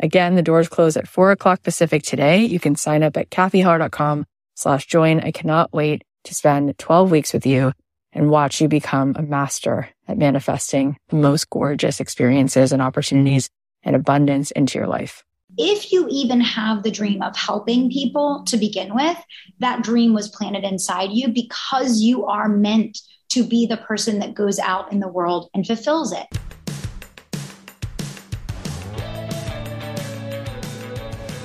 Again, 0.00 0.34
the 0.34 0.42
doors 0.42 0.68
close 0.68 0.96
at 0.96 1.08
four 1.08 1.32
o'clock 1.32 1.62
Pacific 1.62 2.02
today. 2.02 2.44
You 2.44 2.60
can 2.60 2.76
sign 2.76 3.02
up 3.02 3.16
at 3.16 3.30
cathyheller.com 3.30 4.26
slash 4.54 4.86
join. 4.86 5.20
I 5.20 5.32
cannot 5.32 5.72
wait 5.72 6.02
to 6.24 6.34
spend 6.34 6.78
12 6.78 7.10
weeks 7.10 7.32
with 7.32 7.46
you 7.46 7.72
and 8.12 8.30
watch 8.30 8.60
you 8.60 8.68
become 8.68 9.14
a 9.16 9.22
master 9.22 9.88
at 10.06 10.18
manifesting 10.18 10.96
the 11.08 11.16
most 11.16 11.50
gorgeous 11.50 12.00
experiences 12.00 12.72
and 12.72 12.80
opportunities 12.80 13.50
and 13.82 13.94
abundance 13.94 14.50
into 14.52 14.78
your 14.78 14.88
life. 14.88 15.24
If 15.56 15.92
you 15.92 16.06
even 16.10 16.40
have 16.40 16.82
the 16.82 16.90
dream 16.90 17.22
of 17.22 17.36
helping 17.36 17.90
people 17.90 18.44
to 18.46 18.56
begin 18.56 18.94
with, 18.94 19.16
that 19.58 19.82
dream 19.82 20.14
was 20.14 20.28
planted 20.28 20.64
inside 20.64 21.10
you 21.10 21.28
because 21.28 22.00
you 22.00 22.26
are 22.26 22.48
meant 22.48 22.98
to 23.30 23.44
be 23.44 23.66
the 23.66 23.76
person 23.76 24.20
that 24.20 24.34
goes 24.34 24.58
out 24.58 24.92
in 24.92 25.00
the 25.00 25.08
world 25.08 25.50
and 25.54 25.66
fulfills 25.66 26.12
it. 26.12 26.26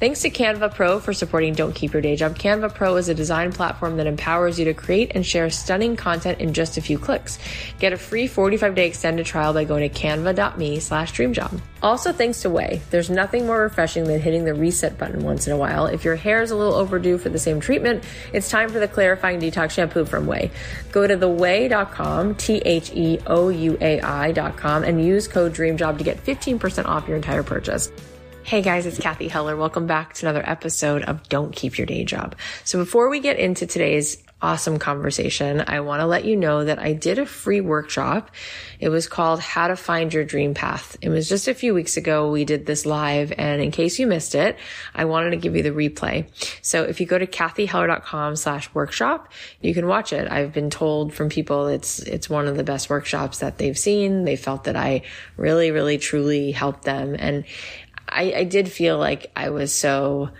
Thanks 0.00 0.22
to 0.22 0.30
Canva 0.30 0.76
Pro 0.76 1.00
for 1.00 1.12
supporting 1.12 1.54
Don't 1.54 1.74
Keep 1.74 1.92
Your 1.92 2.00
Day 2.00 2.14
Job. 2.14 2.38
Canva 2.38 2.72
Pro 2.72 2.94
is 2.94 3.08
a 3.08 3.14
design 3.14 3.50
platform 3.50 3.96
that 3.96 4.06
empowers 4.06 4.56
you 4.56 4.64
to 4.66 4.74
create 4.74 5.10
and 5.16 5.26
share 5.26 5.50
stunning 5.50 5.96
content 5.96 6.38
in 6.38 6.54
just 6.54 6.76
a 6.76 6.80
few 6.80 7.00
clicks. 7.00 7.36
Get 7.80 7.92
a 7.92 7.96
free 7.96 8.28
45 8.28 8.76
day 8.76 8.86
extended 8.86 9.26
trial 9.26 9.52
by 9.52 9.64
going 9.64 9.90
to 9.90 9.98
canva.me 9.98 10.78
slash 10.78 11.12
dreamjob. 11.12 11.60
Also, 11.82 12.12
thanks 12.12 12.42
to 12.42 12.48
Ouai, 12.48 12.80
There's 12.90 13.10
nothing 13.10 13.44
more 13.44 13.60
refreshing 13.60 14.04
than 14.04 14.20
hitting 14.20 14.44
the 14.44 14.54
reset 14.54 14.96
button 14.98 15.24
once 15.24 15.48
in 15.48 15.52
a 15.52 15.56
while. 15.56 15.86
If 15.86 16.04
your 16.04 16.14
hair 16.14 16.42
is 16.42 16.52
a 16.52 16.56
little 16.56 16.74
overdue 16.74 17.18
for 17.18 17.30
the 17.30 17.40
same 17.40 17.58
treatment, 17.58 18.04
it's 18.32 18.48
time 18.48 18.68
for 18.68 18.78
the 18.78 18.86
clarifying 18.86 19.40
detox 19.40 19.72
shampoo 19.72 20.04
from 20.04 20.26
Ouai. 20.26 20.52
Go 20.92 21.08
to 21.08 21.16
theouai.com, 21.16 22.36
T-H-E-O-U-A-I.com 22.36 23.24
and 24.84 25.04
use 25.04 25.26
code 25.26 25.54
DREAMJOB 25.54 25.98
to 25.98 26.04
get 26.04 26.24
15% 26.24 26.84
off 26.84 27.08
your 27.08 27.16
entire 27.16 27.42
purchase. 27.42 27.90
Hey 28.48 28.62
guys, 28.62 28.86
it's 28.86 28.96
Cathy 28.96 29.28
Heller. 29.28 29.58
Welcome 29.58 29.86
back 29.86 30.14
to 30.14 30.26
another 30.26 30.42
episode 30.42 31.02
of 31.02 31.28
Don't 31.28 31.54
Keep 31.54 31.76
Your 31.76 31.86
Day 31.86 32.02
Job. 32.04 32.34
So 32.64 32.78
before 32.78 33.10
we 33.10 33.20
get 33.20 33.38
into 33.38 33.66
today's 33.66 34.16
awesome 34.40 34.78
conversation, 34.78 35.62
I 35.66 35.80
want 35.80 36.00
to 36.00 36.06
let 36.06 36.24
you 36.24 36.34
know 36.34 36.64
that 36.64 36.78
I 36.78 36.94
did 36.94 37.18
a 37.18 37.26
free 37.26 37.60
workshop. 37.60 38.30
It 38.80 38.88
was 38.88 39.06
called 39.06 39.40
How 39.40 39.68
to 39.68 39.76
Find 39.76 40.14
Your 40.14 40.24
Dream 40.24 40.54
Path. 40.54 40.96
It 41.02 41.10
was 41.10 41.28
just 41.28 41.46
a 41.46 41.52
few 41.52 41.74
weeks 41.74 41.98
ago. 41.98 42.30
We 42.30 42.46
did 42.46 42.64
this 42.64 42.86
live. 42.86 43.34
And 43.36 43.60
in 43.60 43.70
case 43.70 43.98
you 43.98 44.06
missed 44.06 44.34
it, 44.34 44.56
I 44.94 45.04
wanted 45.04 45.30
to 45.30 45.36
give 45.36 45.54
you 45.54 45.62
the 45.62 45.70
replay. 45.70 46.26
So 46.62 46.84
if 46.84 47.00
you 47.00 47.06
go 47.06 47.18
to 47.18 47.26
cathyheller.com 47.26 48.36
slash 48.36 48.72
workshop, 48.72 49.30
you 49.60 49.74
can 49.74 49.88
watch 49.88 50.14
it. 50.14 50.30
I've 50.30 50.54
been 50.54 50.70
told 50.70 51.12
from 51.12 51.28
people 51.28 51.66
it's, 51.66 51.98
it's 51.98 52.30
one 52.30 52.46
of 52.46 52.56
the 52.56 52.64
best 52.64 52.88
workshops 52.88 53.40
that 53.40 53.58
they've 53.58 53.78
seen. 53.78 54.24
They 54.24 54.36
felt 54.36 54.64
that 54.64 54.76
I 54.76 55.02
really, 55.36 55.70
really, 55.70 55.98
truly 55.98 56.52
helped 56.52 56.84
them. 56.84 57.14
And 57.18 57.44
I, 58.08 58.32
I 58.36 58.44
did 58.44 58.70
feel 58.70 58.98
like 58.98 59.30
I 59.36 59.50
was 59.50 59.72
so 59.72 60.30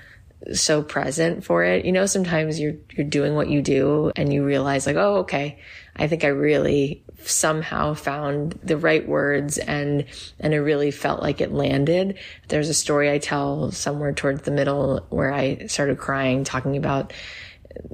so 0.52 0.82
present 0.82 1.44
for 1.44 1.64
it. 1.64 1.84
You 1.84 1.92
know, 1.92 2.06
sometimes 2.06 2.60
you're 2.60 2.76
you're 2.92 3.06
doing 3.06 3.34
what 3.34 3.48
you 3.48 3.62
do 3.62 4.12
and 4.16 4.32
you 4.32 4.44
realize 4.44 4.86
like, 4.86 4.96
oh, 4.96 5.16
okay, 5.18 5.58
I 5.96 6.06
think 6.06 6.24
I 6.24 6.28
really 6.28 7.02
somehow 7.24 7.94
found 7.94 8.58
the 8.62 8.76
right 8.76 9.06
words 9.06 9.58
and 9.58 10.04
and 10.38 10.54
it 10.54 10.60
really 10.60 10.90
felt 10.90 11.22
like 11.22 11.40
it 11.40 11.52
landed. 11.52 12.18
There's 12.48 12.68
a 12.68 12.74
story 12.74 13.10
I 13.10 13.18
tell 13.18 13.72
somewhere 13.72 14.12
towards 14.12 14.42
the 14.42 14.50
middle 14.50 15.04
where 15.10 15.32
I 15.32 15.66
started 15.66 15.98
crying 15.98 16.44
talking 16.44 16.76
about 16.76 17.12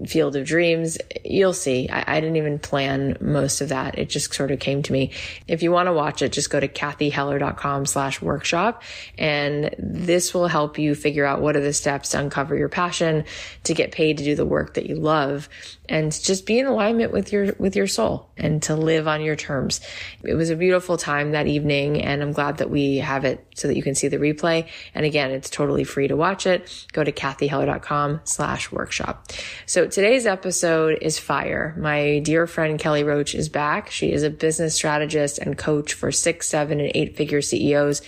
Field 0.07 0.37
of 0.37 0.47
Dreams. 0.47 0.99
You'll 1.25 1.53
see. 1.53 1.89
I, 1.89 2.17
I, 2.17 2.21
didn't 2.21 2.37
even 2.37 2.59
plan 2.59 3.17
most 3.21 3.61
of 3.61 3.71
that. 3.71 3.99
It 3.99 4.11
just 4.11 4.35
sort 4.35 4.51
of 4.51 4.59
came 4.59 4.83
to 4.83 4.93
me. 4.93 5.13
If 5.49 5.63
you 5.63 5.71
want 5.71 5.87
to 5.87 5.93
watch 5.93 6.23
it, 6.23 6.33
just 6.33 6.51
go 6.51 6.61
to 6.61 6.69
cathyheller.com 6.69 7.87
slash 7.87 8.21
workshop. 8.21 8.83
And 9.19 9.75
this 9.79 10.35
will 10.35 10.49
help 10.49 10.79
you 10.79 10.95
figure 10.95 11.25
out 11.25 11.41
what 11.41 11.57
are 11.57 11.61
the 11.61 11.73
steps 11.73 12.11
to 12.11 12.19
uncover 12.19 12.57
your 12.57 12.69
passion, 12.69 13.25
to 13.65 13.75
get 13.75 13.93
paid 13.93 14.19
to 14.19 14.25
do 14.25 14.35
the 14.35 14.47
work 14.47 14.75
that 14.75 14.87
you 14.87 14.97
love 14.97 15.49
and 15.89 16.13
just 16.13 16.47
be 16.47 16.59
in 16.59 16.67
alignment 16.67 17.13
with 17.13 17.33
your 17.33 17.55
with 17.59 17.77
your 17.77 17.87
soul 17.87 18.31
and 18.37 18.63
to 18.63 18.75
live 18.75 19.07
on 19.07 19.21
your 19.21 19.37
terms. 19.37 19.81
It 20.23 20.35
was 20.35 20.51
a 20.51 20.57
beautiful 20.57 20.97
time 20.97 21.33
that 21.33 21.47
evening 21.47 22.01
and 22.01 22.23
I'm 22.23 22.33
glad 22.33 22.59
that 22.59 22.71
we 22.71 22.99
have 22.99 23.25
it 23.25 23.47
so 23.55 23.69
that 23.69 23.77
you 23.77 23.83
can 23.83 23.95
see 23.95 24.09
the 24.09 24.17
replay. 24.17 24.69
And 24.95 25.05
again, 25.05 25.31
it's 25.31 25.51
totally 25.51 25.85
free 25.85 26.09
to 26.09 26.17
watch 26.17 26.47
it. 26.47 26.87
Go 26.93 27.05
to 27.05 27.13
cathyheller.com 27.13 28.23
slash 28.25 28.73
workshop. 28.73 29.29
Today's 29.75 30.25
episode 30.25 30.99
is 31.01 31.19
fire. 31.19 31.75
My 31.77 32.21
dear 32.21 32.47
friend 32.47 32.79
Kelly 32.79 33.03
Roach 33.03 33.35
is 33.35 33.49
back. 33.49 33.91
She 33.91 34.13
is 34.13 34.23
a 34.23 34.31
business 34.31 34.75
strategist 34.75 35.39
and 35.39 35.59
coach 35.59 35.95
for 35.95 36.13
six, 36.13 36.47
seven, 36.47 36.79
and 36.79 36.93
eight 36.95 37.17
figure 37.17 37.43
CEOs 37.43 38.01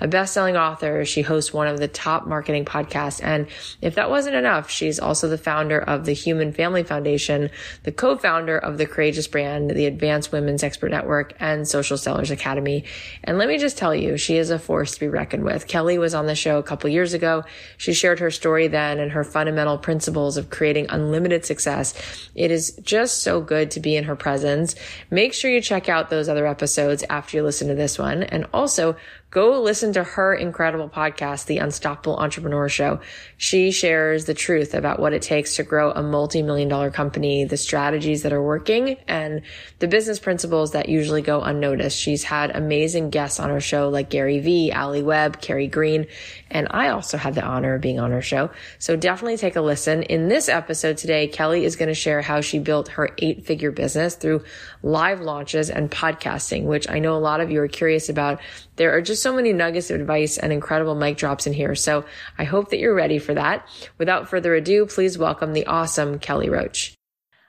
a 0.00 0.08
best-selling 0.08 0.56
author. 0.56 1.04
She 1.04 1.22
hosts 1.22 1.52
one 1.52 1.68
of 1.68 1.78
the 1.78 1.88
top 1.88 2.26
marketing 2.26 2.64
podcasts. 2.64 3.22
And 3.22 3.46
if 3.80 3.94
that 3.94 4.10
wasn't 4.10 4.36
enough, 4.36 4.70
she's 4.70 4.98
also 4.98 5.28
the 5.28 5.38
founder 5.38 5.78
of 5.78 6.04
the 6.04 6.12
Human 6.12 6.52
Family 6.52 6.82
Foundation, 6.82 7.50
the 7.84 7.92
co-founder 7.92 8.58
of 8.58 8.78
the 8.78 8.86
Courageous 8.86 9.26
brand, 9.26 9.70
the 9.70 9.86
Advanced 9.86 10.32
Women's 10.32 10.62
Expert 10.62 10.90
Network, 10.90 11.34
and 11.40 11.68
Social 11.68 11.96
Sellers 11.96 12.30
Academy. 12.30 12.84
And 13.24 13.38
let 13.38 13.48
me 13.48 13.58
just 13.58 13.78
tell 13.78 13.94
you, 13.94 14.16
she 14.16 14.36
is 14.36 14.50
a 14.50 14.58
force 14.58 14.94
to 14.94 15.00
be 15.00 15.08
reckoned 15.08 15.44
with. 15.44 15.66
Kelly 15.66 15.98
was 15.98 16.14
on 16.14 16.26
the 16.26 16.34
show 16.34 16.58
a 16.58 16.62
couple 16.62 16.88
years 16.90 17.12
ago. 17.12 17.44
She 17.76 17.92
shared 17.92 18.20
her 18.20 18.30
story 18.30 18.68
then 18.68 18.98
and 18.98 19.12
her 19.12 19.24
fundamental 19.24 19.78
principles 19.78 20.36
of 20.36 20.50
creating 20.50 20.86
unlimited 20.88 21.44
success. 21.44 21.94
It 22.34 22.50
is 22.50 22.72
just 22.82 23.22
so 23.22 23.40
good 23.40 23.70
to 23.72 23.80
be 23.80 23.96
in 23.96 24.04
her 24.04 24.16
presence. 24.16 24.74
Make 25.10 25.34
sure 25.34 25.50
you 25.50 25.60
check 25.60 25.88
out 25.88 26.10
those 26.10 26.28
other 26.28 26.46
episodes 26.46 27.04
after 27.10 27.36
you 27.36 27.42
listen 27.42 27.68
to 27.68 27.74
this 27.74 27.98
one. 27.98 28.22
And 28.22 28.46
also 28.52 28.96
go 29.30 29.60
listen 29.62 29.92
to 29.92 30.02
her 30.02 30.34
incredible 30.34 30.88
podcast, 30.88 31.46
The 31.46 31.58
Unstoppable 31.58 32.16
Entrepreneur 32.16 32.68
Show. 32.68 33.00
She 33.36 33.70
shares 33.70 34.24
the 34.24 34.34
truth 34.34 34.74
about 34.74 34.98
what 34.98 35.12
it 35.12 35.22
takes 35.22 35.56
to 35.56 35.62
grow 35.62 35.92
a 35.92 36.02
multi-million 36.02 36.68
dollar 36.68 36.90
company, 36.90 37.44
the 37.44 37.56
strategies 37.56 38.24
that 38.24 38.32
are 38.32 38.42
working 38.42 38.96
and 39.06 39.42
the 39.78 39.86
business 39.86 40.18
principles 40.18 40.72
that 40.72 40.88
usually 40.88 41.22
go 41.22 41.40
unnoticed. 41.42 41.98
She's 41.98 42.24
had 42.24 42.54
amazing 42.56 43.10
guests 43.10 43.38
on 43.38 43.50
her 43.50 43.60
show 43.60 43.88
like 43.88 44.10
Gary 44.10 44.40
Vee, 44.40 44.72
Alli 44.72 45.02
Webb, 45.02 45.40
Carrie 45.40 45.68
Green, 45.68 46.06
and 46.50 46.66
I 46.70 46.88
also 46.88 47.16
had 47.16 47.36
the 47.36 47.44
honor 47.44 47.74
of 47.74 47.80
being 47.80 48.00
on 48.00 48.10
her 48.10 48.22
show. 48.22 48.50
So 48.80 48.96
definitely 48.96 49.36
take 49.36 49.54
a 49.54 49.60
listen. 49.60 50.02
In 50.02 50.28
this 50.28 50.48
episode 50.48 50.96
today, 50.96 51.28
Kelly 51.28 51.64
is 51.64 51.76
going 51.76 51.88
to 51.88 51.94
share 51.94 52.20
how 52.20 52.40
she 52.40 52.58
built 52.58 52.88
her 52.88 53.10
eight 53.18 53.46
figure 53.46 53.70
business 53.70 54.16
through 54.16 54.42
live 54.82 55.20
launches 55.20 55.70
and 55.70 55.90
podcasting, 55.90 56.64
which 56.64 56.88
I 56.88 56.98
know 56.98 57.16
a 57.16 57.18
lot 57.18 57.40
of 57.40 57.50
you 57.50 57.60
are 57.60 57.68
curious 57.68 58.08
about. 58.08 58.40
There 58.76 58.94
are 58.96 59.02
just 59.02 59.22
so 59.22 59.34
many 59.34 59.52
nuggets 59.52 59.90
of 59.90 60.00
advice 60.00 60.38
and 60.38 60.52
incredible 60.52 60.94
mic 60.94 61.16
drops 61.16 61.46
in 61.46 61.52
here. 61.52 61.74
So 61.74 62.04
I 62.38 62.44
hope 62.44 62.70
that 62.70 62.78
you're 62.78 62.94
ready 62.94 63.18
for 63.18 63.34
that. 63.34 63.66
Without 63.98 64.28
further 64.28 64.54
ado, 64.54 64.86
please 64.86 65.18
welcome 65.18 65.52
the 65.52 65.66
awesome 65.66 66.18
Kelly 66.18 66.48
Roach. 66.48 66.94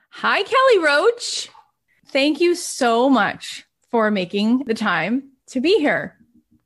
Hi, 0.09 0.43
Kelly 0.43 0.79
Roach. 0.83 1.49
Thank 2.07 2.41
you 2.41 2.55
so 2.55 3.09
much 3.09 3.65
for 3.89 4.11
making 4.11 4.65
the 4.65 4.73
time 4.73 5.31
to 5.47 5.61
be 5.61 5.79
here. 5.79 6.20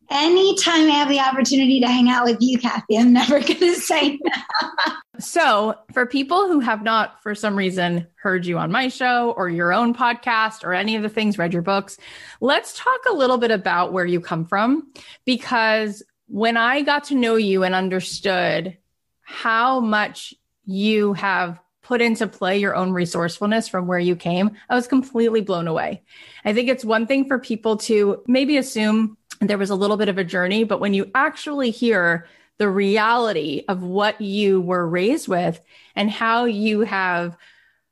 Anytime 0.10 0.88
I 0.88 0.92
have 0.92 1.10
the 1.10 1.20
opportunity 1.20 1.80
to 1.80 1.88
hang 1.88 2.10
out 2.10 2.26
with 2.26 2.38
you, 2.40 2.60
Cathy, 2.60 2.98
I'm 2.98 3.14
never 3.14 3.40
going 3.40 3.60
to 3.60 3.76
say 3.76 4.20
no. 4.24 4.94
So, 5.20 5.76
for 5.94 6.06
people 6.06 6.48
who 6.48 6.60
have 6.60 6.84
not, 6.84 7.22
for 7.24 7.34
some 7.36 7.56
reason, 7.56 8.08
heard 8.16 8.46
you 8.46 8.58
on 8.58 8.72
my 8.72 8.90
show 8.90 9.32
or 9.38 9.50
your 9.50 9.74
own 9.74 9.94
podcast 9.94 10.64
or 10.64 10.74
any 10.74 10.96
of 10.96 11.04
the 11.04 11.10
things, 11.10 11.38
read 11.38 11.54
your 11.54 11.62
books, 11.62 11.98
let's 12.42 12.78
talk 12.78 13.00
a 13.10 13.14
little 13.14 13.38
bit 13.38 13.52
about 13.52 13.94
where 13.94 14.06
you 14.06 14.20
come 14.20 14.46
from. 14.46 14.92
Because 15.24 16.04
when 16.28 16.58
I 16.58 16.82
got 16.82 17.06
to 17.06 17.16
know 17.16 17.36
you 17.36 17.64
and 17.64 17.74
understood 17.74 18.78
how 19.22 19.80
much 19.80 20.34
you 20.66 21.14
have 21.14 21.60
put 21.82 22.02
into 22.02 22.28
play 22.28 22.58
your 22.58 22.76
own 22.76 22.92
resourcefulness 22.92 23.68
from 23.68 23.86
where 23.88 24.00
you 24.00 24.16
came, 24.16 24.52
I 24.70 24.76
was 24.76 24.88
completely 24.88 25.42
blown 25.42 25.68
away. 25.68 26.04
I 26.44 26.54
think 26.54 26.68
it's 26.68 26.84
one 26.84 27.06
thing 27.06 27.28
for 27.28 27.38
people 27.38 27.78
to 27.78 28.24
maybe 28.28 28.58
assume 28.58 29.18
there 29.50 29.58
was 29.58 29.70
a 29.70 29.76
little 29.76 29.98
bit 29.98 30.10
of 30.10 30.18
a 30.18 30.24
journey, 30.24 30.64
but 30.64 30.80
when 30.80 30.94
you 30.94 31.10
actually 31.16 31.72
hear 31.72 32.28
the 32.58 32.70
reality 32.70 33.64
of 33.68 33.84
what 33.84 34.20
you 34.22 34.62
were 34.62 34.88
raised 34.88 35.28
with 35.28 35.60
and 35.96 36.10
how 36.10 36.46
you 36.46 36.82
have 36.82 37.38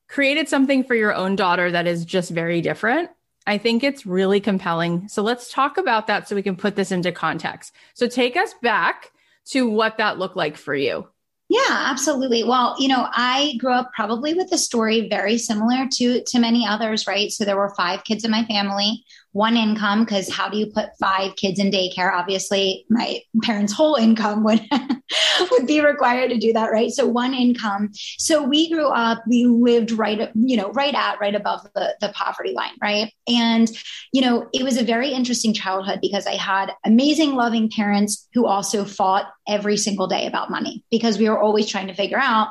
created 0.08 0.48
something 0.48 0.84
for 0.84 0.96
your 0.96 1.14
own 1.14 1.36
daughter 1.36 1.72
that 1.72 1.88
is 1.88 2.06
just 2.06 2.32
very 2.32 2.62
different, 2.62 3.10
I 3.46 3.58
think 3.58 3.84
it's 3.84 4.06
really 4.06 4.40
compelling. 4.40 5.08
So 5.10 5.22
let's 5.22 5.52
talk 5.52 5.78
about 5.78 6.08
that 6.08 6.28
so 6.28 6.36
we 6.36 6.44
can 6.44 6.56
put 6.56 6.76
this 6.76 6.92
into 6.92 7.12
context. 7.12 7.74
So 7.94 8.08
take 8.08 8.38
us 8.38 8.54
back 8.62 9.12
to 9.48 9.70
what 9.70 9.98
that 9.98 10.20
looked 10.20 10.38
like 10.38 10.56
for 10.56 10.76
you. 10.76 11.08
Yeah, 11.50 11.60
absolutely. 11.70 12.44
Well, 12.44 12.76
you 12.80 12.88
know, 12.88 13.08
I 13.12 13.56
grew 13.60 13.74
up 13.74 13.92
probably 13.94 14.34
with 14.34 14.52
a 14.54 14.58
story 14.58 15.10
very 15.10 15.38
similar 15.38 15.88
to 15.92 16.24
to 16.24 16.40
many 16.40 16.66
others, 16.66 17.06
right? 17.06 17.32
So 17.32 17.44
there 17.44 17.58
were 17.58 17.74
five 17.76 18.06
kids 18.06 18.24
in 18.24 18.32
my 18.32 18.46
family 18.46 19.04
one 19.34 19.58
income 19.58 20.06
because 20.06 20.30
how 20.30 20.50
do 20.50 20.58
you 20.58 20.68
put 20.68 20.90
five 21.00 21.36
kids 21.36 21.60
in 21.60 21.70
daycare? 21.70 22.14
Obviously 22.14 22.86
my 22.90 23.20
parents 23.44 23.74
whole 23.74 23.96
income 23.96 24.44
would 24.44 24.62
would 25.52 25.68
be 25.68 25.82
required 25.82 26.30
to 26.30 26.38
do 26.38 26.54
that 26.54 26.72
right? 26.72 26.92
So 26.92 27.06
one 27.06 27.34
income. 27.34 27.92
So 28.18 28.42
we 28.44 28.70
grew 28.70 28.88
up 28.88 29.24
we 29.28 29.46
lived 29.46 29.92
right 29.92 30.30
you 30.36 30.58
know 30.58 30.72
right 30.72 30.96
at 30.96 31.20
right 31.20 31.36
above 31.36 31.68
the, 31.76 31.96
the 32.02 32.10
poverty 32.10 32.54
line 32.54 32.74
right? 32.82 33.12
And 33.28 33.70
you 34.14 34.22
know 34.22 34.48
it 34.54 34.64
was 34.64 34.78
a 34.78 34.84
very 34.84 35.10
interesting 35.10 35.54
childhood 35.54 36.00
because 36.02 36.26
i 36.28 36.36
had 36.36 36.72
amazing 36.86 37.34
loving 37.36 37.70
parents 37.70 38.30
who 38.34 38.46
also 38.46 38.86
fought 38.86 39.26
every 39.48 39.76
single 39.76 40.08
day 40.08 40.28
about 40.28 40.50
money 40.50 40.86
because 40.90 41.18
we 41.18 41.28
were 41.28 41.40
always 41.40 41.68
trying 41.68 41.88
to 41.88 41.94
figure 41.94 42.20
out 42.20 42.50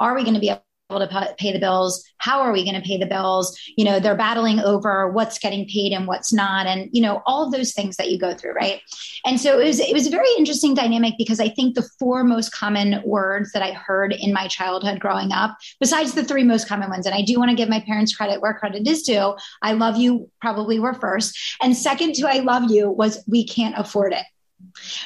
are 0.00 0.16
we 0.16 0.22
going 0.22 0.34
to 0.34 0.40
be 0.40 0.52
to 1.00 1.34
pay 1.38 1.52
the 1.52 1.58
bills? 1.58 2.04
How 2.18 2.40
are 2.40 2.52
we 2.52 2.64
going 2.64 2.80
to 2.80 2.86
pay 2.86 2.98
the 2.98 3.06
bills? 3.06 3.58
You 3.76 3.84
know 3.84 4.00
they're 4.00 4.16
battling 4.16 4.60
over 4.60 5.10
what's 5.10 5.38
getting 5.38 5.66
paid 5.66 5.92
and 5.92 6.06
what's 6.06 6.32
not 6.32 6.66
and 6.66 6.88
you 6.92 7.02
know 7.02 7.22
all 7.26 7.44
of 7.44 7.52
those 7.52 7.72
things 7.72 7.96
that 7.96 8.10
you 8.10 8.18
go 8.18 8.34
through 8.34 8.52
right? 8.52 8.80
And 9.24 9.40
so 9.40 9.58
it 9.58 9.64
was 9.64 9.80
it 9.80 9.92
was 9.92 10.06
a 10.06 10.10
very 10.10 10.28
interesting 10.38 10.74
dynamic 10.74 11.14
because 11.18 11.40
i 11.40 11.48
think 11.48 11.74
the 11.74 11.88
four 11.98 12.24
most 12.24 12.52
common 12.52 13.02
words 13.04 13.52
that 13.52 13.62
i 13.62 13.72
heard 13.72 14.12
in 14.12 14.32
my 14.32 14.46
childhood 14.48 15.00
growing 15.00 15.32
up 15.32 15.56
besides 15.80 16.14
the 16.14 16.24
three 16.24 16.44
most 16.44 16.68
common 16.68 16.90
ones 16.90 17.06
and 17.06 17.14
i 17.14 17.22
do 17.22 17.38
want 17.38 17.50
to 17.50 17.56
give 17.56 17.68
my 17.68 17.80
parents 17.80 18.14
credit 18.14 18.40
where 18.40 18.54
credit 18.54 18.86
is 18.86 19.02
due 19.02 19.34
i 19.62 19.72
love 19.72 19.96
you 19.96 20.30
probably 20.40 20.78
were 20.78 20.94
first 20.94 21.56
and 21.62 21.76
second 21.76 22.14
to 22.14 22.28
i 22.28 22.38
love 22.38 22.70
you 22.70 22.90
was 22.90 23.24
we 23.26 23.46
can't 23.46 23.74
afford 23.78 24.12
it 24.12 24.24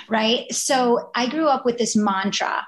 right? 0.09 0.53
So 0.53 1.11
i 1.15 1.29
grew 1.29 1.47
up 1.49 1.65
with 1.65 1.79
this 1.79 1.97
mantra 1.97 2.67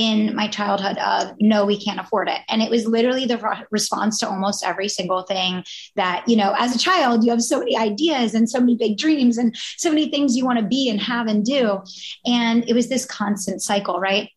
in 0.00 0.34
my 0.34 0.48
childhood 0.48 0.96
of 0.96 1.34
no 1.40 1.66
we 1.66 1.78
can't 1.78 2.00
afford 2.00 2.26
it. 2.28 2.38
And 2.48 2.62
it 2.62 2.70
was 2.70 2.86
literally 2.86 3.26
the 3.26 3.36
re- 3.36 3.66
response 3.70 4.18
to 4.20 4.28
almost 4.28 4.64
every 4.64 4.88
single 4.88 5.22
thing 5.24 5.62
that 5.96 6.26
you 6.26 6.36
know 6.36 6.54
as 6.56 6.74
a 6.74 6.78
child 6.78 7.22
you 7.22 7.30
have 7.30 7.42
so 7.42 7.58
many 7.58 7.76
ideas 7.76 8.34
and 8.34 8.48
so 8.48 8.60
many 8.60 8.76
big 8.76 8.96
dreams 8.96 9.36
and 9.36 9.54
so 9.76 9.90
many 9.90 10.08
things 10.08 10.36
you 10.36 10.46
want 10.46 10.58
to 10.58 10.64
be 10.64 10.88
and 10.88 11.00
have 11.00 11.26
and 11.26 11.44
do. 11.44 11.80
And 12.24 12.66
it 12.66 12.72
was 12.72 12.88
this 12.88 13.04
constant 13.04 13.60
cycle 13.60 14.00
right 14.00 14.30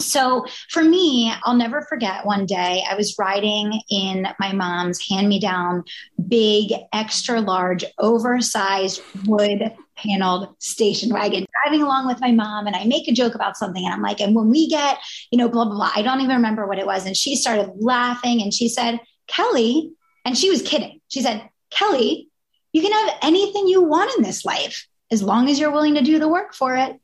so 0.00 0.44
for 0.70 0.82
me, 0.82 1.32
I'll 1.44 1.56
never 1.56 1.82
forget 1.82 2.24
one 2.24 2.46
day 2.46 2.84
I 2.88 2.94
was 2.94 3.16
riding 3.18 3.80
in 3.90 4.28
my 4.38 4.52
mom's 4.52 5.00
hand 5.06 5.28
me 5.28 5.40
down, 5.40 5.84
big, 6.28 6.72
extra 6.92 7.40
large, 7.40 7.84
oversized 7.98 9.02
wood 9.26 9.72
paneled 9.96 10.54
station 10.60 11.12
wagon 11.12 11.44
driving 11.64 11.82
along 11.82 12.06
with 12.06 12.20
my 12.20 12.30
mom 12.30 12.66
and 12.66 12.76
I 12.76 12.84
make 12.84 13.08
a 13.08 13.12
joke 13.12 13.34
about 13.34 13.56
something 13.56 13.84
and 13.84 13.92
I'm 13.92 14.02
like, 14.02 14.20
and 14.20 14.34
when 14.34 14.48
we 14.48 14.68
get, 14.68 14.98
you 15.30 15.38
know, 15.38 15.48
blah, 15.48 15.64
blah, 15.64 15.74
blah, 15.74 15.90
I 15.94 16.02
don't 16.02 16.20
even 16.20 16.36
remember 16.36 16.66
what 16.66 16.78
it 16.78 16.86
was. 16.86 17.04
And 17.04 17.16
she 17.16 17.34
started 17.34 17.72
laughing 17.76 18.40
and 18.40 18.54
she 18.54 18.68
said, 18.68 19.00
Kelly, 19.26 19.92
and 20.24 20.38
she 20.38 20.50
was 20.50 20.62
kidding. 20.62 21.00
She 21.08 21.20
said, 21.20 21.48
Kelly, 21.70 22.28
you 22.72 22.82
can 22.82 22.92
have 22.92 23.18
anything 23.22 23.66
you 23.66 23.82
want 23.82 24.16
in 24.16 24.22
this 24.22 24.44
life 24.44 24.86
as 25.10 25.22
long 25.22 25.48
as 25.48 25.58
you're 25.58 25.70
willing 25.70 25.94
to 25.94 26.02
do 26.02 26.18
the 26.18 26.28
work 26.28 26.54
for 26.54 26.76
it. 26.76 27.00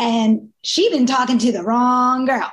And 0.00 0.48
she'd 0.62 0.92
been 0.92 1.04
talking 1.04 1.38
to 1.38 1.52
the 1.52 1.62
wrong 1.62 2.24
girl 2.24 2.50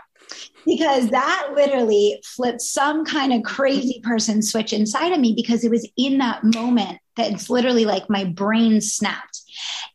because 0.65 1.11
that 1.11 1.51
literally 1.55 2.21
flipped 2.25 2.61
some 2.61 3.05
kind 3.05 3.31
of 3.31 3.41
crazy 3.43 4.01
person 4.03 4.41
switch 4.41 4.73
inside 4.73 5.13
of 5.13 5.19
me 5.19 5.33
because 5.33 5.63
it 5.63 5.71
was 5.71 5.89
in 5.95 6.17
that 6.17 6.43
moment 6.43 6.99
that 7.15 7.31
it's 7.31 7.49
literally 7.49 7.85
like 7.85 8.09
my 8.09 8.25
brain 8.25 8.81
snapped. 8.81 9.41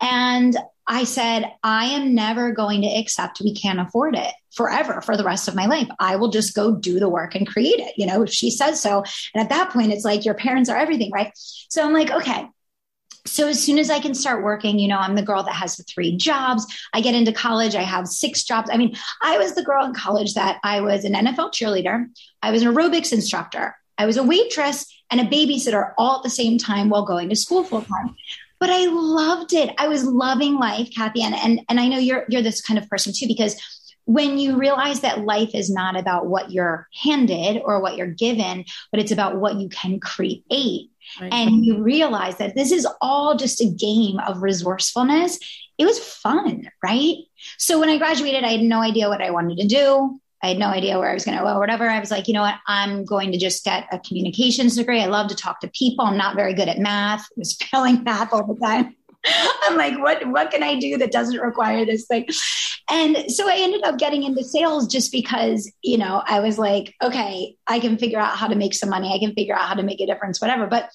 And 0.00 0.56
I 0.88 1.04
said, 1.04 1.52
I 1.62 1.84
am 1.86 2.14
never 2.14 2.52
going 2.52 2.80
to 2.82 2.88
accept 2.88 3.42
we 3.42 3.54
can't 3.54 3.80
afford 3.80 4.16
it 4.16 4.32
forever 4.54 5.02
for 5.02 5.16
the 5.16 5.24
rest 5.24 5.46
of 5.46 5.54
my 5.54 5.66
life. 5.66 5.88
I 6.00 6.16
will 6.16 6.30
just 6.30 6.54
go 6.54 6.74
do 6.74 6.98
the 6.98 7.08
work 7.08 7.34
and 7.34 7.46
create 7.46 7.78
it, 7.78 7.92
you 7.98 8.06
know, 8.06 8.22
if 8.22 8.30
she 8.30 8.50
says 8.50 8.80
so. 8.80 9.04
And 9.34 9.42
at 9.42 9.50
that 9.50 9.70
point, 9.70 9.92
it's 9.92 10.06
like 10.06 10.24
your 10.24 10.34
parents 10.34 10.70
are 10.70 10.76
everything, 10.76 11.10
right? 11.12 11.32
So 11.34 11.84
I'm 11.84 11.92
like, 11.92 12.10
okay, 12.10 12.46
so 13.24 13.48
as 13.48 13.62
soon 13.62 13.78
as 13.78 13.88
I 13.88 14.00
can 14.00 14.14
start 14.14 14.42
working, 14.42 14.78
you 14.78 14.88
know, 14.88 14.98
I'm 14.98 15.14
the 15.14 15.22
girl 15.22 15.42
that 15.44 15.54
has 15.54 15.76
the 15.76 15.84
three 15.84 16.16
jobs. 16.16 16.66
I 16.92 17.00
get 17.00 17.14
into 17.14 17.32
college, 17.32 17.74
I 17.74 17.82
have 17.82 18.08
six 18.08 18.42
jobs. 18.42 18.68
I 18.72 18.76
mean, 18.76 18.96
I 19.22 19.38
was 19.38 19.54
the 19.54 19.62
girl 19.62 19.84
in 19.84 19.94
college 19.94 20.34
that 20.34 20.58
I 20.64 20.80
was 20.80 21.04
an 21.04 21.14
NFL 21.14 21.52
cheerleader, 21.52 22.06
I 22.42 22.50
was 22.50 22.62
an 22.62 22.72
aerobics 22.72 23.12
instructor, 23.12 23.76
I 23.96 24.06
was 24.06 24.16
a 24.16 24.22
waitress 24.22 24.86
and 25.10 25.20
a 25.20 25.24
babysitter 25.24 25.92
all 25.98 26.16
at 26.16 26.22
the 26.22 26.30
same 26.30 26.58
time 26.58 26.88
while 26.88 27.04
going 27.04 27.28
to 27.28 27.36
school 27.36 27.62
full 27.62 27.82
time. 27.82 28.14
But 28.58 28.70
I 28.70 28.86
loved 28.86 29.52
it. 29.52 29.74
I 29.78 29.88
was 29.88 30.04
loving 30.04 30.56
life, 30.56 30.88
Cathy, 30.94 31.22
and 31.22 31.34
and, 31.34 31.60
and 31.68 31.80
I 31.80 31.88
know 31.88 31.98
you're 31.98 32.24
you're 32.28 32.42
this 32.42 32.60
kind 32.60 32.78
of 32.78 32.88
person 32.88 33.12
too 33.14 33.26
because 33.26 33.60
when 34.04 34.38
you 34.38 34.56
realize 34.56 35.00
that 35.00 35.24
life 35.24 35.54
is 35.54 35.70
not 35.70 35.96
about 35.96 36.26
what 36.26 36.50
you're 36.50 36.88
handed 37.02 37.62
or 37.64 37.80
what 37.80 37.96
you're 37.96 38.08
given, 38.08 38.64
but 38.90 39.00
it's 39.00 39.12
about 39.12 39.36
what 39.36 39.56
you 39.56 39.68
can 39.68 40.00
create 40.00 40.91
Right. 41.20 41.32
And 41.32 41.64
you 41.64 41.82
realize 41.82 42.36
that 42.38 42.54
this 42.54 42.72
is 42.72 42.86
all 43.00 43.36
just 43.36 43.60
a 43.60 43.68
game 43.68 44.18
of 44.20 44.42
resourcefulness. 44.42 45.38
It 45.78 45.84
was 45.84 45.98
fun, 45.98 46.70
right? 46.82 47.16
So 47.58 47.80
when 47.80 47.88
I 47.88 47.98
graduated, 47.98 48.44
I 48.44 48.52
had 48.52 48.60
no 48.60 48.80
idea 48.80 49.08
what 49.08 49.22
I 49.22 49.30
wanted 49.30 49.58
to 49.58 49.66
do. 49.66 50.20
I 50.42 50.48
had 50.48 50.58
no 50.58 50.66
idea 50.66 50.98
where 50.98 51.08
I 51.08 51.14
was 51.14 51.24
going 51.24 51.38
to 51.38 51.44
go 51.44 51.58
whatever. 51.58 51.88
I 51.88 52.00
was 52.00 52.10
like, 52.10 52.26
you 52.26 52.34
know 52.34 52.42
what? 52.42 52.56
I'm 52.66 53.04
going 53.04 53.30
to 53.30 53.38
just 53.38 53.64
get 53.64 53.86
a 53.92 53.98
communications 54.00 54.76
degree. 54.76 55.00
I 55.00 55.06
love 55.06 55.28
to 55.28 55.36
talk 55.36 55.60
to 55.60 55.68
people. 55.68 56.04
I'm 56.04 56.16
not 56.16 56.34
very 56.34 56.52
good 56.52 56.68
at 56.68 56.78
math. 56.78 57.20
I 57.20 57.34
was 57.36 57.52
failing 57.70 58.02
math 58.02 58.32
all 58.32 58.46
the 58.46 58.58
time. 58.60 58.96
I'm 59.62 59.76
like, 59.76 59.98
what 59.98 60.26
what 60.28 60.50
can 60.50 60.62
I 60.62 60.78
do 60.78 60.98
that 60.98 61.12
doesn't 61.12 61.38
require 61.38 61.84
this 61.84 62.06
thing? 62.06 62.26
And 62.90 63.30
so 63.30 63.48
I 63.48 63.56
ended 63.58 63.84
up 63.84 63.98
getting 63.98 64.24
into 64.24 64.42
sales 64.44 64.86
just 64.86 65.12
because, 65.12 65.70
you 65.82 65.96
know, 65.96 66.22
I 66.26 66.40
was 66.40 66.58
like, 66.58 66.94
okay, 67.02 67.56
I 67.66 67.78
can 67.78 67.96
figure 67.96 68.18
out 68.18 68.36
how 68.36 68.48
to 68.48 68.56
make 68.56 68.74
some 68.74 68.90
money. 68.90 69.14
I 69.14 69.18
can 69.18 69.34
figure 69.34 69.54
out 69.54 69.68
how 69.68 69.74
to 69.74 69.82
make 69.82 70.00
a 70.00 70.06
difference, 70.06 70.40
whatever. 70.40 70.66
But, 70.66 70.90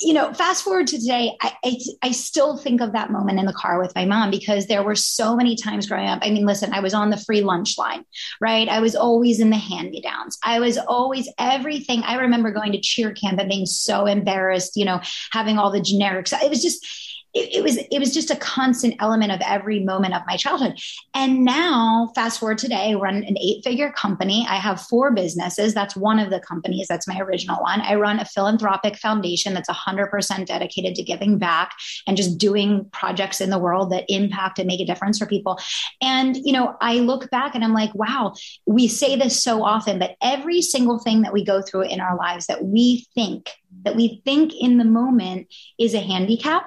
you 0.00 0.14
know, 0.14 0.32
fast 0.32 0.62
forward 0.62 0.86
to 0.88 0.98
today, 0.98 1.36
I, 1.42 1.52
I, 1.64 1.76
I 2.02 2.10
still 2.12 2.56
think 2.56 2.80
of 2.80 2.92
that 2.92 3.10
moment 3.10 3.40
in 3.40 3.46
the 3.46 3.52
car 3.52 3.80
with 3.80 3.94
my 3.94 4.04
mom 4.04 4.30
because 4.30 4.66
there 4.66 4.82
were 4.82 4.94
so 4.94 5.36
many 5.36 5.56
times 5.56 5.88
growing 5.88 6.08
up. 6.08 6.20
I 6.22 6.30
mean, 6.30 6.46
listen, 6.46 6.72
I 6.72 6.80
was 6.80 6.94
on 6.94 7.10
the 7.10 7.16
free 7.16 7.42
lunch 7.42 7.76
line, 7.76 8.04
right? 8.40 8.68
I 8.68 8.80
was 8.80 8.96
always 8.96 9.40
in 9.40 9.50
the 9.50 9.56
hand 9.56 9.90
me 9.90 10.00
downs. 10.00 10.38
I 10.42 10.60
was 10.60 10.78
always 10.78 11.28
everything. 11.38 12.02
I 12.04 12.16
remember 12.16 12.52
going 12.52 12.72
to 12.72 12.80
cheer 12.80 13.12
camp 13.12 13.38
and 13.38 13.50
being 13.50 13.66
so 13.66 14.06
embarrassed, 14.06 14.76
you 14.76 14.84
know, 14.84 15.00
having 15.32 15.58
all 15.58 15.70
the 15.70 15.80
generics. 15.80 16.32
It 16.32 16.48
was 16.48 16.62
just, 16.62 16.86
it, 17.34 17.56
it, 17.56 17.62
was 17.62 17.76
it 17.76 17.98
was 17.98 18.14
just 18.14 18.30
a 18.30 18.36
constant 18.36 18.94
element 19.00 19.32
of 19.32 19.40
every 19.44 19.80
moment 19.80 20.14
of 20.14 20.22
my 20.26 20.36
childhood. 20.36 20.78
And 21.14 21.44
now, 21.44 22.12
fast 22.14 22.38
forward 22.38 22.58
today, 22.58 22.92
I 22.92 22.94
run 22.94 23.16
an 23.16 23.36
eight 23.38 23.64
figure 23.64 23.90
company. 23.92 24.46
I 24.48 24.56
have 24.56 24.80
four 24.80 25.10
businesses. 25.12 25.74
That's 25.74 25.96
one 25.96 26.18
of 26.20 26.30
the 26.30 26.40
companies. 26.40 26.86
That's 26.88 27.08
my 27.08 27.18
original 27.18 27.60
one. 27.60 27.80
I 27.80 27.96
run 27.96 28.20
a 28.20 28.24
philanthropic 28.24 28.96
foundation 28.96 29.52
that's 29.52 29.68
100% 29.68 30.46
dedicated 30.46 30.94
to 30.94 31.02
giving 31.02 31.38
back 31.38 31.72
and 32.06 32.16
just 32.16 32.38
doing 32.38 32.88
projects 32.92 33.40
in 33.40 33.50
the 33.50 33.58
world 33.58 33.90
that 33.90 34.04
impact 34.08 34.58
and 34.58 34.68
make 34.68 34.80
a 34.80 34.86
difference 34.86 35.18
for 35.18 35.26
people. 35.26 35.58
And 36.00 36.36
you 36.36 36.52
know, 36.52 36.76
I 36.80 37.00
look 37.00 37.30
back 37.30 37.54
and 37.54 37.64
I'm 37.64 37.74
like, 37.74 37.94
wow, 37.94 38.34
we 38.64 38.86
say 38.86 39.16
this 39.16 39.42
so 39.42 39.64
often, 39.64 39.98
but 39.98 40.16
every 40.22 40.62
single 40.62 41.00
thing 41.00 41.22
that 41.22 41.32
we 41.32 41.44
go 41.44 41.62
through 41.62 41.82
in 41.82 42.00
our 42.00 42.16
lives 42.16 42.46
that 42.46 42.64
we 42.64 43.06
think 43.14 43.50
that 43.82 43.96
we 43.96 44.22
think 44.24 44.52
in 44.58 44.78
the 44.78 44.84
moment 44.84 45.52
is 45.78 45.94
a 45.94 46.00
handicap 46.00 46.64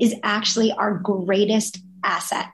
is 0.00 0.14
actually 0.22 0.72
our 0.72 0.94
greatest 0.94 1.78
asset 2.04 2.46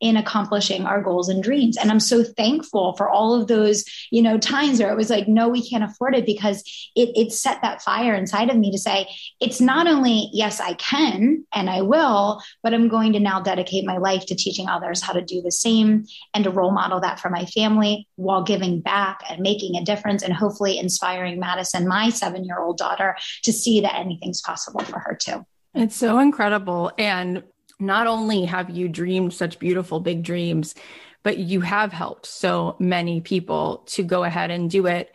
in 0.00 0.16
accomplishing 0.16 0.86
our 0.86 1.02
goals 1.02 1.28
and 1.28 1.42
dreams. 1.42 1.76
And 1.76 1.90
I'm 1.90 2.00
so 2.00 2.24
thankful 2.24 2.94
for 2.94 3.08
all 3.08 3.38
of 3.38 3.48
those, 3.48 3.84
you 4.10 4.22
know, 4.22 4.38
times 4.38 4.80
where 4.80 4.90
it 4.90 4.96
was 4.96 5.10
like, 5.10 5.28
no, 5.28 5.48
we 5.48 5.68
can't 5.68 5.84
afford 5.84 6.14
it 6.14 6.24
because 6.24 6.62
it, 6.96 7.10
it 7.14 7.32
set 7.32 7.60
that 7.62 7.82
fire 7.82 8.14
inside 8.14 8.48
of 8.48 8.56
me 8.56 8.72
to 8.72 8.78
say, 8.78 9.08
it's 9.40 9.60
not 9.60 9.86
only, 9.86 10.30
yes, 10.32 10.58
I 10.58 10.72
can 10.74 11.44
and 11.52 11.68
I 11.68 11.82
will, 11.82 12.40
but 12.62 12.72
I'm 12.72 12.88
going 12.88 13.12
to 13.12 13.20
now 13.20 13.40
dedicate 13.40 13.84
my 13.84 13.98
life 13.98 14.24
to 14.26 14.34
teaching 14.34 14.68
others 14.68 15.02
how 15.02 15.12
to 15.12 15.20
do 15.22 15.42
the 15.42 15.52
same 15.52 16.06
and 16.32 16.44
to 16.44 16.50
role 16.50 16.72
model 16.72 17.00
that 17.00 17.20
for 17.20 17.28
my 17.28 17.44
family 17.46 18.08
while 18.16 18.42
giving 18.42 18.80
back 18.80 19.20
and 19.28 19.40
making 19.40 19.76
a 19.76 19.84
difference 19.84 20.22
and 20.22 20.32
hopefully 20.32 20.78
inspiring 20.78 21.38
Madison, 21.38 21.86
my 21.86 22.08
seven 22.08 22.44
year 22.44 22.58
old 22.58 22.78
daughter, 22.78 23.16
to 23.42 23.52
see 23.52 23.82
that 23.82 23.96
anything's 23.96 24.40
possible 24.40 24.80
for 24.80 24.98
her 24.98 25.14
too. 25.14 25.44
It's 25.74 25.96
so 25.96 26.18
incredible. 26.18 26.92
And 26.98 27.44
not 27.78 28.06
only 28.06 28.44
have 28.44 28.70
you 28.70 28.88
dreamed 28.88 29.32
such 29.32 29.58
beautiful 29.58 30.00
big 30.00 30.22
dreams, 30.22 30.74
but 31.22 31.38
you 31.38 31.60
have 31.60 31.92
helped 31.92 32.26
so 32.26 32.76
many 32.78 33.20
people 33.20 33.84
to 33.86 34.02
go 34.02 34.24
ahead 34.24 34.50
and 34.50 34.70
do 34.70 34.86
it. 34.86 35.14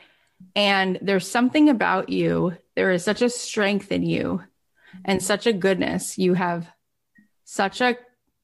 And 0.55 0.99
there's 1.01 1.29
something 1.29 1.69
about 1.69 2.09
you, 2.09 2.57
there 2.75 2.91
is 2.91 3.03
such 3.03 3.21
a 3.21 3.29
strength 3.29 3.91
in 3.91 4.03
you 4.03 4.43
and 5.03 5.21
such 5.21 5.47
a 5.47 5.53
goodness. 5.53 6.17
You 6.17 6.33
have 6.33 6.67
such 7.43 7.81
a 7.81 7.97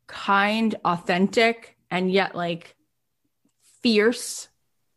kind, 0.08 0.76
authentic, 0.84 1.78
and 1.90 2.12
yet 2.12 2.36
like 2.36 2.76
fierce 3.82 4.48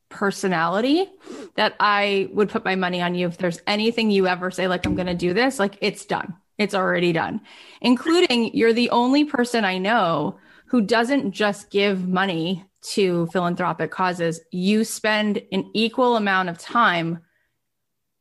personality 0.09 1.11
that 1.57 1.75
I 1.81 2.29
would 2.33 2.51
put 2.51 2.65
my 2.65 2.77
money 2.77 3.03
on 3.03 3.15
you. 3.15 3.27
If 3.29 3.39
there's 3.39 3.61
anything 3.67 4.11
you 4.11 4.27
ever 4.27 4.51
say, 4.51 4.69
like, 4.69 4.87
I'm 4.87 4.95
going 4.95 5.07
to 5.07 5.15
do 5.15 5.35
this, 5.35 5.59
like, 5.59 5.79
it's 5.81 6.05
done. 6.05 6.35
It's 6.59 6.75
already 6.75 7.13
done, 7.13 7.41
including 7.81 8.55
you're 8.55 8.73
the 8.73 8.91
only 8.91 9.25
person 9.25 9.65
I 9.65 9.79
know 9.79 10.39
who 10.67 10.81
doesn't 10.81 11.33
just 11.33 11.71
give 11.71 12.09
money 12.09 12.65
to 12.93 13.27
philanthropic 13.29 13.91
causes. 13.91 14.41
You 14.51 14.85
spend 14.85 15.43
an 15.53 15.71
equal 15.75 16.17
amount 16.17 16.49
of 16.49 16.59
time 16.59 17.21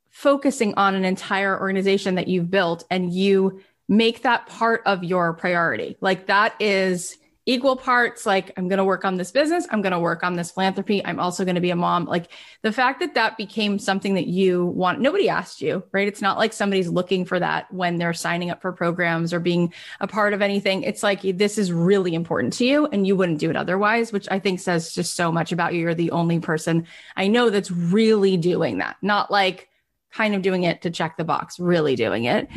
focusing 0.09 0.73
on 0.75 0.95
an 0.95 1.05
entire 1.05 1.59
organization 1.59 2.15
that 2.15 2.27
you've 2.27 2.49
built 2.51 2.85
and 2.89 3.13
you 3.13 3.61
make 3.89 4.21
that 4.21 4.47
part 4.47 4.81
of 4.85 5.03
your 5.03 5.33
priority. 5.33 5.97
Like 6.01 6.27
that 6.27 6.55
is 6.59 7.17
equal 7.45 7.75
parts 7.75 8.25
like 8.25 8.51
i'm 8.57 8.67
going 8.67 8.77
to 8.77 8.83
work 8.83 9.03
on 9.03 9.17
this 9.17 9.31
business 9.31 9.67
i'm 9.69 9.81
going 9.81 9.91
to 9.91 9.99
work 9.99 10.23
on 10.23 10.33
this 10.33 10.51
philanthropy 10.51 11.03
i'm 11.05 11.19
also 11.19 11.43
going 11.43 11.55
to 11.55 11.61
be 11.61 11.71
a 11.71 11.75
mom. 11.75 12.05
Like 12.05 12.29
the 12.61 12.71
fact 12.71 12.99
that 13.01 13.15
that 13.15 13.37
became 13.37 13.79
something 13.79 14.15
that 14.15 14.27
you 14.27 14.65
want 14.65 15.01
nobody 15.01 15.29
asked 15.29 15.61
you 15.61 15.83
right? 15.91 16.07
It's 16.07 16.21
not 16.21 16.37
like 16.37 16.53
somebody's 16.53 16.87
looking 16.87 17.25
for 17.25 17.39
that 17.39 17.71
when 17.73 17.97
they're 17.97 18.13
signing 18.13 18.49
up 18.49 18.61
for 18.61 18.71
programs 18.71 19.33
or 19.33 19.39
being 19.39 19.73
a 19.99 20.07
part 20.07 20.33
of 20.33 20.41
anything. 20.41 20.83
It's 20.83 21.03
like 21.03 21.21
this 21.21 21.57
is 21.57 21.71
really 21.71 22.15
important 22.15 22.53
to 22.53 22.65
you 22.65 22.85
and 22.87 23.05
you 23.05 23.15
wouldn't 23.15 23.39
do 23.39 23.49
it 23.49 23.55
otherwise 23.55 24.11
which 24.11 24.27
i 24.31 24.39
think 24.39 24.59
says 24.59 24.93
just 24.93 25.15
so 25.15 25.31
much 25.31 25.51
about 25.51 25.73
you. 25.73 25.81
You're 25.81 25.95
the 25.95 26.11
only 26.11 26.39
person 26.39 26.87
i 27.15 27.27
know 27.27 27.49
that's 27.49 27.71
really 27.71 28.37
doing 28.37 28.77
that. 28.77 28.97
Not 29.01 29.31
like 29.31 29.69
kind 30.13 30.35
of 30.35 30.41
doing 30.41 30.63
it 30.63 30.83
to 30.83 30.91
check 30.91 31.17
the 31.17 31.23
box 31.23 31.59
really 31.59 31.95
doing 31.95 32.25
it 32.25 32.47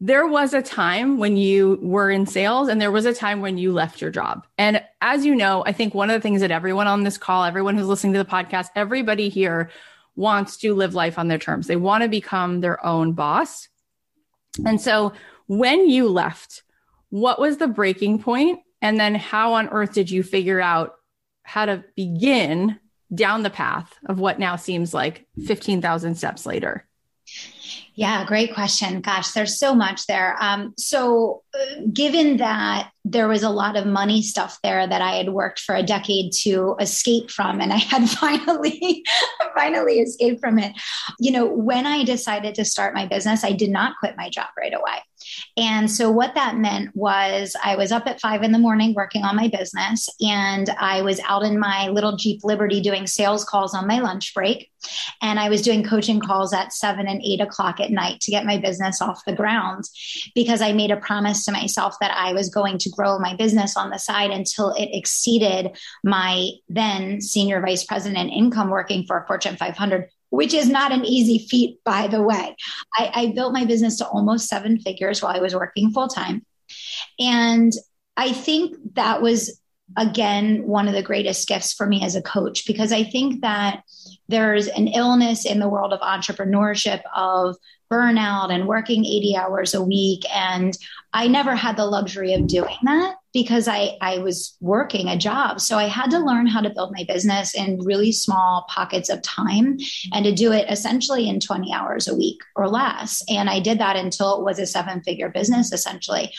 there 0.00 0.26
was 0.26 0.52
a 0.52 0.60
time 0.60 1.18
when 1.18 1.36
you 1.36 1.78
were 1.80 2.10
in 2.10 2.26
sales 2.26 2.68
and 2.68 2.80
there 2.80 2.92
was 2.92 3.06
a 3.06 3.14
time 3.14 3.40
when 3.40 3.56
you 3.56 3.72
left 3.72 4.00
your 4.00 4.10
job. 4.10 4.46
And 4.58 4.82
as 5.00 5.24
you 5.24 5.34
know, 5.34 5.64
I 5.66 5.72
think 5.72 5.94
one 5.94 6.10
of 6.10 6.14
the 6.14 6.20
things 6.20 6.42
that 6.42 6.50
everyone 6.50 6.86
on 6.86 7.02
this 7.02 7.16
call, 7.16 7.44
everyone 7.44 7.76
who's 7.76 7.86
listening 7.86 8.12
to 8.12 8.18
the 8.18 8.30
podcast, 8.30 8.68
everybody 8.76 9.30
here 9.30 9.70
wants 10.14 10.58
to 10.58 10.74
live 10.74 10.94
life 10.94 11.18
on 11.18 11.28
their 11.28 11.38
terms. 11.38 11.66
They 11.66 11.76
want 11.76 12.02
to 12.02 12.08
become 12.08 12.60
their 12.60 12.84
own 12.84 13.12
boss. 13.12 13.68
And 14.66 14.80
so 14.80 15.12
when 15.46 15.88
you 15.88 16.08
left, 16.08 16.62
what 17.08 17.40
was 17.40 17.56
the 17.56 17.68
breaking 17.68 18.22
point? 18.22 18.60
And 18.82 19.00
then 19.00 19.14
how 19.14 19.54
on 19.54 19.68
earth 19.68 19.94
did 19.94 20.10
you 20.10 20.22
figure 20.22 20.60
out 20.60 20.94
how 21.42 21.66
to 21.66 21.84
begin 21.94 22.78
down 23.14 23.42
the 23.42 23.50
path 23.50 23.94
of 24.06 24.18
what 24.18 24.38
now 24.38 24.56
seems 24.56 24.92
like 24.92 25.26
15,000 25.46 26.16
steps 26.16 26.44
later? 26.44 26.85
Yeah, 27.96 28.26
great 28.26 28.52
question. 28.52 29.00
Gosh, 29.00 29.32
there's 29.32 29.58
so 29.58 29.74
much 29.74 30.06
there. 30.06 30.36
Um, 30.38 30.74
so, 30.76 31.42
uh, 31.58 31.80
given 31.90 32.36
that 32.36 32.90
there 33.08 33.28
was 33.28 33.44
a 33.44 33.50
lot 33.50 33.76
of 33.76 33.86
money 33.86 34.20
stuff 34.20 34.58
there 34.64 34.86
that 34.86 35.00
I 35.00 35.14
had 35.16 35.28
worked 35.28 35.60
for 35.60 35.76
a 35.76 35.82
decade 35.82 36.32
to 36.42 36.74
escape 36.80 37.30
from, 37.30 37.60
and 37.60 37.72
I 37.72 37.76
had 37.76 38.08
finally, 38.10 39.04
finally 39.54 40.00
escaped 40.00 40.40
from 40.40 40.58
it. 40.58 40.72
You 41.20 41.30
know, 41.30 41.46
when 41.46 41.86
I 41.86 42.04
decided 42.04 42.56
to 42.56 42.64
start 42.64 42.94
my 42.94 43.06
business, 43.06 43.44
I 43.44 43.52
did 43.52 43.70
not 43.70 43.96
quit 44.00 44.16
my 44.16 44.28
job 44.28 44.48
right 44.58 44.74
away. 44.74 45.02
And 45.56 45.90
so, 45.90 46.10
what 46.10 46.34
that 46.34 46.56
meant 46.56 46.94
was 46.94 47.54
I 47.62 47.76
was 47.76 47.92
up 47.92 48.06
at 48.06 48.20
five 48.20 48.42
in 48.42 48.52
the 48.52 48.58
morning 48.58 48.92
working 48.94 49.22
on 49.22 49.36
my 49.36 49.48
business, 49.48 50.08
and 50.20 50.68
I 50.70 51.02
was 51.02 51.20
out 51.28 51.42
in 51.42 51.60
my 51.60 51.88
little 51.88 52.16
Jeep 52.16 52.42
Liberty 52.42 52.80
doing 52.80 53.06
sales 53.06 53.44
calls 53.44 53.74
on 53.74 53.86
my 53.86 54.00
lunch 54.00 54.34
break. 54.34 54.70
And 55.22 55.40
I 55.40 55.48
was 55.48 55.62
doing 55.62 55.82
coaching 55.82 56.20
calls 56.20 56.52
at 56.52 56.72
seven 56.72 57.08
and 57.08 57.20
eight 57.24 57.40
o'clock 57.40 57.80
at 57.80 57.90
night 57.90 58.20
to 58.20 58.30
get 58.30 58.46
my 58.46 58.58
business 58.58 59.02
off 59.02 59.24
the 59.26 59.34
ground 59.34 59.84
because 60.34 60.60
I 60.60 60.72
made 60.72 60.90
a 60.90 60.96
promise 60.96 61.44
to 61.44 61.52
myself 61.52 61.96
that 62.00 62.12
I 62.16 62.32
was 62.32 62.48
going 62.48 62.78
to 62.78 62.90
grow 62.96 63.18
my 63.18 63.36
business 63.36 63.76
on 63.76 63.90
the 63.90 63.98
side 63.98 64.30
until 64.30 64.70
it 64.70 64.88
exceeded 64.92 65.76
my 66.02 66.50
then 66.68 67.20
senior 67.20 67.60
vice 67.60 67.84
president 67.84 68.30
income 68.32 68.70
working 68.70 69.04
for 69.06 69.18
a 69.18 69.26
Fortune 69.26 69.56
500 69.56 70.08
which 70.30 70.54
is 70.54 70.68
not 70.68 70.92
an 70.92 71.04
easy 71.04 71.46
feat, 71.46 71.78
by 71.84 72.08
the 72.08 72.22
way. 72.22 72.56
I, 72.94 73.10
I 73.14 73.32
built 73.34 73.52
my 73.52 73.64
business 73.64 73.98
to 73.98 74.06
almost 74.06 74.48
seven 74.48 74.78
figures 74.78 75.22
while 75.22 75.34
I 75.34 75.40
was 75.40 75.54
working 75.54 75.92
full 75.92 76.08
time. 76.08 76.44
And 77.18 77.72
I 78.16 78.32
think 78.32 78.76
that 78.94 79.22
was, 79.22 79.60
again, 79.96 80.66
one 80.66 80.88
of 80.88 80.94
the 80.94 81.02
greatest 81.02 81.48
gifts 81.48 81.72
for 81.72 81.86
me 81.86 82.02
as 82.02 82.16
a 82.16 82.22
coach, 82.22 82.66
because 82.66 82.92
I 82.92 83.04
think 83.04 83.42
that 83.42 83.82
there's 84.28 84.68
an 84.68 84.88
illness 84.88 85.46
in 85.46 85.60
the 85.60 85.68
world 85.68 85.92
of 85.92 86.00
entrepreneurship 86.00 87.02
of 87.14 87.56
burnout 87.90 88.52
and 88.52 88.66
working 88.66 89.04
80 89.04 89.36
hours 89.36 89.74
a 89.74 89.82
week. 89.82 90.24
And 90.34 90.76
I 91.12 91.28
never 91.28 91.54
had 91.54 91.76
the 91.76 91.86
luxury 91.86 92.34
of 92.34 92.48
doing 92.48 92.76
that 92.82 93.14
because 93.32 93.68
I, 93.68 93.96
I 94.00 94.18
was 94.18 94.56
working 94.60 95.08
a 95.08 95.16
job. 95.16 95.60
So 95.60 95.78
I 95.78 95.84
had 95.84 96.10
to 96.10 96.18
learn 96.18 96.46
how 96.46 96.60
to 96.60 96.70
build 96.70 96.92
my 96.92 97.04
business 97.06 97.54
in 97.54 97.78
really 97.84 98.10
small 98.10 98.66
pockets 98.68 99.08
of 99.08 99.22
time 99.22 99.78
and 100.12 100.24
to 100.24 100.32
do 100.32 100.52
it 100.52 100.66
essentially 100.68 101.28
in 101.28 101.38
20 101.38 101.72
hours 101.72 102.08
a 102.08 102.14
week 102.14 102.40
or 102.56 102.68
less. 102.68 103.22
And 103.28 103.48
I 103.48 103.60
did 103.60 103.78
that 103.78 103.96
until 103.96 104.38
it 104.38 104.44
was 104.44 104.58
a 104.58 104.66
seven 104.66 105.02
figure 105.02 105.28
business, 105.28 105.72
essentially. 105.72 106.32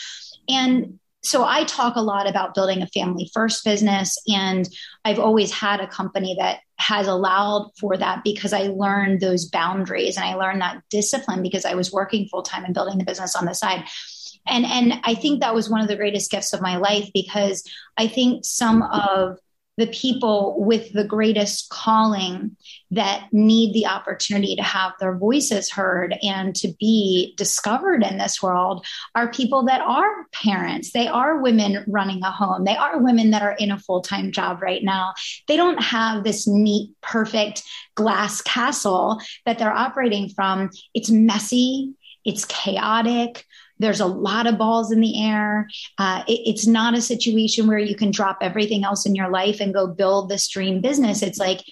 And 0.48 0.98
so 1.28 1.44
I 1.44 1.64
talk 1.64 1.96
a 1.96 2.00
lot 2.00 2.26
about 2.26 2.54
building 2.54 2.80
a 2.80 2.86
family 2.86 3.30
first 3.34 3.62
business 3.62 4.16
and 4.26 4.66
I've 5.04 5.18
always 5.18 5.52
had 5.52 5.78
a 5.78 5.86
company 5.86 6.34
that 6.38 6.60
has 6.78 7.06
allowed 7.06 7.70
for 7.78 7.98
that 7.98 8.24
because 8.24 8.54
I 8.54 8.68
learned 8.68 9.20
those 9.20 9.44
boundaries 9.44 10.16
and 10.16 10.24
I 10.24 10.36
learned 10.36 10.62
that 10.62 10.82
discipline 10.88 11.42
because 11.42 11.66
I 11.66 11.74
was 11.74 11.92
working 11.92 12.28
full 12.28 12.42
time 12.42 12.64
and 12.64 12.72
building 12.72 12.96
the 12.96 13.04
business 13.04 13.36
on 13.36 13.44
the 13.44 13.52
side. 13.52 13.84
And 14.46 14.64
and 14.64 14.94
I 15.04 15.14
think 15.14 15.40
that 15.40 15.54
was 15.54 15.68
one 15.68 15.82
of 15.82 15.88
the 15.88 15.96
greatest 15.96 16.30
gifts 16.30 16.54
of 16.54 16.62
my 16.62 16.78
life 16.78 17.10
because 17.12 17.62
I 17.98 18.08
think 18.08 18.46
some 18.46 18.82
of 18.82 19.38
the 19.78 19.86
people 19.86 20.56
with 20.58 20.92
the 20.92 21.04
greatest 21.04 21.70
calling 21.70 22.56
that 22.90 23.28
need 23.32 23.72
the 23.72 23.86
opportunity 23.86 24.56
to 24.56 24.62
have 24.62 24.92
their 24.98 25.16
voices 25.16 25.70
heard 25.70 26.16
and 26.20 26.54
to 26.56 26.74
be 26.80 27.32
discovered 27.36 28.02
in 28.02 28.18
this 28.18 28.42
world 28.42 28.84
are 29.14 29.30
people 29.30 29.64
that 29.64 29.80
are 29.80 30.26
parents. 30.32 30.92
They 30.92 31.06
are 31.06 31.40
women 31.40 31.84
running 31.86 32.24
a 32.24 32.30
home. 32.30 32.64
They 32.64 32.76
are 32.76 33.00
women 33.00 33.30
that 33.30 33.42
are 33.42 33.52
in 33.52 33.70
a 33.70 33.78
full 33.78 34.00
time 34.00 34.32
job 34.32 34.60
right 34.62 34.82
now. 34.82 35.14
They 35.46 35.56
don't 35.56 35.80
have 35.80 36.24
this 36.24 36.48
neat, 36.48 36.90
perfect 37.00 37.62
glass 37.94 38.42
castle 38.42 39.20
that 39.46 39.58
they're 39.58 39.72
operating 39.72 40.28
from. 40.28 40.70
It's 40.92 41.08
messy, 41.08 41.94
it's 42.24 42.44
chaotic 42.46 43.46
there's 43.78 44.00
a 44.00 44.06
lot 44.06 44.46
of 44.46 44.58
balls 44.58 44.92
in 44.92 45.00
the 45.00 45.22
air. 45.24 45.68
Uh, 45.98 46.22
it, 46.26 46.40
it's 46.46 46.66
not 46.66 46.94
a 46.94 47.00
situation 47.00 47.66
where 47.66 47.78
you 47.78 47.96
can 47.96 48.10
drop 48.10 48.38
everything 48.40 48.84
else 48.84 49.06
in 49.06 49.14
your 49.14 49.30
life 49.30 49.60
and 49.60 49.74
go 49.74 49.86
build 49.86 50.28
this 50.28 50.48
dream 50.48 50.80
business. 50.80 51.22
It's 51.22 51.38
like, 51.38 51.62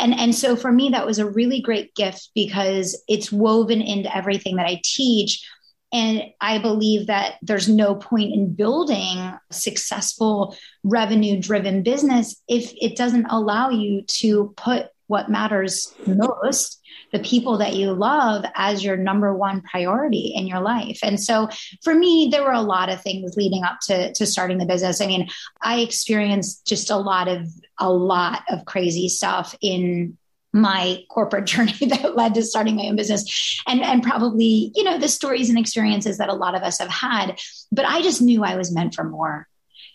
and 0.00 0.14
and 0.18 0.34
so 0.34 0.56
for 0.56 0.72
me, 0.72 0.90
that 0.90 1.06
was 1.06 1.18
a 1.18 1.30
really 1.30 1.60
great 1.60 1.94
gift 1.94 2.30
because 2.34 3.00
it's 3.08 3.30
woven 3.30 3.80
into 3.80 4.14
everything 4.16 4.56
that 4.56 4.66
I 4.66 4.80
teach 4.82 5.44
And 5.92 6.22
I 6.40 6.58
believe 6.58 7.08
that 7.08 7.34
there's 7.42 7.68
no 7.68 7.96
point 7.96 8.32
in 8.32 8.54
building 8.54 9.18
a 9.18 9.40
successful 9.50 10.56
revenue 10.84 11.40
driven 11.40 11.82
business 11.82 12.40
if 12.48 12.72
it 12.80 12.96
doesn't 12.96 13.26
allow 13.26 13.70
you 13.70 14.02
to 14.20 14.54
put 14.56 14.86
what 15.10 15.28
matters 15.28 15.92
most, 16.06 16.80
the 17.12 17.18
people 17.18 17.58
that 17.58 17.74
you 17.74 17.92
love, 17.92 18.44
as 18.54 18.84
your 18.84 18.96
number 18.96 19.34
one 19.34 19.60
priority 19.60 20.32
in 20.36 20.46
your 20.46 20.60
life. 20.60 21.00
And 21.02 21.18
so 21.20 21.48
for 21.82 21.92
me, 21.92 22.28
there 22.30 22.44
were 22.44 22.52
a 22.52 22.62
lot 22.62 22.88
of 22.88 23.02
things 23.02 23.36
leading 23.36 23.64
up 23.64 23.80
to, 23.88 24.12
to 24.12 24.24
starting 24.24 24.58
the 24.58 24.66
business. 24.66 25.00
I 25.00 25.08
mean, 25.08 25.28
I 25.60 25.80
experienced 25.80 26.64
just 26.64 26.90
a 26.90 26.96
lot 26.96 27.26
of, 27.26 27.48
a 27.78 27.92
lot 27.92 28.42
of 28.48 28.64
crazy 28.66 29.08
stuff 29.08 29.56
in 29.60 30.16
my 30.52 31.02
corporate 31.10 31.46
journey 31.46 31.86
that 31.88 32.16
led 32.16 32.34
to 32.34 32.44
starting 32.44 32.76
my 32.76 32.84
own 32.84 32.96
business 32.96 33.62
and 33.66 33.82
and 33.82 34.02
probably 34.02 34.72
you 34.74 34.82
know 34.82 34.98
the 34.98 35.06
stories 35.06 35.48
and 35.48 35.56
experiences 35.56 36.18
that 36.18 36.28
a 36.28 36.34
lot 36.34 36.56
of 36.56 36.62
us 36.62 36.80
have 36.80 36.88
had 36.88 37.38
but 37.70 37.84
i 37.84 38.02
just 38.02 38.20
knew 38.20 38.42
i 38.42 38.56
was 38.56 38.74
meant 38.74 38.92
for 38.92 39.04
more 39.04 39.46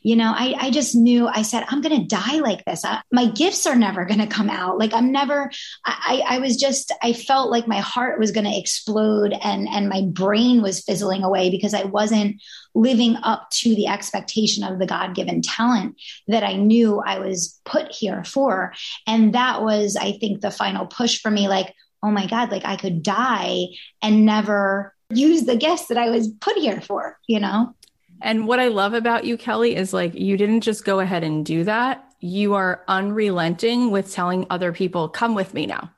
you 0.06 0.16
know 0.16 0.32
i, 0.36 0.54
I 0.60 0.70
just 0.70 0.96
knew 0.96 1.28
i 1.28 1.42
said 1.42 1.66
i'm 1.68 1.82
going 1.82 2.00
to 2.00 2.16
die 2.16 2.36
like 2.36 2.64
this. 2.66 2.86
I, 2.86 3.02
my 3.12 3.26
gifts 3.26 3.66
are 3.66 3.76
never 3.76 4.06
going 4.06 4.20
to 4.20 4.28
come 4.28 4.50
out. 4.50 4.78
Like 4.78 4.94
i'm 4.94 5.12
never 5.12 5.50
I, 5.84 6.24
I 6.28 6.38
was 6.38 6.58
just 6.58 6.94
i 7.02 7.12
felt 7.12 7.50
like 7.50 7.68
my 7.68 7.80
heart 7.80 8.20
was 8.20 8.32
going 8.32 8.46
to 8.46 8.58
explode 8.58 9.34
and 9.44 9.68
and 9.68 9.90
my 9.90 10.04
brain 10.04 10.62
was 10.62 10.84
fizzling 10.84 11.24
away 11.24 11.50
because 11.50 11.74
i 11.74 11.84
wasn't 11.84 12.42
living 12.76 13.16
up 13.24 13.50
to 13.50 13.74
the 13.74 13.88
expectation 13.88 14.64
of 14.64 14.78
the 14.78 14.86
god-given 14.86 15.42
talent 15.42 16.00
that 16.28 16.44
i 16.44 16.54
knew 16.54 17.02
i 17.06 17.18
was 17.20 17.60
put 17.66 17.92
here 17.92 18.24
for. 18.24 18.74
And 19.08 19.34
that 19.34 19.64
was 19.64 19.96
i 19.96 20.12
think 20.14 20.42
the 20.42 20.52
final 20.52 20.86
push 20.86 21.20
for 21.20 21.32
me 21.32 21.48
like 21.48 21.74
oh 22.04 22.12
my 22.12 22.28
god 22.28 22.52
like 22.52 22.66
i 22.66 22.76
could 22.76 23.02
die 23.02 23.66
and 24.04 24.26
never 24.26 24.94
use 25.10 25.44
the 25.44 25.56
gifts 25.56 25.88
that 25.88 25.98
i 25.98 26.12
was 26.12 26.28
put 26.28 26.58
here 26.58 26.82
for 26.82 27.18
you 27.28 27.40
know 27.40 27.74
and 28.22 28.48
what 28.48 28.60
I 28.60 28.68
love 28.70 28.94
about 28.94 29.26
you, 29.26 29.38
Kelly, 29.38 29.76
is 29.76 29.94
like 29.94 30.16
you 30.16 30.38
didn't 30.38 30.62
just 30.62 30.86
go 30.86 31.00
ahead 31.00 31.24
and 31.24 31.46
do 31.46 31.64
that. 31.64 32.04
You 32.20 32.54
are 32.54 32.84
unrelenting 32.88 33.92
with 33.92 34.12
telling 34.12 34.48
other 34.50 34.72
people, 34.72 35.10
come 35.10 35.36
with 35.36 35.54
me 35.54 35.66
now. 35.66 35.92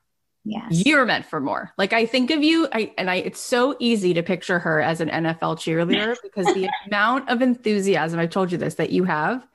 Yes. 0.43 0.85
You're 0.85 1.05
meant 1.05 1.25
for 1.25 1.41
more. 1.41 1.73
Like 1.77 1.91
I 1.91 2.05
think 2.05 2.31
of 2.31 2.41
you, 2.41 2.69
I 2.71 2.93
and 2.97 3.09
I 3.09 3.15
it's 3.15 3.39
so 3.39 3.75
easy 3.79 4.13
to 4.13 4.23
picture 4.23 4.59
her 4.59 4.79
as 4.81 5.01
an 5.01 5.09
NFL 5.09 5.57
cheerleader 5.57 6.15
because 6.23 6.45
the 6.53 6.69
amount 6.87 7.29
of 7.29 7.41
enthusiasm, 7.41 8.19
I've 8.19 8.29
told 8.29 8.51
you 8.51 8.57
this, 8.57 8.75
that 8.75 8.91
you 8.91 9.03
have 9.03 9.45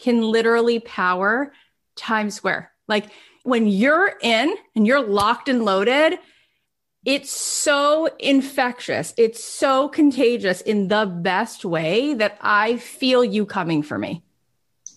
can 0.00 0.22
literally 0.22 0.80
power 0.80 1.52
Times 1.94 2.34
Square. 2.34 2.72
Like 2.88 3.10
when 3.44 3.68
you're 3.68 4.14
in 4.22 4.54
and 4.74 4.86
you're 4.86 5.02
locked 5.02 5.48
and 5.48 5.64
loaded, 5.64 6.18
it's 7.04 7.30
so 7.30 8.08
infectious. 8.18 9.14
It's 9.16 9.42
so 9.42 9.88
contagious 9.88 10.60
in 10.60 10.88
the 10.88 11.06
best 11.06 11.64
way 11.64 12.14
that 12.14 12.36
I 12.40 12.76
feel 12.76 13.24
you 13.24 13.46
coming 13.46 13.82
for 13.82 13.98
me. 13.98 14.22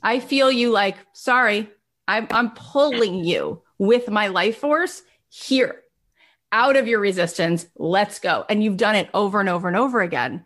I 0.01 0.19
feel 0.19 0.51
you 0.51 0.69
like, 0.69 0.97
sorry, 1.13 1.69
I'm, 2.07 2.27
I'm 2.31 2.51
pulling 2.51 3.23
you 3.23 3.61
with 3.77 4.09
my 4.09 4.27
life 4.27 4.57
force 4.57 5.01
here 5.29 5.81
out 6.51 6.75
of 6.75 6.87
your 6.87 6.99
resistance. 6.99 7.67
Let's 7.77 8.19
go. 8.19 8.45
And 8.49 8.61
you've 8.61 8.77
done 8.77 8.95
it 8.95 9.09
over 9.13 9.39
and 9.39 9.49
over 9.49 9.69
and 9.69 9.77
over 9.77 10.01
again. 10.01 10.45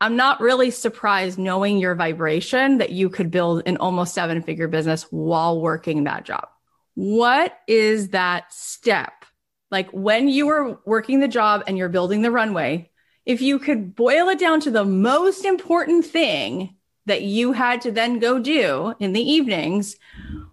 I'm 0.00 0.16
not 0.16 0.40
really 0.40 0.70
surprised 0.70 1.38
knowing 1.38 1.78
your 1.78 1.94
vibration 1.94 2.78
that 2.78 2.90
you 2.90 3.08
could 3.10 3.30
build 3.30 3.62
an 3.66 3.76
almost 3.78 4.14
seven 4.14 4.42
figure 4.42 4.68
business 4.68 5.04
while 5.04 5.60
working 5.60 6.04
that 6.04 6.24
job. 6.24 6.48
What 6.94 7.58
is 7.66 8.08
that 8.08 8.52
step 8.52 9.15
like 9.70 9.90
when 9.90 10.28
you 10.28 10.46
were 10.46 10.78
working 10.84 11.20
the 11.20 11.28
job 11.28 11.64
and 11.66 11.76
you're 11.76 11.88
building 11.88 12.22
the 12.22 12.30
runway, 12.30 12.90
if 13.24 13.42
you 13.42 13.58
could 13.58 13.94
boil 13.94 14.28
it 14.28 14.38
down 14.38 14.60
to 14.60 14.70
the 14.70 14.84
most 14.84 15.44
important 15.44 16.06
thing 16.06 16.76
that 17.06 17.22
you 17.22 17.52
had 17.52 17.80
to 17.82 17.90
then 17.90 18.18
go 18.18 18.38
do 18.38 18.94
in 19.00 19.12
the 19.12 19.20
evenings, 19.20 19.96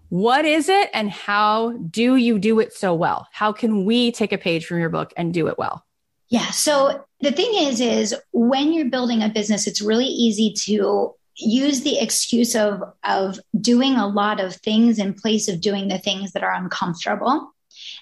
what 0.10 0.46
is 0.46 0.70
it 0.70 0.89
and 0.93 1.10
how 1.10 1.72
do 1.89 2.15
you 2.15 2.38
do 2.38 2.60
it 2.60 2.74
so 2.74 2.93
well? 2.93 3.27
How 3.32 3.51
can 3.51 3.86
we 3.86 4.12
take 4.12 4.32
a 4.32 4.38
page 4.38 4.65
from 4.65 4.79
your 4.79 4.89
book 4.89 5.13
and 5.17 5.34
do 5.34 5.48
it 5.48 5.58
well? 5.58 5.86
Yeah. 6.29 6.50
So 6.51 7.06
the 7.21 7.32
thing 7.32 7.54
is, 7.54 7.80
is 7.80 8.15
when 8.32 8.73
you're 8.73 8.89
building 8.89 9.21
a 9.21 9.30
business, 9.30 9.67
it's 9.67 9.82
really 9.82 10.06
easy 10.06 10.54
to 10.65 11.15
use 11.36 11.82
the 11.82 11.99
excuse 11.99 12.56
of 12.56 12.82
of 13.04 13.39
doing 13.60 13.95
a 13.95 14.08
lot 14.08 14.39
of 14.39 14.56
things 14.58 14.99
in 14.99 15.13
place 15.13 15.47
of 15.47 15.62
doing 15.62 15.88
the 15.88 15.97
things 15.97 16.32
that 16.32 16.43
are 16.43 16.54
uncomfortable 16.54 17.53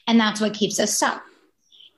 and 0.08 0.20
that's 0.20 0.42
what 0.42 0.54
keeps 0.54 0.80
us 0.80 0.96
stuck. 0.96 1.24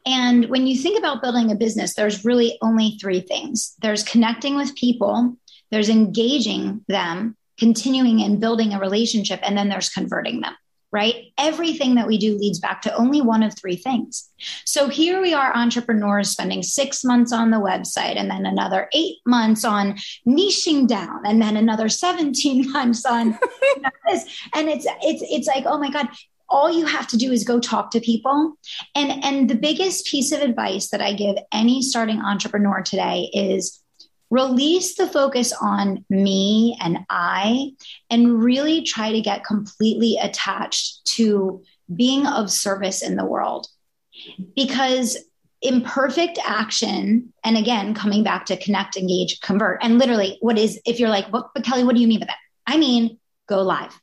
And 0.05 0.49
when 0.49 0.67
you 0.67 0.77
think 0.77 0.99
about 0.99 1.21
building 1.21 1.51
a 1.51 1.55
business, 1.55 1.93
there's 1.93 2.25
really 2.25 2.57
only 2.61 2.97
three 2.99 3.21
things 3.21 3.75
there's 3.81 4.03
connecting 4.03 4.55
with 4.55 4.75
people, 4.75 5.37
there's 5.71 5.89
engaging 5.89 6.83
them, 6.87 7.37
continuing 7.57 8.21
and 8.21 8.39
building 8.39 8.73
a 8.73 8.79
relationship, 8.79 9.39
and 9.43 9.57
then 9.57 9.69
there's 9.69 9.89
converting 9.89 10.41
them 10.41 10.55
right? 10.93 11.33
Everything 11.39 11.95
that 11.95 12.05
we 12.05 12.19
do 12.19 12.37
leads 12.37 12.59
back 12.59 12.83
to 12.83 12.95
only 12.95 13.19
one 13.19 13.41
of 13.41 13.57
three 13.57 13.75
things. 13.75 14.29
So 14.63 14.89
here 14.89 15.19
we 15.19 15.33
are, 15.33 15.51
entrepreneurs 15.57 16.29
spending 16.29 16.61
six 16.61 17.03
months 17.03 17.33
on 17.33 17.49
the 17.49 17.57
website 17.57 18.15
and 18.15 18.29
then 18.29 18.45
another 18.45 18.87
eight 18.93 19.17
months 19.25 19.65
on 19.65 19.95
niching 20.27 20.87
down 20.87 21.25
and 21.25 21.41
then 21.41 21.57
another 21.57 21.89
17 21.89 22.71
months 22.71 23.07
on 23.07 23.29
you 23.29 23.81
know, 23.81 23.89
this. 24.07 24.39
And 24.53 24.69
it's, 24.69 24.85
it's, 25.01 25.23
it's 25.27 25.47
like, 25.47 25.63
oh 25.65 25.79
my 25.79 25.89
God, 25.89 26.09
all 26.49 26.71
you 26.71 26.85
have 26.85 27.07
to 27.07 27.17
do 27.17 27.31
is 27.31 27.43
go 27.43 27.59
talk 27.59 27.91
to 27.91 27.99
people. 27.99 28.57
And 28.95 29.23
and 29.23 29.49
the 29.49 29.55
biggest 29.55 30.05
piece 30.05 30.31
of 30.31 30.41
advice 30.41 30.89
that 30.89 31.01
i 31.01 31.13
give 31.13 31.35
any 31.51 31.81
starting 31.81 32.21
entrepreneur 32.21 32.81
today 32.81 33.29
is 33.33 33.79
release 34.29 34.95
the 34.95 35.07
focus 35.07 35.53
on 35.53 36.03
me 36.09 36.75
and 36.81 36.99
i 37.09 37.69
and 38.09 38.43
really 38.43 38.81
try 38.81 39.11
to 39.11 39.21
get 39.21 39.45
completely 39.45 40.17
attached 40.19 41.05
to 41.05 41.61
being 41.93 42.25
of 42.25 42.49
service 42.49 43.03
in 43.03 43.15
the 43.15 43.25
world. 43.25 43.67
Because 44.55 45.17
imperfect 45.61 46.37
action 46.45 47.31
and 47.43 47.57
again 47.57 47.93
coming 47.93 48.21
back 48.21 48.45
to 48.45 48.57
connect 48.57 48.97
engage 48.97 49.39
convert 49.39 49.81
and 49.81 49.97
literally 49.97 50.37
what 50.41 50.57
is 50.57 50.77
if 50.85 50.99
you're 50.99 51.07
like 51.07 51.31
but, 51.31 51.51
but 51.55 51.63
kelly 51.63 51.85
what 51.85 51.95
do 51.95 52.01
you 52.01 52.07
mean 52.07 52.19
by 52.19 52.25
that? 52.25 52.35
I 52.67 52.77
mean 52.77 53.17
go 53.47 53.61
live 53.61 53.97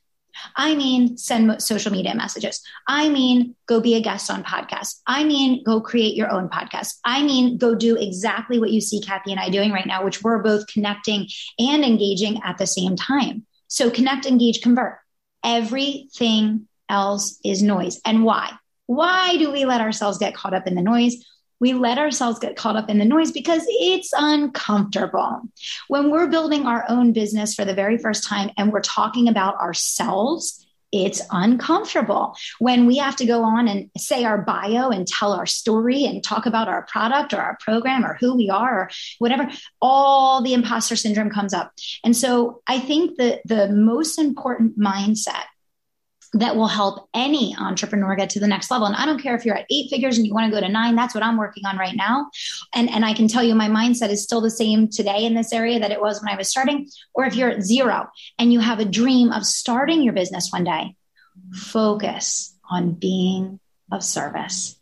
I 0.55 0.75
mean, 0.75 1.17
send 1.17 1.61
social 1.61 1.91
media 1.91 2.15
messages. 2.15 2.61
I 2.87 3.09
mean, 3.09 3.55
go 3.67 3.79
be 3.79 3.95
a 3.95 4.01
guest 4.01 4.29
on 4.29 4.43
podcasts. 4.43 4.99
I 5.07 5.23
mean, 5.23 5.63
go 5.63 5.81
create 5.81 6.15
your 6.15 6.29
own 6.31 6.49
podcast. 6.49 6.95
I 7.05 7.23
mean, 7.23 7.57
go 7.57 7.75
do 7.75 7.95
exactly 7.95 8.59
what 8.59 8.71
you 8.71 8.81
see 8.81 9.01
Cathy 9.01 9.31
and 9.31 9.39
I 9.39 9.49
doing 9.49 9.71
right 9.71 9.85
now, 9.85 10.03
which 10.03 10.23
we're 10.23 10.41
both 10.41 10.67
connecting 10.67 11.27
and 11.59 11.83
engaging 11.83 12.41
at 12.43 12.57
the 12.57 12.67
same 12.67 12.95
time. 12.95 13.45
So 13.67 13.89
connect, 13.89 14.25
engage, 14.25 14.61
convert. 14.61 14.97
Everything 15.43 16.67
else 16.89 17.39
is 17.43 17.63
noise. 17.63 17.99
And 18.05 18.23
why? 18.23 18.51
Why 18.85 19.37
do 19.37 19.51
we 19.51 19.65
let 19.65 19.81
ourselves 19.81 20.17
get 20.17 20.35
caught 20.35 20.53
up 20.53 20.67
in 20.67 20.75
the 20.75 20.81
noise? 20.81 21.25
We 21.61 21.73
let 21.73 21.99
ourselves 21.99 22.39
get 22.39 22.57
caught 22.57 22.75
up 22.75 22.89
in 22.89 22.97
the 22.97 23.05
noise 23.05 23.31
because 23.31 23.63
it's 23.67 24.11
uncomfortable. 24.17 25.43
When 25.87 26.09
we're 26.09 26.27
building 26.27 26.65
our 26.65 26.83
own 26.89 27.13
business 27.13 27.53
for 27.53 27.63
the 27.63 27.75
very 27.75 27.97
first 27.97 28.25
time 28.25 28.49
and 28.57 28.73
we're 28.73 28.81
talking 28.81 29.29
about 29.29 29.55
ourselves, 29.59 30.65
it's 30.91 31.21
uncomfortable 31.31 32.35
when 32.59 32.85
we 32.85 32.97
have 32.97 33.15
to 33.15 33.25
go 33.25 33.43
on 33.43 33.67
and 33.67 33.89
say 33.97 34.25
our 34.25 34.39
bio 34.39 34.89
and 34.89 35.07
tell 35.07 35.31
our 35.31 35.45
story 35.45 36.03
and 36.03 36.23
talk 36.23 36.45
about 36.45 36.67
our 36.67 36.85
product 36.87 37.33
or 37.33 37.39
our 37.39 37.57
program 37.61 38.05
or 38.05 38.17
who 38.19 38.35
we 38.35 38.49
are 38.49 38.81
or 38.81 38.89
whatever 39.19 39.49
all 39.81 40.41
the 40.41 40.53
imposter 40.53 40.97
syndrome 40.97 41.29
comes 41.29 41.53
up 41.53 41.71
and 42.03 42.15
so 42.17 42.61
i 42.67 42.77
think 42.77 43.17
that 43.17 43.39
the 43.45 43.69
most 43.69 44.19
important 44.19 44.77
mindset 44.77 45.45
that 46.33 46.55
will 46.55 46.67
help 46.67 47.09
any 47.13 47.55
entrepreneur 47.59 48.15
get 48.15 48.29
to 48.31 48.39
the 48.39 48.47
next 48.47 48.71
level. 48.71 48.87
And 48.87 48.95
I 48.95 49.05
don't 49.05 49.21
care 49.21 49.35
if 49.35 49.45
you're 49.45 49.57
at 49.57 49.65
eight 49.69 49.89
figures 49.89 50.17
and 50.17 50.25
you 50.25 50.33
want 50.33 50.51
to 50.51 50.57
go 50.57 50.65
to 50.65 50.71
nine, 50.71 50.95
that's 50.95 51.13
what 51.13 51.23
I'm 51.23 51.37
working 51.37 51.65
on 51.65 51.77
right 51.77 51.95
now. 51.95 52.29
And, 52.73 52.89
and 52.89 53.03
I 53.03 53.13
can 53.13 53.27
tell 53.27 53.43
you 53.43 53.53
my 53.53 53.67
mindset 53.67 54.09
is 54.09 54.23
still 54.23 54.39
the 54.39 54.49
same 54.49 54.87
today 54.87 55.25
in 55.25 55.33
this 55.33 55.51
area 55.51 55.79
that 55.79 55.91
it 55.91 56.01
was 56.01 56.21
when 56.21 56.33
I 56.33 56.37
was 56.37 56.49
starting. 56.49 56.87
Or 57.13 57.25
if 57.25 57.35
you're 57.35 57.49
at 57.49 57.63
zero 57.63 58.07
and 58.39 58.53
you 58.53 58.61
have 58.61 58.79
a 58.79 58.85
dream 58.85 59.31
of 59.31 59.45
starting 59.45 60.03
your 60.03 60.13
business 60.13 60.51
one 60.51 60.63
day, 60.63 60.95
focus 61.53 62.55
on 62.69 62.93
being 62.93 63.59
of 63.91 64.03
service. 64.03 64.79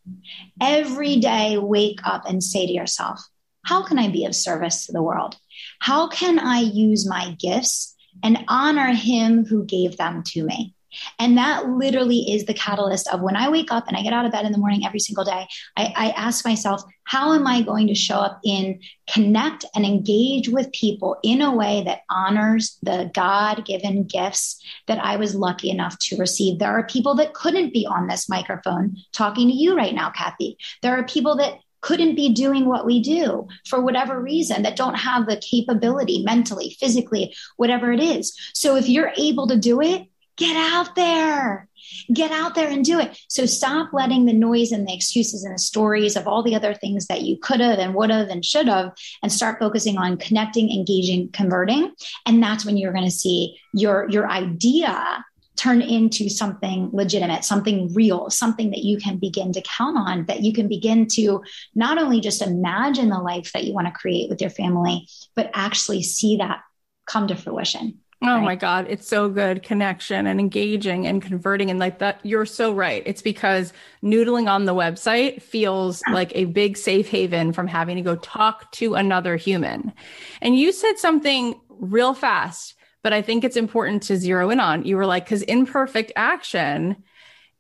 Every 0.62 1.16
day, 1.16 1.58
wake 1.58 2.00
up 2.04 2.26
and 2.28 2.44
say 2.44 2.68
to 2.68 2.72
yourself, 2.72 3.22
how 3.66 3.84
can 3.84 3.98
I 3.98 4.10
be 4.10 4.26
of 4.26 4.36
service 4.36 4.86
to 4.86 4.92
the 4.92 5.02
world? 5.02 5.36
How 5.80 6.08
can 6.08 6.38
I 6.38 6.60
use 6.60 7.10
my 7.10 7.36
gifts 7.40 7.96
and 8.24 8.46
honor 8.48 8.94
him 8.94 9.46
who 9.46 9.66
gave 9.66 9.98
them 9.98 10.24
to 10.28 10.44
me? 10.44 10.76
And 11.18 11.38
that 11.38 11.68
literally 11.68 12.32
is 12.32 12.46
the 12.46 12.54
catalyst 12.54 13.08
of 13.08 13.22
when 13.22 13.36
I 13.36 13.50
wake 13.50 13.72
up 13.72 13.88
and 13.88 13.98
I 13.98 14.02
get 14.02 14.14
out 14.14 14.26
of 14.26 14.32
bed 14.32 14.46
in 14.46 14.52
the 14.52 14.58
morning 14.58 14.86
every 14.86 15.00
single 15.00 15.24
day, 15.24 15.48
I, 15.78 15.94
I 15.96 16.10
ask 16.12 16.46
myself, 16.46 16.82
how 17.04 17.34
am 17.34 17.48
I 17.48 17.62
going 17.62 17.88
to 17.88 17.96
show 17.96 18.18
up 18.18 18.40
in 18.44 18.80
connect 19.12 19.66
and 19.76 19.86
engage 19.86 20.50
with 20.50 20.72
people 20.72 21.18
in 21.24 21.42
a 21.42 21.56
way 21.56 21.84
that 21.86 22.02
honors 22.10 22.78
the 22.84 23.10
God 23.14 23.66
given 23.66 24.04
gifts 24.04 24.64
that 24.88 25.04
I 25.04 25.16
was 25.16 25.36
lucky 25.36 25.70
enough 25.70 25.98
to 26.00 26.18
receive? 26.18 26.60
There 26.60 26.70
are 26.70 26.86
people 26.86 27.16
that 27.16 27.34
couldn't 27.34 27.74
be 27.74 27.86
on 27.86 28.08
this 28.08 28.30
microphone 28.30 28.98
talking 29.12 29.48
to 29.48 29.54
you 29.54 29.76
right 29.76 29.96
now, 29.96 30.12
Cathy. 30.12 30.58
There 30.82 30.98
are 30.98 31.04
people 31.04 31.38
that 31.38 31.60
couldn't 31.82 32.16
be 32.16 32.34
doing 32.34 32.66
what 32.66 32.86
we 32.86 33.02
do 33.02 33.48
for 33.68 33.82
whatever 33.82 34.20
reason 34.22 34.64
that 34.64 34.76
don't 34.76 34.96
have 34.96 35.26
the 35.26 35.38
capability 35.38 36.24
mentally, 36.24 36.76
physically, 36.80 37.34
whatever 37.58 37.92
it 37.92 38.02
is. 38.02 38.38
So 38.54 38.76
if 38.76 38.90
you're 38.90 39.14
able 39.18 39.48
to 39.48 39.58
do 39.58 39.82
it, 39.82 40.09
get 40.40 40.56
out 40.56 40.96
there. 40.96 41.68
Get 42.14 42.32
out 42.32 42.56
there 42.56 42.70
and 42.70 42.84
do 42.84 43.00
it. 43.00 43.18
So 43.28 43.46
stop 43.46 43.94
letting 43.94 44.26
the 44.26 44.34
noise 44.34 44.72
and 44.72 44.88
the 44.88 44.94
excuses 44.94 45.44
and 45.44 45.54
the 45.54 45.60
stories 45.60 46.16
of 46.16 46.28
all 46.28 46.44
the 46.44 46.56
other 46.56 46.74
things 46.74 47.08
that 47.08 47.22
you 47.22 47.38
could 47.38 47.60
have 47.60 47.80
and 47.80 47.94
would 47.94 48.10
have 48.10 48.30
and 48.30 48.44
should 48.44 48.68
have 48.68 48.94
and 49.22 49.32
start 49.32 49.60
focusing 49.60 49.98
on 49.98 50.18
connecting, 50.18 50.72
engaging, 50.72 51.30
converting. 51.32 51.92
And 52.26 52.42
that's 52.42 52.66
when 52.66 52.78
you're 52.78 52.94
going 52.94 53.06
to 53.06 53.12
see 53.12 53.58
your 53.74 54.10
your 54.10 54.30
idea 54.30 55.24
turn 55.56 55.82
into 55.82 56.30
something 56.30 56.90
legitimate, 56.94 57.44
something 57.44 57.94
real, 57.94 58.30
something 58.30 58.70
that 58.70 58.84
you 58.84 58.98
can 58.98 59.18
begin 59.18 59.52
to 59.52 59.62
count 59.62 59.98
on, 59.98 60.26
that 60.28 60.42
you 60.42 60.54
can 60.54 60.70
begin 60.70 61.06
to 61.06 61.44
not 61.76 61.98
only 61.98 62.22
just 62.22 62.42
imagine 62.42 63.10
the 63.10 63.20
life 63.20 63.52
that 63.52 63.66
you 63.66 63.74
want 63.74 63.86
to 63.86 63.92
create 63.92 64.30
with 64.30 64.40
your 64.40 64.50
family, 64.50 65.08
but 65.36 65.52
actually 65.54 66.02
see 66.02 66.38
that 66.38 66.62
come 67.06 67.28
to 67.28 67.36
fruition. 67.36 68.00
Oh 68.22 68.36
right? 68.36 68.44
my 68.44 68.56
God. 68.56 68.88
It's 68.90 69.08
so 69.08 69.30
good. 69.30 69.64
Connection 69.64 70.28
and 70.28 70.40
engaging 70.40 71.08
and 71.08 71.22
converting. 71.22 71.70
And 71.70 71.80
like 71.80 72.00
that, 72.00 72.20
you're 72.24 72.46
so 72.46 72.74
right. 72.74 73.02
It's 73.06 73.22
because 73.22 73.72
noodling 74.04 74.50
on 74.50 74.66
the 74.66 74.74
website 74.74 75.42
feels 75.42 76.02
like 76.12 76.32
a 76.36 76.46
big 76.46 76.76
safe 76.76 77.08
haven 77.08 77.54
from 77.54 77.68
having 77.68 77.96
to 77.96 78.02
go 78.02 78.18
talk 78.18 78.70
to 78.74 78.96
another 78.96 79.38
human. 79.38 79.94
And 80.42 80.58
you 80.58 80.72
said 80.74 80.98
something 80.98 81.60
real 81.70 82.14
fast 82.14 82.76
but 83.04 83.14
I 83.14 83.22
think 83.22 83.44
it's 83.44 83.58
important 83.58 84.04
to 84.04 84.18
zero 84.18 84.50
in 84.50 84.60
on. 84.60 84.86
You 84.86 84.98
were 84.98 85.06
like, 85.06 85.26
because 85.26 85.42
imperfect 85.44 86.12
action 86.16 87.04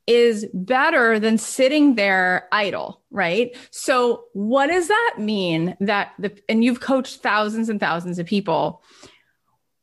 is 0.08 0.48
better 0.54 1.20
than 1.20 1.38
sitting 1.38 1.96
there 1.96 2.48
idle, 2.52 3.02
right? 3.12 3.56
So, 3.72 4.26
what 4.34 4.68
does 4.68 4.88
that 4.88 5.16
mean 5.20 5.78
that 5.80 6.14
the, 6.18 6.38
and 6.50 6.64
you've 6.64 6.80
coached 6.80 7.22
thousands 7.22 7.70
and 7.70 7.80
thousands 7.80 8.20
of 8.20 8.26
people. 8.26 8.84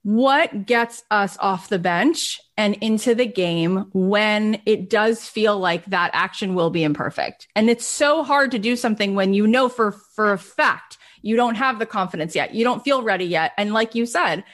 What 0.06 0.66
gets 0.66 1.02
us 1.10 1.36
off 1.40 1.68
the 1.68 1.80
bench 1.80 2.40
and 2.56 2.76
into 2.76 3.12
the 3.16 3.26
game 3.26 3.86
when 3.92 4.62
it 4.64 4.88
does 4.88 5.28
feel 5.28 5.58
like 5.58 5.84
that 5.86 6.12
action 6.12 6.54
will 6.54 6.70
be 6.70 6.84
imperfect? 6.84 7.48
And 7.56 7.68
it's 7.68 7.84
so 7.84 8.22
hard 8.22 8.52
to 8.52 8.60
do 8.60 8.76
something 8.76 9.16
when 9.16 9.34
you 9.34 9.48
know 9.48 9.68
for, 9.68 9.90
for 9.90 10.32
a 10.32 10.38
fact 10.38 10.96
you 11.22 11.34
don't 11.34 11.56
have 11.56 11.80
the 11.80 11.86
confidence 11.86 12.36
yet. 12.36 12.54
You 12.54 12.62
don't 12.62 12.84
feel 12.84 13.02
ready 13.02 13.24
yet. 13.24 13.50
And 13.58 13.72
like 13.72 13.96
you 13.96 14.06
said, 14.06 14.44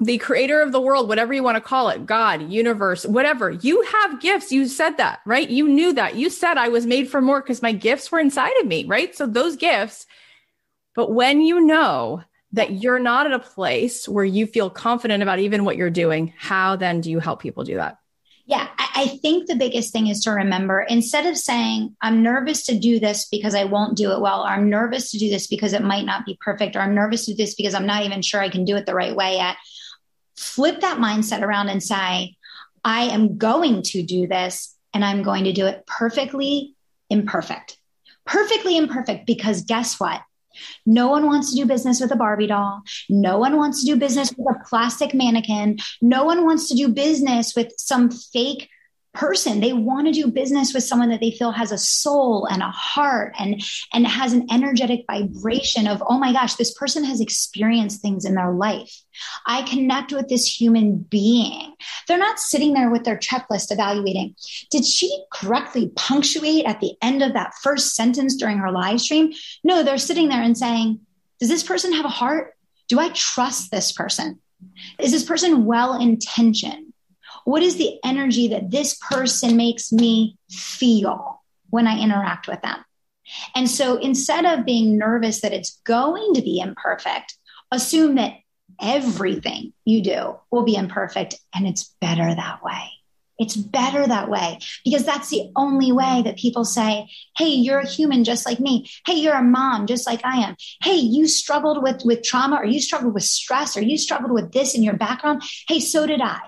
the 0.00 0.18
creator 0.18 0.62
of 0.62 0.70
the 0.70 0.80
world, 0.80 1.08
whatever 1.08 1.34
you 1.34 1.42
want 1.42 1.56
to 1.56 1.60
call 1.60 1.88
it, 1.88 2.06
God, 2.06 2.48
universe, 2.48 3.04
whatever. 3.04 3.50
You 3.50 3.82
have 3.82 4.20
gifts. 4.20 4.52
You 4.52 4.68
said 4.68 4.98
that, 4.98 5.18
right? 5.26 5.50
You 5.50 5.66
knew 5.66 5.92
that. 5.94 6.14
You 6.14 6.30
said 6.30 6.56
I 6.56 6.68
was 6.68 6.86
made 6.86 7.10
for 7.10 7.20
more 7.20 7.40
because 7.42 7.62
my 7.62 7.72
gifts 7.72 8.12
were 8.12 8.20
inside 8.20 8.56
of 8.60 8.68
me, 8.68 8.84
right? 8.84 9.12
So 9.12 9.26
those 9.26 9.56
gifts. 9.56 10.06
But 10.94 11.10
when 11.10 11.40
you 11.40 11.58
know 11.66 12.22
that 12.52 12.72
you're 12.72 12.98
not 12.98 13.26
at 13.26 13.32
a 13.32 13.38
place 13.38 14.08
where 14.08 14.24
you 14.24 14.46
feel 14.46 14.70
confident 14.70 15.22
about 15.22 15.38
even 15.38 15.64
what 15.64 15.76
you're 15.76 15.90
doing, 15.90 16.32
how 16.38 16.76
then 16.76 17.00
do 17.00 17.10
you 17.10 17.20
help 17.20 17.40
people 17.40 17.64
do 17.64 17.76
that? 17.76 17.98
Yeah, 18.46 18.66
I 18.78 19.18
think 19.20 19.46
the 19.46 19.56
biggest 19.56 19.92
thing 19.92 20.06
is 20.06 20.20
to 20.20 20.30
remember 20.30 20.80
instead 20.80 21.26
of 21.26 21.36
saying, 21.36 21.94
I'm 22.00 22.22
nervous 22.22 22.64
to 22.66 22.78
do 22.78 22.98
this 22.98 23.28
because 23.30 23.54
I 23.54 23.64
won't 23.64 23.94
do 23.94 24.12
it 24.12 24.22
well, 24.22 24.40
or 24.40 24.48
I'm 24.48 24.70
nervous 24.70 25.10
to 25.10 25.18
do 25.18 25.28
this 25.28 25.46
because 25.46 25.74
it 25.74 25.82
might 25.82 26.06
not 26.06 26.24
be 26.24 26.38
perfect, 26.40 26.74
or 26.74 26.80
I'm 26.80 26.94
nervous 26.94 27.26
to 27.26 27.32
do 27.32 27.36
this 27.36 27.54
because 27.54 27.74
I'm 27.74 27.84
not 27.84 28.04
even 28.04 28.22
sure 28.22 28.40
I 28.40 28.48
can 28.48 28.64
do 28.64 28.76
it 28.76 28.86
the 28.86 28.94
right 28.94 29.14
way 29.14 29.36
yet, 29.36 29.56
flip 30.38 30.80
that 30.80 30.96
mindset 30.96 31.42
around 31.42 31.68
and 31.68 31.82
say, 31.82 32.36
I 32.82 33.02
am 33.02 33.36
going 33.36 33.82
to 33.82 34.02
do 34.02 34.26
this 34.26 34.74
and 34.94 35.04
I'm 35.04 35.22
going 35.22 35.44
to 35.44 35.52
do 35.52 35.66
it 35.66 35.86
perfectly 35.86 36.74
imperfect. 37.10 37.76
Perfectly 38.24 38.78
imperfect 38.78 39.26
because 39.26 39.62
guess 39.62 40.00
what? 40.00 40.22
No 40.86 41.08
one 41.08 41.26
wants 41.26 41.50
to 41.50 41.56
do 41.56 41.66
business 41.66 42.00
with 42.00 42.12
a 42.12 42.16
Barbie 42.16 42.46
doll. 42.46 42.82
No 43.08 43.38
one 43.38 43.56
wants 43.56 43.80
to 43.80 43.86
do 43.86 43.96
business 43.96 44.32
with 44.36 44.46
a 44.54 44.64
plastic 44.64 45.14
mannequin. 45.14 45.78
No 46.00 46.24
one 46.24 46.44
wants 46.44 46.68
to 46.68 46.74
do 46.74 46.88
business 46.88 47.54
with 47.54 47.72
some 47.76 48.10
fake 48.10 48.68
person. 49.14 49.60
They 49.60 49.72
want 49.72 50.06
to 50.06 50.12
do 50.12 50.28
business 50.28 50.72
with 50.72 50.84
someone 50.84 51.08
that 51.10 51.20
they 51.20 51.30
feel 51.30 51.50
has 51.50 51.72
a 51.72 51.78
soul 51.78 52.46
and 52.46 52.62
a 52.62 52.70
heart 52.70 53.34
and 53.38 53.62
and 53.92 54.06
has 54.06 54.32
an 54.32 54.46
energetic 54.50 55.04
vibration 55.06 55.86
of 55.86 56.02
oh 56.06 56.18
my 56.18 56.32
gosh 56.32 56.54
this 56.54 56.74
person 56.74 57.04
has 57.04 57.20
experienced 57.20 58.00
things 58.00 58.24
in 58.24 58.34
their 58.34 58.52
life. 58.52 59.02
I 59.46 59.62
connect 59.62 60.12
with 60.12 60.28
this 60.28 60.46
human 60.46 60.98
being. 60.98 61.74
They're 62.06 62.18
not 62.18 62.38
sitting 62.38 62.74
there 62.74 62.90
with 62.90 63.04
their 63.04 63.16
checklist 63.16 63.72
evaluating. 63.72 64.34
Did 64.70 64.84
she 64.84 65.24
correctly 65.32 65.90
punctuate 65.96 66.66
at 66.66 66.80
the 66.80 66.94
end 67.02 67.22
of 67.22 67.32
that 67.32 67.54
first 67.62 67.94
sentence 67.94 68.36
during 68.36 68.58
her 68.58 68.70
live 68.70 69.00
stream? 69.00 69.32
No 69.64 69.82
they're 69.82 69.98
sitting 69.98 70.28
there 70.28 70.42
and 70.42 70.56
saying 70.56 71.00
does 71.40 71.48
this 71.48 71.62
person 71.62 71.92
have 71.92 72.04
a 72.04 72.08
heart? 72.08 72.54
Do 72.88 73.00
i 73.00 73.08
trust 73.10 73.70
this 73.70 73.92
person? 73.92 74.40
Is 74.98 75.12
this 75.12 75.24
person 75.24 75.64
well 75.64 76.00
intentioned 76.00 76.87
what 77.48 77.62
is 77.62 77.76
the 77.76 77.98
energy 78.04 78.48
that 78.48 78.70
this 78.70 78.94
person 78.94 79.56
makes 79.56 79.90
me 79.90 80.36
feel 80.50 81.42
when 81.70 81.86
I 81.86 81.98
interact 81.98 82.46
with 82.46 82.60
them? 82.60 82.76
And 83.56 83.70
so 83.70 83.96
instead 83.96 84.44
of 84.44 84.66
being 84.66 84.98
nervous 84.98 85.40
that 85.40 85.54
it's 85.54 85.80
going 85.86 86.34
to 86.34 86.42
be 86.42 86.60
imperfect, 86.60 87.38
assume 87.72 88.16
that 88.16 88.34
everything 88.78 89.72
you 89.86 90.02
do 90.02 90.36
will 90.50 90.64
be 90.64 90.76
imperfect 90.76 91.36
and 91.54 91.66
it's 91.66 91.94
better 92.02 92.34
that 92.34 92.62
way. 92.62 92.90
It's 93.38 93.56
better 93.56 94.06
that 94.06 94.28
way 94.28 94.58
because 94.84 95.06
that's 95.06 95.30
the 95.30 95.50
only 95.56 95.90
way 95.90 96.20
that 96.26 96.36
people 96.36 96.66
say, 96.66 97.08
Hey, 97.38 97.48
you're 97.48 97.78
a 97.78 97.88
human 97.88 98.24
just 98.24 98.44
like 98.44 98.60
me. 98.60 98.90
Hey, 99.06 99.14
you're 99.14 99.32
a 99.32 99.42
mom 99.42 99.86
just 99.86 100.06
like 100.06 100.20
I 100.22 100.40
am. 100.40 100.56
Hey, 100.82 100.96
you 100.96 101.26
struggled 101.26 101.82
with, 101.82 102.02
with 102.04 102.22
trauma 102.22 102.56
or 102.56 102.66
you 102.66 102.82
struggled 102.82 103.14
with 103.14 103.22
stress 103.22 103.74
or 103.74 103.80
you 103.80 103.96
struggled 103.96 104.32
with 104.32 104.52
this 104.52 104.74
in 104.74 104.82
your 104.82 104.98
background. 104.98 105.42
Hey, 105.66 105.80
so 105.80 106.06
did 106.06 106.20
I. 106.20 106.40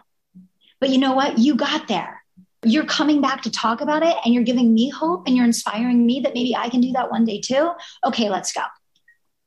But 0.80 0.90
you 0.90 0.98
know 0.98 1.12
what? 1.12 1.38
You 1.38 1.54
got 1.54 1.88
there. 1.88 2.22
You're 2.64 2.84
coming 2.84 3.20
back 3.20 3.42
to 3.42 3.50
talk 3.50 3.80
about 3.80 4.02
it 4.02 4.14
and 4.24 4.34
you're 4.34 4.44
giving 4.44 4.74
me 4.74 4.90
hope 4.90 5.26
and 5.26 5.36
you're 5.36 5.46
inspiring 5.46 6.04
me 6.04 6.20
that 6.20 6.34
maybe 6.34 6.54
I 6.54 6.68
can 6.68 6.80
do 6.80 6.92
that 6.92 7.10
one 7.10 7.24
day 7.24 7.40
too. 7.40 7.72
Okay, 8.04 8.28
let's 8.28 8.52
go. 8.52 8.62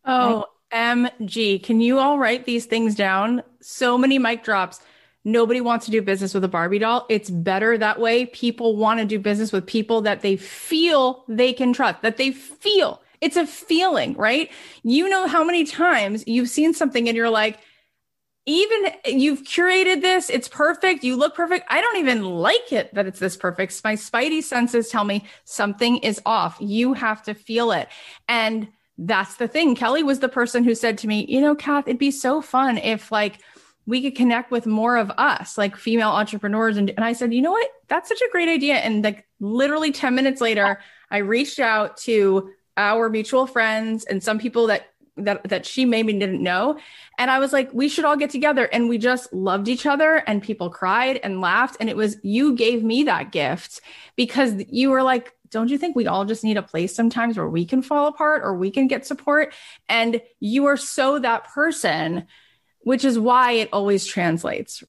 Oh, 0.06 0.46
right? 0.72 1.10
MG. 1.22 1.62
Can 1.64 1.80
you 1.82 2.00
all 2.00 2.18
write 2.18 2.46
these 2.46 2.66
things 2.66 2.96
down? 2.96 3.44
So 3.62 3.98
many 3.98 4.18
mic 4.18 4.44
drops. 4.44 4.80
Nobody 5.26 5.62
wants 5.62 5.86
to 5.86 5.92
do 5.92 6.02
business 6.02 6.34
with 6.34 6.44
a 6.44 6.48
Barbie 6.48 6.80
doll. 6.80 7.06
It's 7.08 7.30
better 7.30 7.78
that 7.78 8.00
way. 8.00 8.26
People 8.26 8.76
want 8.76 9.00
to 9.00 9.06
do 9.06 9.20
business 9.20 9.52
with 9.52 9.66
people 9.66 10.02
that 10.02 10.22
they 10.22 10.36
feel 10.36 11.24
they 11.28 11.54
can 11.54 11.72
trust, 11.72 12.02
that 12.02 12.18
they 12.18 12.32
feel. 12.32 13.02
It's 13.22 13.38
a 13.38 13.48
feeling, 13.48 14.16
right? 14.16 14.52
You 14.84 15.08
know 15.08 15.28
how 15.28 15.46
many 15.46 15.64
times 15.64 16.26
you've 16.28 16.50
seen 16.50 16.74
something 16.74 17.08
and 17.08 17.16
you're 17.16 17.30
like, 17.30 17.60
even 18.46 18.92
you've 19.06 19.44
curated 19.44 20.02
this, 20.02 20.30
it's 20.30 20.48
perfect. 20.48 21.04
You 21.04 21.16
look 21.16 21.34
perfect. 21.34 21.66
I 21.70 21.80
don't 21.80 21.98
even 21.98 22.24
like 22.24 22.74
it 22.74 22.94
that 22.94 23.06
it's 23.06 23.20
this 23.20 23.38
perfect. 23.38 23.82
My 23.84 23.96
spidey 23.96 24.44
senses 24.44 24.90
tell 24.90 25.06
me 25.06 25.26
something 25.46 25.98
is 25.98 26.22
off. 26.26 26.58
You 26.60 26.94
have 26.94 27.24
to 27.24 27.34
feel 27.34 27.72
it. 27.72 27.88
And 28.28 28.68
that's 28.98 29.36
the 29.36 29.48
thing. 29.48 29.76
Kelly 29.76 30.04
was 30.04 30.20
the 30.20 30.30
person 30.30 30.64
who 30.64 30.76
said 30.76 30.98
to 31.00 31.08
me, 31.08 31.26
you 31.28 31.40
know, 31.40 31.56
Cath, 31.56 31.88
it'd 31.88 31.98
be 31.98 32.12
so 32.12 32.42
fun 32.42 32.78
if 32.78 33.12
like 33.12 33.40
we 33.86 34.02
could 34.02 34.16
connect 34.16 34.52
with 34.52 34.66
more 34.66 34.98
of 34.98 35.10
us, 35.12 35.58
like 35.58 35.76
female 35.76 36.10
entrepreneurs. 36.10 36.78
And, 36.78 36.90
and 36.90 37.04
I 37.04 37.14
said, 37.14 37.34
you 37.34 37.42
know 37.42 37.52
what? 37.52 37.70
That's 37.88 38.10
such 38.10 38.22
a 38.22 38.32
great 38.32 38.50
idea. 38.50 38.76
And 38.76 39.04
like 39.04 39.26
literally 39.40 39.92
10 39.92 40.16
minutes 40.16 40.42
later, 40.42 40.80
I 41.10 41.18
reached 41.18 41.60
out 41.60 41.98
to 41.98 42.50
our 42.76 43.10
mutual 43.10 43.46
friends 43.46 44.04
and 44.06 44.24
some 44.24 44.40
people 44.40 44.68
that 44.68 44.88
that 45.18 45.48
that 45.50 45.66
she 45.66 45.86
maybe 45.86 46.14
didn't 46.14 46.42
know. 46.42 46.78
And 47.18 47.30
i 47.30 47.40
was 47.40 47.54
like 47.54 47.72
we 47.74 47.90
should 47.90 48.06
all 48.06 48.18
get 48.18 48.30
together. 48.30 48.66
And 48.66 48.90
we 48.90 48.98
just 48.98 49.32
loved 49.34 49.68
each 49.68 49.86
other 49.86 50.24
and 50.28 50.42
people 50.42 50.70
cried 50.70 51.20
and 51.24 51.42
laughed. 51.42 51.78
And 51.80 51.90
it 51.90 51.96
was 51.96 52.18
you 52.24 52.56
gave 52.56 52.84
me 52.84 53.04
that 53.04 53.32
gift 53.32 53.82
because 54.16 54.64
you 54.70 54.90
were 54.90 55.04
like 55.04 55.34
don't 55.50 55.70
you 55.70 55.78
think 55.78 55.96
we 55.96 56.08
all 56.08 56.26
just 56.26 56.44
need 56.44 56.58
a 56.58 56.64
place 56.64 56.96
sometimes 56.96 57.38
where 57.38 57.48
we 57.48 57.64
can 57.64 57.84
fall 57.84 58.08
apart 58.08 58.42
or 58.44 58.56
we 58.56 58.72
can 58.72 58.88
get 58.88 59.06
support? 59.06 59.54
And 59.88 60.20
you 60.40 60.66
are 60.66 60.78
so 60.78 61.20
that 61.20 61.46
person 61.50 62.26
which 62.82 63.06
is 63.06 63.18
why 63.18 63.54
it 63.54 63.70
always 63.72 64.06
translates. 64.06 64.84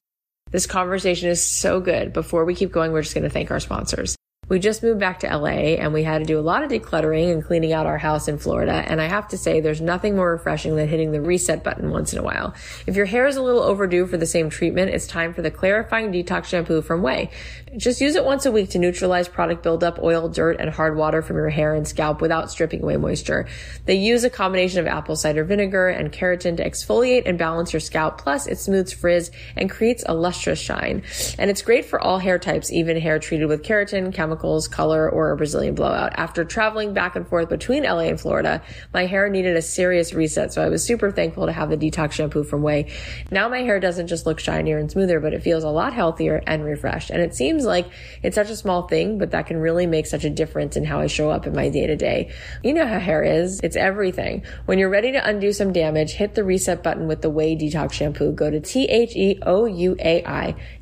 This 0.51 0.67
conversation 0.67 1.29
is 1.29 1.41
so 1.41 1.79
good. 1.79 2.11
Before 2.11 2.45
we 2.45 2.55
keep 2.55 2.71
going 2.71 2.91
we're 2.91 3.03
just 3.03 3.13
going 3.13 3.23
to 3.23 3.29
thank 3.29 3.51
our 3.51 3.59
sponsors 3.59 4.15
we 4.47 4.59
just 4.59 4.83
moved 4.83 4.99
back 4.99 5.19
to 5.19 5.37
LA 5.37 5.75
and 5.79 5.91
we 5.91 6.03
had 6.03 6.19
to 6.19 6.25
do 6.25 6.39
a 6.39 6.41
lot 6.41 6.63
of 6.63 6.69
decluttering 6.69 7.31
and 7.31 7.43
cleaning 7.43 7.73
out 7.73 7.87
our 7.87 7.97
house 7.97 8.27
in 8.27 8.37
Florida. 8.37 8.73
And 8.73 9.01
I 9.01 9.07
have 9.07 9.27
to 9.29 9.37
say, 9.37 9.59
there's 9.59 9.81
nothing 9.81 10.15
more 10.15 10.31
refreshing 10.31 10.75
than 10.75 10.87
hitting 10.87 11.11
the 11.11 11.21
reset 11.21 11.63
button 11.63 11.89
once 11.89 12.13
in 12.13 12.19
a 12.19 12.23
while. 12.23 12.53
If 12.85 12.95
your 12.95 13.07
hair 13.07 13.25
is 13.25 13.37
a 13.37 13.41
little 13.41 13.63
overdue 13.63 14.05
for 14.05 14.17
the 14.17 14.25
same 14.27 14.51
treatment, 14.51 14.91
it's 14.91 15.07
time 15.07 15.33
for 15.33 15.41
the 15.41 15.49
clarifying 15.49 16.11
detox 16.11 16.45
shampoo 16.45 16.83
from 16.83 17.01
Ouai. 17.01 17.31
Just 17.75 18.01
use 18.01 18.15
it 18.15 18.23
once 18.23 18.45
a 18.45 18.51
week 18.51 18.69
to 18.69 18.79
neutralize 18.79 19.27
product 19.27 19.63
buildup, 19.63 19.99
oil, 20.01 20.29
dirt, 20.29 20.57
and 20.59 20.69
hard 20.69 20.95
water 20.95 21.23
from 21.23 21.37
your 21.37 21.49
hair 21.49 21.73
and 21.73 21.87
scalp 21.87 22.21
without 22.21 22.51
stripping 22.51 22.83
away 22.83 22.97
moisture. 22.97 23.47
They 23.85 23.95
use 23.95 24.23
a 24.23 24.29
combination 24.29 24.79
of 24.79 24.87
apple 24.87 25.15
cider 25.15 25.43
vinegar 25.43 25.89
and 25.89 26.11
keratin 26.11 26.57
to 26.57 26.69
exfoliate 26.69 27.23
and 27.25 27.37
balance 27.37 27.73
your 27.73 27.79
scalp. 27.79 28.19
Plus, 28.19 28.45
it 28.45 28.59
smooths 28.59 28.93
frizz 28.93 29.31
and 29.55 29.69
creates 29.69 30.03
a 30.07 30.13
lustrous 30.13 30.59
shine. 30.59 31.01
And 31.39 31.49
it's 31.49 31.63
great 31.63 31.85
for 31.85 31.99
all 31.99 32.19
hair 32.19 32.37
types, 32.37 32.71
even 32.71 32.99
hair 32.99 33.17
treated 33.17 33.47
with 33.47 33.63
keratin, 33.63 34.13
chemical 34.13 34.34
chemicals, 34.35 34.67
color, 34.67 35.09
or 35.09 35.31
a 35.31 35.37
Brazilian 35.37 35.75
blowout. 35.75 36.11
After 36.15 36.43
traveling 36.43 36.93
back 36.93 37.15
and 37.15 37.25
forth 37.25 37.47
between 37.47 37.83
LA 37.83 38.09
and 38.09 38.19
Florida, 38.19 38.61
my 38.93 39.05
hair 39.05 39.29
needed 39.29 39.55
a 39.55 39.61
serious 39.61 40.13
reset. 40.13 40.51
So 40.51 40.61
I 40.61 40.67
was 40.67 40.83
super 40.83 41.09
thankful 41.09 41.45
to 41.45 41.53
have 41.53 41.69
the 41.69 41.77
detox 41.77 42.11
shampoo 42.13 42.43
from 42.43 42.61
Ouai. 42.61 42.91
Now 43.31 43.47
my 43.47 43.59
hair 43.59 43.79
doesn't 43.79 44.07
just 44.07 44.25
look 44.25 44.39
shinier 44.39 44.77
and 44.77 44.91
smoother, 44.91 45.21
but 45.21 45.33
it 45.33 45.41
feels 45.41 45.63
a 45.63 45.69
lot 45.69 45.93
healthier 45.93 46.43
and 46.45 46.65
refreshed. 46.65 47.11
And 47.11 47.21
it 47.21 47.33
seems 47.33 47.63
like 47.65 47.87
it's 48.23 48.35
such 48.35 48.49
a 48.49 48.57
small 48.57 48.89
thing, 48.89 49.17
but 49.17 49.31
that 49.31 49.47
can 49.47 49.55
really 49.57 49.87
make 49.87 50.05
such 50.05 50.25
a 50.25 50.29
difference 50.29 50.75
in 50.75 50.83
how 50.83 50.99
I 50.99 51.07
show 51.07 51.29
up 51.29 51.47
in 51.47 51.53
my 51.53 51.69
day 51.69 51.87
to 51.87 51.95
day. 51.95 52.33
You 52.61 52.73
know 52.73 52.85
how 52.85 52.99
hair 52.99 53.23
is. 53.23 53.61
It's 53.63 53.77
everything. 53.77 54.43
When 54.65 54.79
you're 54.79 54.89
ready 54.89 55.13
to 55.13 55.25
undo 55.25 55.53
some 55.53 55.71
damage, 55.71 56.11
hit 56.11 56.35
the 56.35 56.43
reset 56.43 56.83
button 56.83 57.07
with 57.07 57.21
the 57.21 57.31
Ouai 57.31 57.57
Detox 57.57 57.93
Shampoo. 57.93 58.33
Go 58.33 58.51
to 58.51 58.59
T-H-E-O-U-A-I 58.59 58.95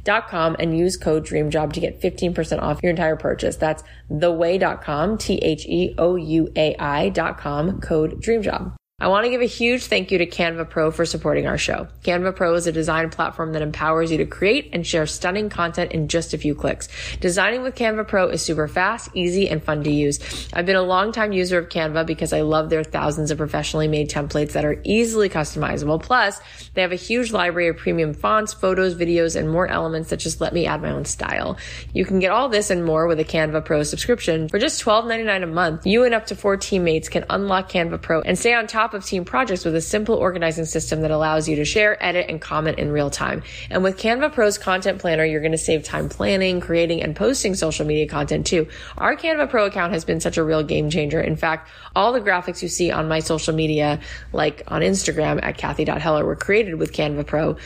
dot 0.03 0.27
com 0.27 0.55
and 0.59 0.77
use 0.77 0.97
code 0.97 1.25
DREAMJOB 1.25 1.73
to 1.73 1.79
get 1.79 2.01
15% 2.01 2.61
off 2.61 2.81
your 2.83 2.89
entire 2.89 3.15
purchase. 3.15 3.42
That's 3.51 3.83
theouai.com, 4.09 5.17
T-H-E-O-U-A-I 5.17 7.09
dot 7.09 7.37
com, 7.37 7.79
code 7.81 8.21
DREAMJOB. 8.21 8.73
I 9.03 9.07
want 9.07 9.25
to 9.25 9.29
give 9.29 9.41
a 9.41 9.45
huge 9.45 9.87
thank 9.87 10.11
you 10.11 10.17
to 10.19 10.25
Canva 10.25 10.69
Pro 10.69 10.89
for 10.89 11.05
supporting 11.05 11.45
our 11.45 11.57
show. 11.57 11.89
Canva 12.05 12.37
Pro 12.37 12.53
is 12.53 12.67
a 12.67 12.71
design 12.71 13.09
platform 13.09 13.51
that 13.51 13.61
empowers 13.61 14.09
you 14.13 14.17
to 14.19 14.25
create 14.25 14.69
and 14.71 14.87
share 14.87 15.05
stunning 15.05 15.49
content 15.49 15.91
in 15.91 16.07
just 16.07 16.33
a 16.33 16.37
few 16.37 16.55
clicks. 16.55 16.87
Designing 17.19 17.63
with 17.63 17.75
Canva 17.75 18.07
Pro 18.07 18.29
is 18.29 18.41
super 18.41 18.65
fast, 18.65 19.09
easy, 19.13 19.49
and 19.49 19.61
fun 19.61 19.83
to 19.83 19.91
use. 19.91 20.47
I've 20.53 20.65
been 20.65 20.77
a 20.77 20.81
long-time 20.81 21.33
user 21.33 21.57
of 21.57 21.67
Canva 21.67 22.05
because 22.05 22.31
I 22.31 22.43
love 22.43 22.69
their 22.69 22.85
thousands 22.85 23.29
of 23.29 23.37
professionally 23.37 23.89
made 23.89 24.09
templates 24.09 24.53
that 24.53 24.63
are 24.63 24.79
easily 24.85 25.27
customizable. 25.27 26.01
Plus, 26.01 26.39
they 26.73 26.81
have 26.81 26.93
a 26.93 26.95
huge 26.95 27.33
library 27.33 27.67
of 27.67 27.75
premium 27.75 28.13
fonts, 28.13 28.53
photos, 28.53 28.95
videos, 28.95 29.37
and 29.37 29.51
more 29.51 29.67
elements 29.67 30.11
that 30.11 30.21
just 30.21 30.39
let 30.39 30.53
me 30.53 30.65
add 30.65 30.81
my 30.81 30.91
own 30.91 31.03
style. 31.03 31.57
You 31.93 32.05
can 32.05 32.19
get 32.19 32.31
all 32.31 32.47
this 32.47 32.69
and 32.69 32.85
more 32.85 33.07
with 33.07 33.19
a 33.19 33.25
Canva 33.25 33.65
Pro 33.65 33.83
subscription. 33.83 34.47
For 34.47 34.59
just 34.59 34.81
$12.99 34.81 35.43
a 35.43 35.47
month, 35.47 35.85
you 35.85 36.05
and 36.05 36.15
up 36.15 36.27
to 36.27 36.37
four 36.37 36.55
teammates 36.55 37.09
can 37.09 37.25
unlock 37.29 37.69
Canva 37.69 38.01
Pro 38.01 38.21
and 38.21 38.39
stay 38.39 38.53
on 38.53 38.65
top 38.65 38.92
of 38.93 39.05
team 39.05 39.25
projects 39.25 39.65
with 39.65 39.75
a 39.75 39.81
simple 39.81 40.15
organizing 40.15 40.65
system 40.65 41.01
that 41.01 41.11
allows 41.11 41.47
you 41.47 41.55
to 41.57 41.65
share, 41.65 42.03
edit, 42.03 42.27
and 42.29 42.41
comment 42.41 42.79
in 42.79 42.91
real 42.91 43.09
time. 43.09 43.43
And 43.69 43.83
with 43.83 43.97
Canva 43.97 44.33
Pro's 44.33 44.57
content 44.57 44.99
planner, 44.99 45.25
you're 45.25 45.41
going 45.41 45.51
to 45.51 45.57
save 45.57 45.83
time 45.83 46.09
planning, 46.09 46.59
creating, 46.59 47.01
and 47.01 47.15
posting 47.15 47.55
social 47.55 47.85
media 47.85 48.07
content 48.07 48.45
too. 48.45 48.67
Our 48.97 49.15
Canva 49.15 49.49
Pro 49.49 49.65
account 49.65 49.93
has 49.93 50.05
been 50.05 50.19
such 50.19 50.37
a 50.37 50.43
real 50.43 50.63
game 50.63 50.89
changer. 50.89 51.21
In 51.21 51.35
fact, 51.35 51.69
all 51.95 52.13
the 52.13 52.21
graphics 52.21 52.61
you 52.61 52.67
see 52.67 52.91
on 52.91 53.07
my 53.07 53.19
social 53.19 53.53
media, 53.53 53.99
like 54.31 54.63
on 54.67 54.81
Instagram 54.81 55.39
at 55.43 55.57
Cathy.Heller, 55.57 56.25
were 56.25 56.35
created 56.35 56.75
with 56.75 56.93
Canva 56.93 57.25
Pro. 57.25 57.57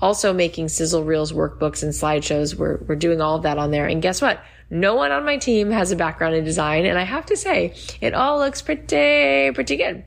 Also 0.00 0.34
making 0.34 0.68
sizzle 0.68 1.04
reels, 1.04 1.32
workbooks, 1.32 1.82
and 1.82 1.92
slideshows. 1.92 2.54
We're, 2.54 2.76
we're 2.86 2.96
doing 2.96 3.20
all 3.20 3.36
of 3.36 3.44
that 3.44 3.56
on 3.56 3.70
there. 3.70 3.86
And 3.86 4.02
guess 4.02 4.20
what? 4.20 4.42
No 4.68 4.96
one 4.96 5.12
on 5.12 5.24
my 5.24 5.36
team 5.36 5.70
has 5.70 5.92
a 5.92 5.96
background 5.96 6.34
in 6.34 6.44
design, 6.44 6.86
and 6.86 6.98
I 6.98 7.04
have 7.04 7.26
to 7.26 7.36
say, 7.36 7.74
it 8.00 8.14
all 8.14 8.38
looks 8.38 8.62
pretty, 8.62 9.52
pretty 9.52 9.76
good. 9.76 10.04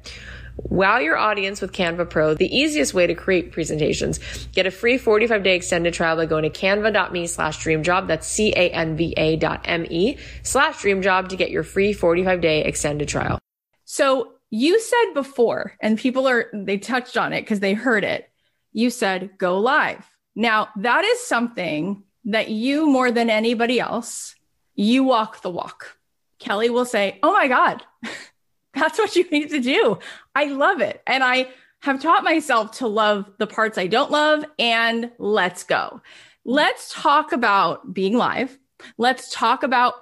Wow 0.64 1.00
your 1.00 1.18
audience 1.18 1.62
with 1.62 1.72
Canva 1.72 2.10
Pro, 2.10 2.34
the 2.34 2.54
easiest 2.56 2.94
way 2.94 3.08
to 3.08 3.16
create 3.16 3.52
presentations. 3.52 4.20
Get 4.54 4.66
a 4.66 4.72
free 4.72 4.98
45 4.98 5.44
day 5.44 5.56
extended 5.56 5.94
trial 5.94 6.18
by 6.18 6.26
going 6.26 6.44
to 6.44 6.50
canva.me 6.50 7.28
slash 7.28 7.60
dreamjob. 7.60 8.08
That's 8.08 8.28
C-A-N-V-A 8.28 9.38
dot 9.38 9.62
M-E 9.66 10.18
slash 10.44 10.76
dreamjob 10.76 11.30
to 11.30 11.36
get 11.36 11.52
your 11.52 11.64
free 11.64 11.94
45 11.94 12.42
day 12.42 12.64
extended 12.64 13.08
trial. 13.08 13.40
So 13.86 14.34
you 14.50 14.80
said 14.80 15.14
before, 15.14 15.76
and 15.80 15.98
people 15.98 16.28
are, 16.28 16.50
they 16.54 16.78
touched 16.78 17.18
on 17.18 17.34
it 17.34 17.42
because 17.42 17.60
they 17.60 17.74
heard 17.74 18.04
it. 18.04 18.30
You 18.74 18.90
said 18.90 19.38
go 19.38 19.60
live. 19.60 20.06
Now 20.36 20.70
that 20.78 21.06
is 21.06 21.26
something 21.26 22.04
that 22.26 22.50
you 22.50 22.88
more 22.88 23.12
than 23.12 23.30
anybody 23.30 23.80
else, 23.80 24.36
you 24.76 25.04
walk 25.04 25.42
the 25.42 25.50
walk. 25.50 25.98
Kelly 26.40 26.70
will 26.70 26.86
say, 26.86 27.20
Oh 27.22 27.34
my 27.34 27.48
God, 27.48 27.84
that's 28.74 28.98
what 28.98 29.16
you 29.16 29.30
need 29.30 29.50
to 29.50 29.60
do. 29.60 30.00
I 30.40 30.46
love 30.46 30.80
it. 30.80 31.02
And 31.06 31.22
I 31.22 31.50
have 31.82 32.02
taught 32.02 32.24
myself 32.24 32.78
to 32.78 32.88
love 32.88 33.30
the 33.40 33.48
parts 33.48 33.78
I 33.78 33.88
don't 33.88 34.10
love 34.10 34.46
and 34.58 35.12
let's 35.20 35.66
go. 35.66 36.02
Let's 36.46 36.94
talk 36.94 37.34
about 37.34 37.94
being 37.94 38.16
live. 38.16 38.58
Let's 38.98 39.34
talk 39.34 39.64
about 39.64 39.96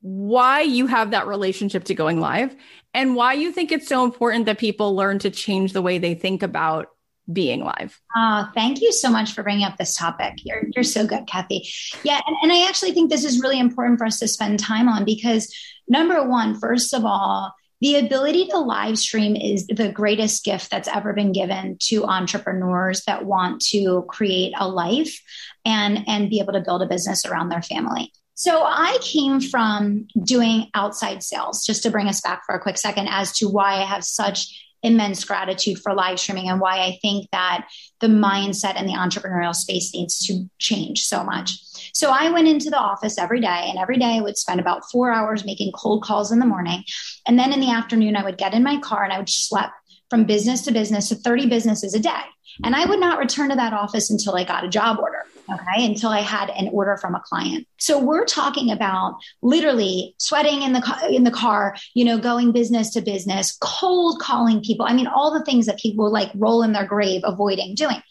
why 0.00 0.62
you 0.62 0.88
have 0.88 1.12
that 1.12 1.28
relationship 1.28 1.84
to 1.84 1.94
going 1.94 2.20
live 2.20 2.56
and 2.94 3.14
why 3.14 3.34
you 3.34 3.52
think 3.52 3.70
it's 3.70 3.86
so 3.86 4.02
important 4.02 4.46
that 4.46 4.58
people 4.58 4.96
learn 4.96 5.20
to 5.20 5.30
change 5.30 5.72
the 5.72 5.82
way 5.82 5.98
they 5.98 6.14
think 6.14 6.42
about 6.42 6.88
being 7.32 7.62
live. 7.62 8.00
Oh, 8.16 8.50
thank 8.56 8.80
you 8.80 8.90
so 8.90 9.08
much 9.08 9.34
for 9.34 9.44
bringing 9.44 9.64
up 9.64 9.76
this 9.76 9.94
topic. 9.94 10.34
You're, 10.42 10.64
you're 10.74 10.82
so 10.82 11.06
good, 11.06 11.28
Cathy. 11.28 11.68
Yeah. 12.02 12.20
And, 12.26 12.36
and 12.42 12.52
I 12.52 12.66
actually 12.68 12.90
think 12.90 13.08
this 13.08 13.24
is 13.24 13.40
really 13.40 13.60
important 13.60 13.98
for 14.00 14.06
us 14.06 14.18
to 14.18 14.26
spend 14.26 14.58
time 14.58 14.88
on 14.88 15.04
because 15.04 15.54
number 15.88 16.28
one, 16.28 16.58
first 16.58 16.92
of 16.92 17.04
all, 17.04 17.54
the 17.80 17.96
ability 17.96 18.46
to 18.48 18.58
live 18.58 18.98
stream 18.98 19.36
is 19.36 19.66
the 19.66 19.90
greatest 19.90 20.44
gift 20.44 20.70
that's 20.70 20.88
ever 20.88 21.12
been 21.12 21.32
given 21.32 21.76
to 21.82 22.04
entrepreneurs 22.04 23.02
that 23.06 23.24
want 23.26 23.60
to 23.66 24.04
create 24.08 24.54
a 24.58 24.68
life 24.68 25.20
and 25.64 26.04
and 26.08 26.30
be 26.30 26.40
able 26.40 26.54
to 26.54 26.60
build 26.60 26.82
a 26.82 26.86
business 26.86 27.26
around 27.26 27.48
their 27.48 27.62
family. 27.62 28.12
So 28.34 28.62
I 28.64 28.98
came 29.00 29.40
from 29.40 30.08
doing 30.22 30.70
outside 30.74 31.22
sales 31.22 31.64
just 31.64 31.82
to 31.84 31.90
bring 31.90 32.06
us 32.06 32.20
back 32.20 32.42
for 32.44 32.54
a 32.54 32.60
quick 32.60 32.76
second 32.76 33.08
as 33.08 33.32
to 33.38 33.48
why 33.48 33.76
I 33.76 33.84
have 33.84 34.04
such 34.04 34.62
immense 34.82 35.24
gratitude 35.24 35.78
for 35.78 35.94
live 35.94 36.20
streaming 36.20 36.48
and 36.48 36.60
why 36.60 36.80
I 36.80 36.98
think 37.00 37.28
that 37.32 37.66
the 38.00 38.08
mindset 38.08 38.78
in 38.78 38.86
the 38.86 38.92
entrepreneurial 38.92 39.54
space 39.54 39.92
needs 39.94 40.18
to 40.26 40.48
change 40.58 41.02
so 41.02 41.24
much. 41.24 41.58
So 41.96 42.10
I 42.10 42.28
went 42.28 42.46
into 42.46 42.68
the 42.68 42.76
office 42.76 43.16
every 43.16 43.40
day, 43.40 43.68
and 43.70 43.78
every 43.78 43.96
day 43.96 44.18
I 44.18 44.20
would 44.20 44.36
spend 44.36 44.60
about 44.60 44.84
four 44.90 45.10
hours 45.10 45.46
making 45.46 45.72
cold 45.72 46.02
calls 46.04 46.30
in 46.30 46.38
the 46.38 46.44
morning. 46.44 46.84
And 47.26 47.38
then 47.38 47.54
in 47.54 47.60
the 47.60 47.70
afternoon, 47.70 48.16
I 48.16 48.22
would 48.22 48.36
get 48.36 48.52
in 48.52 48.62
my 48.62 48.78
car 48.80 49.02
and 49.02 49.14
I 49.14 49.18
would 49.18 49.28
schlep 49.28 49.70
from 50.10 50.24
business 50.24 50.60
to 50.66 50.72
business 50.72 51.08
to 51.08 51.14
30 51.14 51.46
businesses 51.46 51.94
a 51.94 51.98
day. 51.98 52.20
And 52.64 52.76
I 52.76 52.84
would 52.84 53.00
not 53.00 53.18
return 53.18 53.48
to 53.48 53.56
that 53.56 53.72
office 53.72 54.10
until 54.10 54.36
I 54.36 54.44
got 54.44 54.62
a 54.62 54.68
job 54.68 54.98
order. 54.98 55.22
Okay. 55.50 55.86
Until 55.86 56.10
I 56.10 56.20
had 56.20 56.50
an 56.50 56.68
order 56.70 56.98
from 56.98 57.14
a 57.14 57.20
client. 57.20 57.66
So 57.78 57.98
we're 57.98 58.26
talking 58.26 58.70
about 58.70 59.16
literally 59.40 60.14
sweating 60.18 60.60
in 60.60 60.74
the, 60.74 61.08
in 61.08 61.24
the 61.24 61.30
car, 61.30 61.76
you 61.94 62.04
know, 62.04 62.18
going 62.18 62.52
business 62.52 62.90
to 62.90 63.00
business, 63.00 63.56
cold 63.62 64.20
calling 64.20 64.60
people. 64.60 64.84
I 64.86 64.92
mean, 64.92 65.06
all 65.06 65.32
the 65.32 65.44
things 65.46 65.64
that 65.64 65.78
people 65.78 66.12
like 66.12 66.30
roll 66.34 66.62
in 66.62 66.72
their 66.72 66.84
grave 66.84 67.22
avoiding 67.24 67.74
doing. 67.74 68.02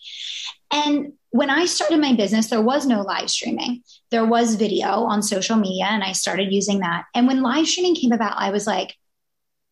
And 0.72 1.14
when 1.36 1.50
I 1.50 1.66
started 1.66 2.00
my 2.00 2.14
business, 2.14 2.48
there 2.48 2.62
was 2.62 2.86
no 2.86 3.02
live 3.02 3.30
streaming. 3.30 3.84
There 4.10 4.26
was 4.26 4.56
video 4.56 4.88
on 4.88 5.22
social 5.22 5.58
media, 5.58 5.84
and 5.90 6.02
I 6.02 6.14
started 6.14 6.54
using 6.54 6.80
that. 6.80 7.04
And 7.14 7.28
when 7.28 7.42
live 7.42 7.68
streaming 7.68 7.94
came 7.94 8.14
about, 8.14 8.38
I 8.38 8.52
was 8.52 8.66
like, 8.66 8.96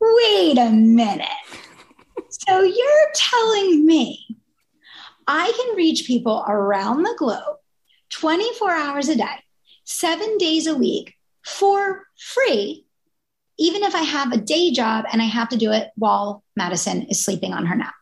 wait 0.02 0.58
a 0.58 0.70
minute. 0.70 1.30
so 2.30 2.62
you're 2.64 3.12
telling 3.16 3.86
me 3.86 4.26
I 5.26 5.54
can 5.56 5.78
reach 5.78 6.06
people 6.06 6.44
around 6.46 7.04
the 7.04 7.16
globe 7.18 7.56
24 8.10 8.72
hours 8.72 9.08
a 9.08 9.16
day, 9.16 9.40
seven 9.86 10.38
days 10.38 10.68
a 10.68 10.76
week 10.76 11.14
for 11.46 12.04
free, 12.20 12.86
even 13.58 13.84
if 13.84 13.96
I 13.96 14.02
have 14.02 14.34
a 14.34 14.38
day 14.38 14.72
job 14.72 15.06
and 15.14 15.22
I 15.22 15.26
have 15.28 15.48
to 15.50 15.58
do 15.58 15.72
it 15.72 15.92
while 15.96 16.44
Madison 16.58 17.04
is 17.04 17.24
sleeping 17.24 17.54
on 17.54 17.68
her 17.68 17.76
nap. 17.78 17.94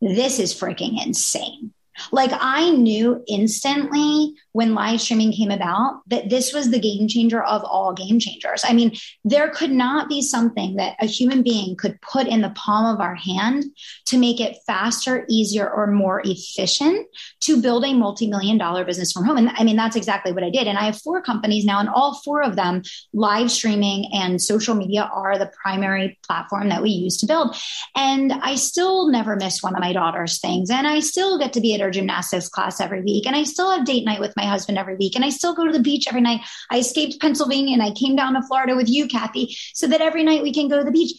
This 0.00 0.40
is 0.40 0.52
freaking 0.52 1.00
insane. 1.00 1.72
Like 2.10 2.30
I 2.32 2.70
knew 2.70 3.22
instantly 3.28 4.34
when 4.52 4.74
live 4.74 5.00
streaming 5.00 5.32
came 5.32 5.50
about 5.50 6.02
that 6.08 6.28
this 6.28 6.52
was 6.52 6.70
the 6.70 6.78
game 6.78 7.08
changer 7.08 7.42
of 7.42 7.64
all 7.64 7.94
game 7.94 8.18
changers. 8.18 8.62
I 8.66 8.72
mean, 8.72 8.92
there 9.24 9.50
could 9.50 9.70
not 9.70 10.08
be 10.08 10.20
something 10.20 10.76
that 10.76 10.96
a 11.00 11.06
human 11.06 11.42
being 11.42 11.76
could 11.76 12.00
put 12.00 12.26
in 12.26 12.42
the 12.42 12.50
palm 12.50 12.94
of 12.94 13.00
our 13.00 13.14
hand 13.14 13.64
to 14.06 14.18
make 14.18 14.40
it 14.40 14.58
faster, 14.66 15.24
easier, 15.28 15.70
or 15.70 15.86
more 15.86 16.20
efficient 16.24 17.06
to 17.40 17.62
build 17.62 17.84
a 17.84 17.94
multi-million 17.94 18.58
dollar 18.58 18.84
business 18.84 19.12
from 19.12 19.24
home. 19.24 19.38
And 19.38 19.50
I 19.50 19.64
mean, 19.64 19.76
that's 19.76 19.96
exactly 19.96 20.32
what 20.32 20.44
I 20.44 20.50
did. 20.50 20.66
And 20.66 20.76
I 20.76 20.84
have 20.84 20.98
four 20.98 21.22
companies 21.22 21.64
now, 21.64 21.80
and 21.80 21.88
all 21.88 22.20
four 22.24 22.42
of 22.42 22.56
them, 22.56 22.82
live 23.12 23.50
streaming 23.50 24.10
and 24.12 24.40
social 24.40 24.74
media 24.74 25.08
are 25.12 25.38
the 25.38 25.50
primary 25.62 26.18
platform 26.26 26.68
that 26.68 26.82
we 26.82 26.90
use 26.90 27.16
to 27.18 27.26
build. 27.26 27.56
And 27.94 28.32
I 28.32 28.56
still 28.56 29.08
never 29.08 29.36
miss 29.36 29.62
one 29.62 29.74
of 29.74 29.80
my 29.80 29.92
daughter's 29.92 30.40
things. 30.40 30.70
And 30.70 30.86
I 30.86 31.00
still 31.00 31.38
get 31.38 31.52
to 31.54 31.60
be 31.60 31.74
at 31.74 31.80
her 31.80 31.90
gymnastics 31.92 32.48
class 32.48 32.80
every 32.80 33.02
week. 33.02 33.26
And 33.26 33.36
I 33.36 33.44
still 33.44 33.70
have 33.70 33.86
date 33.86 34.04
night 34.04 34.20
with 34.20 34.36
my 34.36 34.44
husband 34.44 34.78
every 34.78 34.96
week. 34.96 35.14
And 35.14 35.24
I 35.24 35.30
still 35.30 35.54
go 35.54 35.66
to 35.66 35.72
the 35.72 35.80
beach 35.80 36.08
every 36.08 36.20
night. 36.20 36.40
I 36.70 36.78
escaped 36.78 37.20
Pennsylvania 37.20 37.74
and 37.74 37.82
I 37.82 37.92
came 37.92 38.16
down 38.16 38.34
to 38.34 38.42
Florida 38.42 38.74
with 38.74 38.88
you, 38.88 39.06
Cathy, 39.06 39.56
so 39.74 39.86
that 39.86 40.00
every 40.00 40.24
night 40.24 40.42
we 40.42 40.52
can 40.52 40.68
go 40.68 40.78
to 40.78 40.84
the 40.84 40.90
beach. 40.90 41.12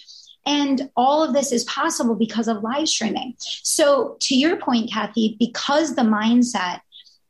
And 0.45 0.89
all 0.97 1.23
of 1.23 1.33
this 1.33 1.51
is 1.51 1.63
possible 1.63 2.15
because 2.15 2.49
of 2.49 2.63
live 2.63 2.89
streaming. 2.89 3.35
So, 3.39 4.17
to 4.21 4.35
your 4.35 4.57
point, 4.57 4.91
Cathy, 4.91 5.37
because 5.39 5.95
the 5.95 6.01
mindset 6.01 6.81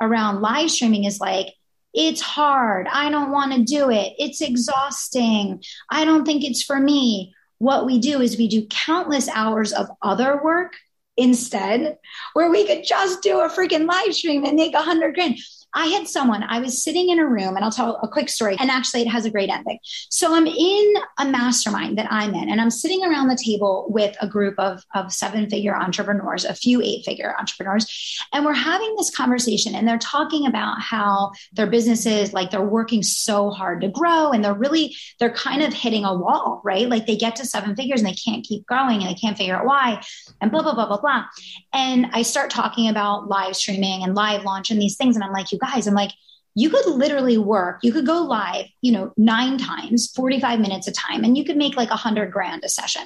around 0.01 0.41
live 0.41 0.71
streaming 0.71 1.03
is 1.03 1.19
like, 1.19 1.53
it's 1.93 2.21
hard. 2.21 2.88
I 2.91 3.12
don't 3.12 3.32
want 3.32 3.53
to 3.53 3.63
do 3.63 3.91
it. 3.91 4.13
It's 4.17 4.41
exhausting. 4.41 5.63
I 5.91 6.06
don't 6.06 6.25
think 6.25 6.43
it's 6.43 6.63
for 6.63 6.79
me. 6.79 7.36
What 7.60 7.86
we 7.86 7.99
do 7.99 8.19
is 8.19 8.38
we 8.38 8.47
do 8.47 8.65
countless 8.65 9.29
hours 9.29 9.71
of 9.71 9.89
other 10.01 10.41
work 10.43 10.73
instead, 11.17 11.97
where 12.34 12.49
we 12.49 12.65
could 12.65 12.84
just 12.84 13.21
do 13.21 13.39
a 13.39 13.49
freaking 13.49 13.88
live 13.88 14.13
stream 14.13 14.45
and 14.45 14.56
make 14.56 14.73
a 14.73 14.82
hundred 14.82 15.15
grand. 15.15 15.38
I 15.75 15.88
had 15.88 16.07
someone, 16.07 16.43
I 16.43 16.59
was 16.59 16.83
sitting 16.83 17.09
in 17.09 17.19
a 17.19 17.25
room, 17.25 17.55
and 17.55 17.63
I'll 17.63 17.71
tell 17.71 17.97
a 18.03 18.07
quick 18.07 18.29
story. 18.29 18.55
And 18.59 18.69
actually, 18.69 19.01
it 19.01 19.07
has 19.07 19.25
a 19.25 19.31
great 19.31 19.49
ending. 19.49 19.79
So 20.09 20.36
I'm 20.36 20.47
in 20.47 20.93
a 21.17 21.25
mastermind 21.25 21.97
that 21.97 22.12
I'm 22.12 22.33
in, 22.36 22.49
and 22.49 22.62
I'm 22.62 22.69
sitting 22.69 23.03
around 23.03 23.27
the 23.27 23.38
table 23.43 23.88
with 23.89 24.15
a 24.21 24.27
group 24.27 24.55
of, 24.59 24.83
of 24.93 25.12
seven 25.12 25.49
figure 25.49 25.75
entrepreneurs, 25.75 26.45
a 26.45 26.53
few 26.53 26.81
eight 26.81 27.05
figure 27.05 27.36
entrepreneurs. 27.39 28.19
And 28.33 28.45
we're 28.45 28.53
having 28.53 28.95
this 28.97 29.09
conversation, 29.09 29.75
and 29.75 29.88
they're 29.88 29.97
talking 29.97 30.45
about 30.45 30.79
how 30.79 31.31
their 31.53 31.67
businesses, 31.67 32.33
like 32.33 32.51
they're 32.51 32.62
working 32.62 33.03
so 33.03 33.49
hard 33.49 33.81
to 33.81 33.89
grow, 33.89 34.31
and 34.31 34.43
they're 34.43 34.53
really, 34.53 34.95
they're 35.19 35.33
kind 35.33 35.63
of 35.63 35.73
hitting 35.73 36.05
a 36.05 36.13
wall, 36.13 36.62
right? 36.63 36.88
Like 36.88 37.07
they 37.07 37.15
get 37.15 37.36
to 37.38 37.45
seven 37.45 37.75
figures 37.75 38.01
and 38.01 38.09
they 38.09 38.15
can't 38.15 38.45
keep 38.45 38.65
growing 38.65 39.01
and 39.01 39.09
they 39.09 39.19
can't 39.19 39.38
figure 39.38 39.55
out 39.55 39.65
why, 39.65 40.01
and 40.41 40.51
blah, 40.51 40.62
blah, 40.62 40.75
blah, 40.75 40.88
blah, 40.88 41.01
blah. 41.01 41.25
And 41.73 42.07
I 42.13 42.21
start 42.21 42.51
talking 42.51 42.89
about 42.89 43.27
live 43.27 43.55
streaming 43.55 44.03
and 44.03 44.13
live 44.15 44.43
launch 44.43 44.69
and 44.69 44.81
these 44.81 44.97
things. 44.97 45.15
And 45.15 45.23
I'm 45.23 45.31
like, 45.31 45.51
you 45.51 45.59
guys, 45.63 45.88
I'm 45.88 45.93
like, 45.93 46.12
you 46.56 46.69
could 46.69 46.86
literally 46.86 47.38
work, 47.38 47.80
you 47.82 47.91
could 47.91 48.06
go 48.06 48.21
live, 48.21 48.67
you 48.82 48.91
know, 48.91 49.12
nine 49.17 49.58
times, 49.58 50.12
45 50.12 50.60
minutes 50.60 50.88
a 50.88 50.91
time, 50.91 51.23
and 51.23 51.36
you 51.36 51.43
could 51.43 51.58
make 51.58 51.76
like 51.76 51.89
a 51.89 51.95
hundred 51.95 52.32
grand 52.32 52.63
a 52.63 52.69
session. 52.69 53.04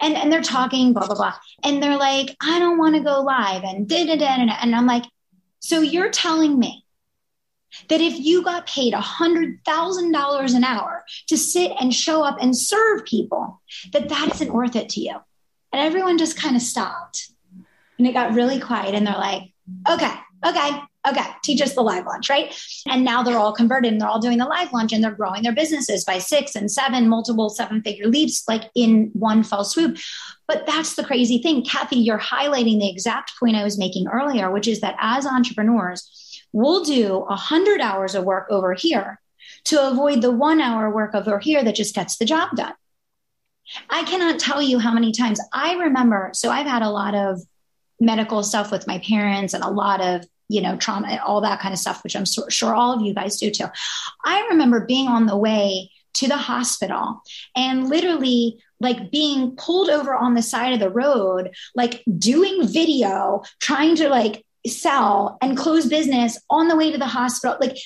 And 0.00 0.16
and 0.16 0.32
they're 0.32 0.42
talking, 0.42 0.92
blah, 0.92 1.06
blah, 1.06 1.14
blah. 1.14 1.34
And 1.62 1.82
they're 1.82 1.96
like, 1.96 2.36
I 2.42 2.58
don't 2.58 2.78
want 2.78 2.96
to 2.96 3.02
go 3.02 3.20
live 3.20 3.62
and 3.62 3.88
da 3.88 4.06
da 4.06 4.16
da 4.16 4.36
da. 4.44 4.56
And 4.60 4.74
I'm 4.74 4.86
like, 4.86 5.04
so 5.60 5.80
you're 5.80 6.10
telling 6.10 6.58
me 6.58 6.84
that 7.88 8.00
if 8.00 8.18
you 8.18 8.42
got 8.42 8.66
paid 8.66 8.92
a 8.92 9.00
hundred 9.00 9.60
thousand 9.64 10.10
dollars 10.10 10.54
an 10.54 10.64
hour 10.64 11.04
to 11.28 11.36
sit 11.36 11.72
and 11.80 11.94
show 11.94 12.24
up 12.24 12.38
and 12.40 12.56
serve 12.56 13.04
people, 13.04 13.60
that 13.92 14.08
that 14.08 14.34
isn't 14.34 14.52
worth 14.52 14.74
it 14.74 14.88
to 14.90 15.00
you. 15.00 15.16
And 15.72 15.80
everyone 15.80 16.18
just 16.18 16.36
kind 16.36 16.56
of 16.56 16.62
stopped. 16.62 17.30
And 17.98 18.06
it 18.06 18.12
got 18.12 18.34
really 18.34 18.58
quiet. 18.58 18.94
And 18.94 19.06
they're 19.06 19.14
like, 19.14 19.52
okay, 19.88 20.12
okay, 20.44 20.80
okay, 21.08 21.24
teach 21.42 21.62
us 21.62 21.74
the 21.74 21.80
live 21.80 22.04
launch, 22.04 22.28
right? 22.28 22.54
And 22.86 23.04
now 23.04 23.22
they're 23.22 23.38
all 23.38 23.52
converted 23.52 23.92
and 23.92 24.00
they're 24.00 24.08
all 24.08 24.20
doing 24.20 24.38
the 24.38 24.46
live 24.46 24.72
launch 24.72 24.92
and 24.92 25.02
they're 25.02 25.10
growing 25.10 25.42
their 25.42 25.54
businesses 25.54 26.04
by 26.04 26.18
six 26.18 26.54
and 26.54 26.70
seven, 26.70 27.08
multiple 27.08 27.48
seven 27.48 27.82
figure 27.82 28.06
leaps, 28.06 28.46
like 28.46 28.70
in 28.74 29.10
one 29.14 29.42
fell 29.42 29.64
swoop. 29.64 29.98
But 30.46 30.66
that's 30.66 30.96
the 30.96 31.04
crazy 31.04 31.38
thing. 31.38 31.64
Cathy, 31.64 31.96
you're 31.96 32.18
highlighting 32.18 32.80
the 32.80 32.90
exact 32.90 33.32
point 33.38 33.56
I 33.56 33.64
was 33.64 33.78
making 33.78 34.08
earlier, 34.08 34.50
which 34.50 34.68
is 34.68 34.80
that 34.80 34.96
as 35.00 35.26
entrepreneurs, 35.26 36.44
we'll 36.52 36.84
do 36.84 37.20
100 37.20 37.80
hours 37.80 38.14
of 38.14 38.24
work 38.24 38.46
over 38.50 38.74
here 38.74 39.20
to 39.64 39.88
avoid 39.88 40.22
the 40.22 40.30
one 40.30 40.60
hour 40.60 40.90
work 40.90 41.14
over 41.14 41.38
here 41.38 41.62
that 41.64 41.74
just 41.74 41.94
gets 41.94 42.18
the 42.18 42.24
job 42.24 42.56
done. 42.56 42.74
I 43.88 44.02
cannot 44.04 44.40
tell 44.40 44.60
you 44.60 44.78
how 44.78 44.92
many 44.92 45.12
times 45.12 45.40
I 45.52 45.74
remember. 45.74 46.30
So 46.34 46.50
I've 46.50 46.66
had 46.66 46.82
a 46.82 46.90
lot 46.90 47.14
of 47.14 47.40
medical 48.00 48.42
stuff 48.42 48.72
with 48.72 48.86
my 48.86 48.98
parents 48.98 49.54
and 49.54 49.62
a 49.62 49.70
lot 49.70 50.00
of 50.00 50.24
you 50.50 50.60
know 50.60 50.76
trauma 50.76 51.18
all 51.24 51.40
that 51.40 51.60
kind 51.60 51.72
of 51.72 51.78
stuff 51.78 52.02
which 52.02 52.16
i'm 52.16 52.26
so, 52.26 52.48
sure 52.48 52.74
all 52.74 52.92
of 52.92 53.00
you 53.00 53.14
guys 53.14 53.38
do 53.38 53.50
too. 53.50 53.66
I 54.24 54.46
remember 54.50 54.84
being 54.84 55.08
on 55.08 55.26
the 55.26 55.36
way 55.36 55.90
to 56.14 56.26
the 56.26 56.36
hospital 56.36 57.22
and 57.54 57.88
literally 57.88 58.58
like 58.80 59.10
being 59.10 59.54
pulled 59.56 59.88
over 59.90 60.14
on 60.14 60.34
the 60.34 60.42
side 60.42 60.72
of 60.72 60.80
the 60.80 60.90
road 60.90 61.50
like 61.74 62.02
doing 62.18 62.66
video 62.66 63.42
trying 63.60 63.94
to 63.96 64.08
like 64.08 64.44
sell 64.66 65.38
and 65.40 65.56
close 65.56 65.86
business 65.86 66.38
on 66.50 66.68
the 66.68 66.76
way 66.76 66.90
to 66.90 66.98
the 66.98 67.06
hospital 67.06 67.56
like 67.60 67.76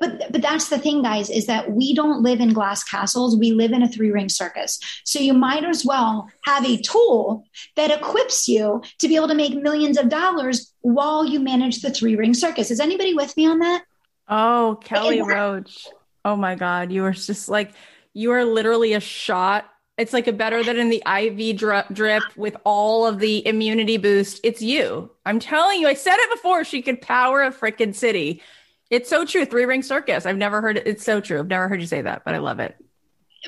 but 0.00 0.32
but 0.32 0.42
that's 0.42 0.68
the 0.68 0.78
thing 0.78 1.02
guys 1.02 1.30
is 1.30 1.46
that 1.46 1.70
we 1.70 1.94
don't 1.94 2.22
live 2.22 2.40
in 2.40 2.52
glass 2.52 2.82
castles 2.84 3.36
we 3.36 3.52
live 3.52 3.72
in 3.72 3.82
a 3.82 3.88
three 3.88 4.10
ring 4.10 4.28
circus 4.28 4.80
so 5.04 5.18
you 5.18 5.32
might 5.32 5.64
as 5.64 5.84
well 5.84 6.28
have 6.44 6.64
a 6.64 6.76
tool 6.78 7.44
that 7.76 7.90
equips 7.90 8.48
you 8.48 8.82
to 8.98 9.08
be 9.08 9.16
able 9.16 9.28
to 9.28 9.34
make 9.34 9.54
millions 9.54 9.98
of 9.98 10.08
dollars 10.08 10.72
while 10.80 11.24
you 11.24 11.40
manage 11.40 11.82
the 11.82 11.90
three 11.90 12.16
ring 12.16 12.34
circus 12.34 12.70
is 12.70 12.80
anybody 12.80 13.14
with 13.14 13.36
me 13.36 13.46
on 13.46 13.58
that 13.58 13.84
oh 14.28 14.78
kelly 14.82 15.22
roach 15.22 15.86
oh 16.24 16.36
my 16.36 16.54
god 16.54 16.90
you 16.90 17.04
are 17.04 17.12
just 17.12 17.48
like 17.48 17.72
you 18.12 18.32
are 18.32 18.44
literally 18.44 18.92
a 18.92 19.00
shot 19.00 19.66
it's 19.98 20.12
like 20.12 20.26
a 20.26 20.32
better 20.32 20.62
than 20.62 20.78
in 20.78 20.90
the 20.90 21.02
IV 21.06 21.56
drip, 21.56 21.86
drip 21.90 22.22
with 22.36 22.54
all 22.64 23.06
of 23.06 23.18
the 23.18 23.46
immunity 23.46 23.96
boost. 23.96 24.40
It's 24.44 24.60
you. 24.60 25.10
I'm 25.24 25.40
telling 25.40 25.80
you, 25.80 25.88
I 25.88 25.94
said 25.94 26.16
it 26.18 26.30
before. 26.30 26.64
She 26.64 26.82
could 26.82 27.00
power 27.00 27.42
a 27.42 27.50
freaking 27.50 27.94
city. 27.94 28.42
It's 28.90 29.10
so 29.10 29.24
true. 29.24 29.44
Three 29.44 29.64
ring 29.64 29.82
circus. 29.82 30.26
I've 30.26 30.36
never 30.36 30.60
heard 30.60 30.76
it. 30.76 30.86
It's 30.86 31.04
so 31.04 31.20
true. 31.20 31.40
I've 31.40 31.48
never 31.48 31.68
heard 31.68 31.80
you 31.80 31.86
say 31.86 32.02
that, 32.02 32.22
but 32.24 32.34
I 32.34 32.38
love 32.38 32.60
it. 32.60 32.76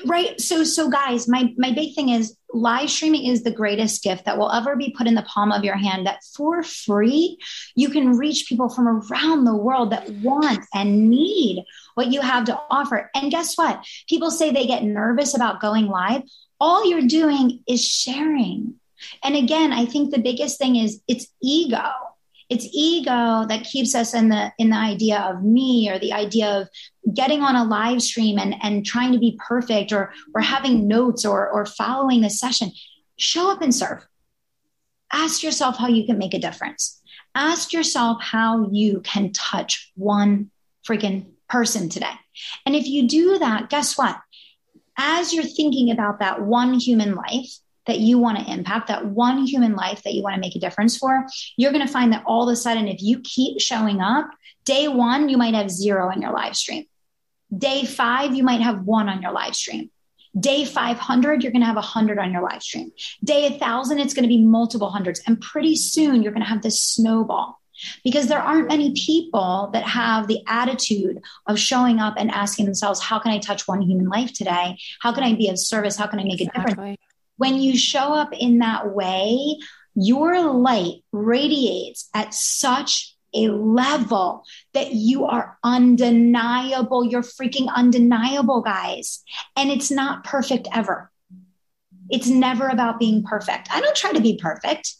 Right. 0.05 0.39
So, 0.39 0.63
so 0.63 0.89
guys, 0.89 1.27
my, 1.27 1.53
my 1.57 1.73
big 1.73 1.93
thing 1.93 2.09
is 2.09 2.37
live 2.53 2.89
streaming 2.89 3.25
is 3.25 3.43
the 3.43 3.51
greatest 3.51 4.01
gift 4.03 4.25
that 4.25 4.37
will 4.37 4.51
ever 4.51 4.75
be 4.75 4.93
put 4.97 5.07
in 5.07 5.15
the 5.15 5.23
palm 5.23 5.51
of 5.51 5.63
your 5.63 5.75
hand 5.75 6.05
that 6.05 6.23
for 6.35 6.63
free, 6.63 7.37
you 7.75 7.89
can 7.89 8.17
reach 8.17 8.47
people 8.47 8.69
from 8.69 8.87
around 8.87 9.43
the 9.43 9.55
world 9.55 9.91
that 9.91 10.09
want 10.09 10.63
and 10.73 11.09
need 11.09 11.63
what 11.95 12.11
you 12.11 12.21
have 12.21 12.45
to 12.45 12.59
offer. 12.69 13.09
And 13.13 13.31
guess 13.31 13.57
what? 13.57 13.85
People 14.07 14.31
say 14.31 14.51
they 14.51 14.67
get 14.67 14.83
nervous 14.83 15.35
about 15.35 15.61
going 15.61 15.87
live. 15.87 16.23
All 16.59 16.89
you're 16.89 17.07
doing 17.07 17.63
is 17.67 17.85
sharing. 17.85 18.75
And 19.23 19.35
again, 19.35 19.71
I 19.71 19.85
think 19.85 20.11
the 20.11 20.21
biggest 20.21 20.57
thing 20.57 20.75
is 20.75 21.01
it's 21.07 21.27
ego 21.41 21.91
it's 22.49 22.67
ego 22.73 23.45
that 23.47 23.63
keeps 23.63 23.93
us 23.93 24.13
in 24.13 24.29
the 24.29 24.51
in 24.57 24.71
the 24.71 24.75
idea 24.75 25.19
of 25.19 25.43
me 25.43 25.89
or 25.89 25.99
the 25.99 26.13
idea 26.13 26.61
of 26.61 26.69
getting 27.13 27.41
on 27.41 27.55
a 27.55 27.63
live 27.63 28.01
stream 28.01 28.39
and 28.39 28.55
and 28.61 28.85
trying 28.85 29.11
to 29.13 29.19
be 29.19 29.39
perfect 29.47 29.93
or 29.93 30.11
or 30.33 30.41
having 30.41 30.87
notes 30.87 31.25
or 31.25 31.47
or 31.47 31.65
following 31.65 32.21
the 32.21 32.29
session. 32.29 32.71
Show 33.17 33.51
up 33.51 33.61
and 33.61 33.73
serve. 33.73 34.05
Ask 35.11 35.43
yourself 35.43 35.77
how 35.77 35.87
you 35.87 36.05
can 36.05 36.17
make 36.17 36.33
a 36.33 36.39
difference. 36.39 37.01
Ask 37.35 37.71
yourself 37.71 38.21
how 38.21 38.69
you 38.71 39.01
can 39.01 39.31
touch 39.31 39.91
one 39.95 40.49
freaking 40.87 41.27
person 41.47 41.89
today. 41.89 42.13
And 42.65 42.75
if 42.75 42.87
you 42.87 43.07
do 43.07 43.37
that 43.37 43.69
guess 43.69 43.97
what? 43.97 44.19
As 44.97 45.33
you're 45.33 45.43
thinking 45.43 45.91
about 45.91 46.19
that 46.19 46.41
one 46.41 46.73
human 46.73 47.13
life 47.13 47.51
that 47.87 47.99
you 47.99 48.17
want 48.17 48.37
to 48.37 48.51
impact, 48.51 48.87
that 48.87 49.05
one 49.05 49.45
human 49.45 49.75
life 49.75 50.03
that 50.03 50.13
you 50.13 50.21
want 50.21 50.35
to 50.35 50.41
make 50.41 50.55
a 50.55 50.59
difference 50.59 50.97
for, 50.97 51.25
you're 51.57 51.71
going 51.71 51.85
to 51.85 51.91
find 51.91 52.13
that 52.13 52.23
all 52.25 52.47
of 52.47 52.53
a 52.53 52.55
sudden, 52.55 52.87
if 52.87 53.01
you 53.01 53.19
keep 53.21 53.59
showing 53.59 54.01
up, 54.01 54.29
day 54.65 54.87
one, 54.87 55.29
you 55.29 55.37
might 55.37 55.53
have 55.53 55.71
zero 55.71 56.09
in 56.11 56.21
your 56.21 56.31
live 56.31 56.55
stream. 56.55 56.85
Day 57.55 57.85
five, 57.85 58.35
you 58.35 58.43
might 58.43 58.61
have 58.61 58.83
one 58.83 59.09
on 59.09 59.21
your 59.21 59.31
live 59.31 59.55
stream. 59.55 59.89
Day 60.39 60.63
500, 60.63 61.41
you're 61.41 61.51
going 61.51 61.61
to 61.61 61.65
have 61.65 61.75
100 61.75 62.19
on 62.19 62.31
your 62.31 62.43
live 62.43 62.61
stream. 62.61 62.91
Day 63.23 63.49
1000, 63.49 63.99
it's 63.99 64.13
going 64.13 64.23
to 64.23 64.29
be 64.29 64.41
multiple 64.41 64.91
hundreds. 64.91 65.21
And 65.25 65.41
pretty 65.41 65.75
soon, 65.75 66.21
you're 66.21 66.31
going 66.31 66.43
to 66.43 66.49
have 66.49 66.61
this 66.61 66.83
snowball 66.83 67.59
because 68.03 68.27
there 68.27 68.39
aren't 68.39 68.67
many 68.67 68.93
people 68.93 69.69
that 69.73 69.83
have 69.83 70.27
the 70.27 70.41
attitude 70.47 71.21
of 71.47 71.57
showing 71.57 71.99
up 71.99 72.15
and 72.17 72.29
asking 72.29 72.65
themselves, 72.65 72.99
How 72.99 73.19
can 73.19 73.31
I 73.31 73.39
touch 73.39 73.67
one 73.67 73.81
human 73.81 74.07
life 74.07 74.31
today? 74.33 74.77
How 75.01 75.11
can 75.11 75.23
I 75.23 75.33
be 75.33 75.49
of 75.49 75.57
service? 75.57 75.97
How 75.97 76.07
can 76.07 76.19
I 76.19 76.23
make 76.23 76.41
exactly. 76.41 76.63
a 76.63 76.67
difference? 76.67 76.97
When 77.39 77.55
you 77.61 77.77
show 77.77 78.13
up 78.13 78.33
in 78.33 78.59
that 78.59 78.93
way, 78.93 79.57
your 79.95 80.41
light 80.51 81.03
radiates 81.13 82.09
at 82.13 82.33
such 82.33 83.15
a 83.33 83.47
level 83.47 84.43
that 84.73 84.91
you 84.91 85.25
are 85.25 85.57
undeniable. 85.63 87.05
You're 87.05 87.21
freaking 87.21 87.73
undeniable, 87.73 88.61
guys. 88.61 89.23
And 89.55 89.71
it's 89.71 89.89
not 89.89 90.25
perfect 90.25 90.67
ever. 90.73 91.09
It's 92.09 92.27
never 92.27 92.67
about 92.67 92.99
being 92.99 93.23
perfect. 93.23 93.69
I 93.71 93.79
don't 93.79 93.95
try 93.95 94.11
to 94.11 94.21
be 94.21 94.37
perfect. 94.37 94.95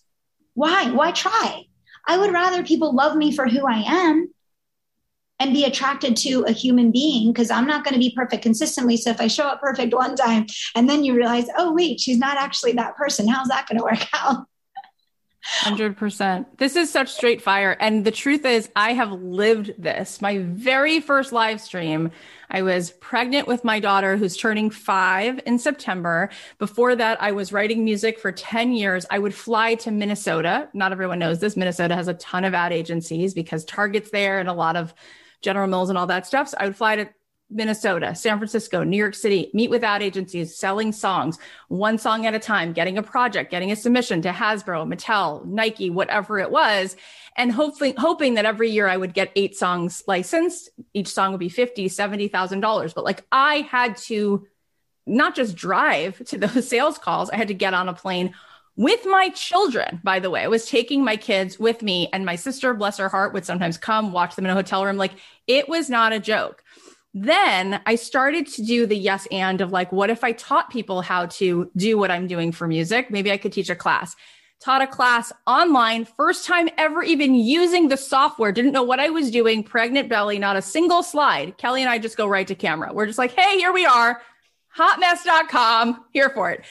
Why? 0.53 0.91
Why 0.91 1.11
try? 1.11 1.65
I 2.07 2.17
would 2.17 2.31
rather 2.31 2.63
people 2.63 2.95
love 2.95 3.17
me 3.17 3.35
for 3.35 3.47
who 3.49 3.67
I 3.67 3.83
am 3.85 4.33
and 5.39 5.53
be 5.53 5.63
attracted 5.63 6.17
to 6.17 6.43
a 6.43 6.51
human 6.51 6.91
being 6.91 7.31
because 7.31 7.49
I'm 7.49 7.65
not 7.65 7.83
going 7.83 7.93
to 7.93 7.99
be 7.99 8.13
perfect 8.15 8.43
consistently. 8.43 8.97
So 8.97 9.09
if 9.09 9.21
I 9.21 9.27
show 9.27 9.45
up 9.45 9.61
perfect 9.61 9.93
one 9.93 10.15
time 10.15 10.47
and 10.75 10.89
then 10.89 11.03
you 11.03 11.15
realize, 11.15 11.45
oh, 11.57 11.73
wait, 11.73 11.99
she's 11.99 12.17
not 12.17 12.37
actually 12.37 12.73
that 12.73 12.95
person, 12.95 13.27
how's 13.27 13.47
that 13.47 13.67
going 13.67 13.77
to 13.77 13.83
work 13.83 14.05
out? 14.13 14.45
100%. 15.61 16.45
This 16.57 16.75
is 16.75 16.91
such 16.91 17.11
straight 17.11 17.41
fire. 17.41 17.75
And 17.79 18.05
the 18.05 18.11
truth 18.11 18.45
is, 18.45 18.69
I 18.75 18.93
have 18.93 19.11
lived 19.11 19.73
this. 19.77 20.21
My 20.21 20.39
very 20.39 20.99
first 20.99 21.31
live 21.31 21.61
stream, 21.61 22.11
I 22.51 22.61
was 22.61 22.91
pregnant 22.91 23.47
with 23.47 23.63
my 23.63 23.79
daughter 23.79 24.17
who's 24.17 24.35
turning 24.35 24.69
five 24.69 25.39
in 25.45 25.57
September. 25.57 26.29
Before 26.57 26.95
that, 26.95 27.21
I 27.21 27.31
was 27.31 27.53
writing 27.53 27.85
music 27.85 28.19
for 28.19 28.31
10 28.31 28.73
years. 28.73 29.05
I 29.09 29.19
would 29.19 29.33
fly 29.33 29.75
to 29.75 29.91
Minnesota. 29.91 30.67
Not 30.73 30.91
everyone 30.91 31.19
knows 31.19 31.39
this. 31.39 31.55
Minnesota 31.55 31.95
has 31.95 32.09
a 32.09 32.13
ton 32.15 32.43
of 32.43 32.53
ad 32.53 32.73
agencies 32.73 33.33
because 33.33 33.63
Target's 33.65 34.11
there 34.11 34.39
and 34.39 34.49
a 34.49 34.53
lot 34.53 34.75
of 34.75 34.93
General 35.41 35.67
Mills 35.67 35.89
and 35.89 35.97
all 35.97 36.07
that 36.07 36.25
stuff. 36.25 36.49
So 36.49 36.57
I 36.59 36.65
would 36.65 36.75
fly 36.75 36.95
to 36.97 37.09
Minnesota, 37.51 38.13
San 38.13 38.37
Francisco, 38.37 38.83
New 38.83 38.97
York 38.97 39.15
City, 39.15 39.49
meet 39.53 39.71
with 39.71 39.83
ad 39.83 40.03
agencies, 40.03 40.55
selling 40.55 40.91
songs, 40.91 41.39
one 41.67 41.97
song 41.97 42.27
at 42.27 42.35
a 42.35 42.39
time, 42.39 42.73
getting 42.73 42.97
a 42.97 43.03
project, 43.03 43.49
getting 43.49 43.71
a 43.71 43.75
submission 43.75 44.21
to 44.21 44.29
Hasbro, 44.29 44.91
Mattel, 44.91 45.43
Nike, 45.45 45.89
whatever 45.89 46.37
it 46.37 46.51
was. 46.51 46.95
And 47.35 47.51
hopefully, 47.51 47.95
hoping 47.97 48.35
that 48.35 48.45
every 48.45 48.69
year 48.69 48.87
I 48.87 48.97
would 48.97 49.13
get 49.13 49.31
eight 49.35 49.55
songs 49.55 50.03
licensed. 50.05 50.69
Each 50.93 51.07
song 51.07 51.31
would 51.31 51.39
be 51.39 51.49
fifty, 51.49 51.87
seventy 51.87 52.27
thousand 52.27 52.59
dollars. 52.59 52.93
But 52.93 53.05
like 53.05 53.25
I 53.31 53.61
had 53.61 53.97
to 53.97 54.45
not 55.07 55.35
just 55.35 55.55
drive 55.55 56.23
to 56.25 56.37
those 56.37 56.67
sales 56.69 56.99
calls, 56.99 57.31
I 57.31 57.37
had 57.37 57.47
to 57.47 57.53
get 57.55 57.73
on 57.73 57.89
a 57.89 57.93
plane 57.93 58.35
with 58.79 59.05
my 59.05 59.27
children, 59.35 59.99
by 60.05 60.21
the 60.21 60.29
way. 60.29 60.41
I 60.41 60.47
was 60.47 60.65
taking 60.65 61.03
my 61.03 61.17
kids 61.17 61.59
with 61.59 61.81
me, 61.81 62.07
and 62.13 62.25
my 62.25 62.37
sister, 62.37 62.73
bless 62.73 62.97
her 62.97 63.09
heart, 63.09 63.33
would 63.33 63.45
sometimes 63.45 63.77
come 63.77 64.13
watch 64.13 64.37
them 64.37 64.45
in 64.45 64.51
a 64.51 64.53
hotel 64.53 64.85
room. 64.85 64.95
Like 64.95 65.11
it 65.47 65.67
was 65.67 65.89
not 65.89 66.13
a 66.13 66.19
joke. 66.19 66.63
Then 67.13 67.81
I 67.85 67.95
started 67.95 68.47
to 68.53 68.63
do 68.63 68.85
the 68.85 68.95
yes 68.95 69.27
and 69.31 69.59
of 69.59 69.73
like, 69.73 69.91
what 69.91 70.09
if 70.09 70.23
I 70.23 70.31
taught 70.31 70.69
people 70.69 71.01
how 71.01 71.25
to 71.25 71.69
do 71.75 71.97
what 71.97 72.09
I'm 72.09 72.25
doing 72.25 72.53
for 72.53 72.67
music? 72.67 73.11
Maybe 73.11 73.33
I 73.33 73.37
could 73.37 73.51
teach 73.51 73.69
a 73.69 73.75
class 73.75 74.15
taught 74.61 74.81
a 74.81 74.87
class 74.87 75.31
online, 75.47 76.03
first 76.03 76.45
time 76.45 76.67
ever 76.77 77.01
even 77.01 77.33
using 77.33 77.87
the 77.87 77.95
software, 77.95 78.51
didn't 78.51 78.73
know 78.73 78.83
what 78.83 78.99
I 78.99 79.09
was 79.09 79.31
doing, 79.31 79.63
pregnant 79.63 80.09
belly, 80.09 80.37
not 80.37 80.57
a 80.57 80.61
single 80.61 81.01
slide. 81.01 81.57
Kelly 81.57 81.81
and 81.81 81.89
I 81.89 81.97
just 81.97 82.17
go 82.17 82.27
right 82.27 82.45
to 82.45 82.55
camera. 82.55 82.91
We're 82.93 83.05
just 83.05 83.17
like, 83.17 83.31
hey, 83.31 83.57
here 83.57 83.71
we 83.71 83.85
are, 83.85 84.21
hotmess.com, 84.77 86.03
here 86.11 86.29
for 86.29 86.51
it. 86.51 86.65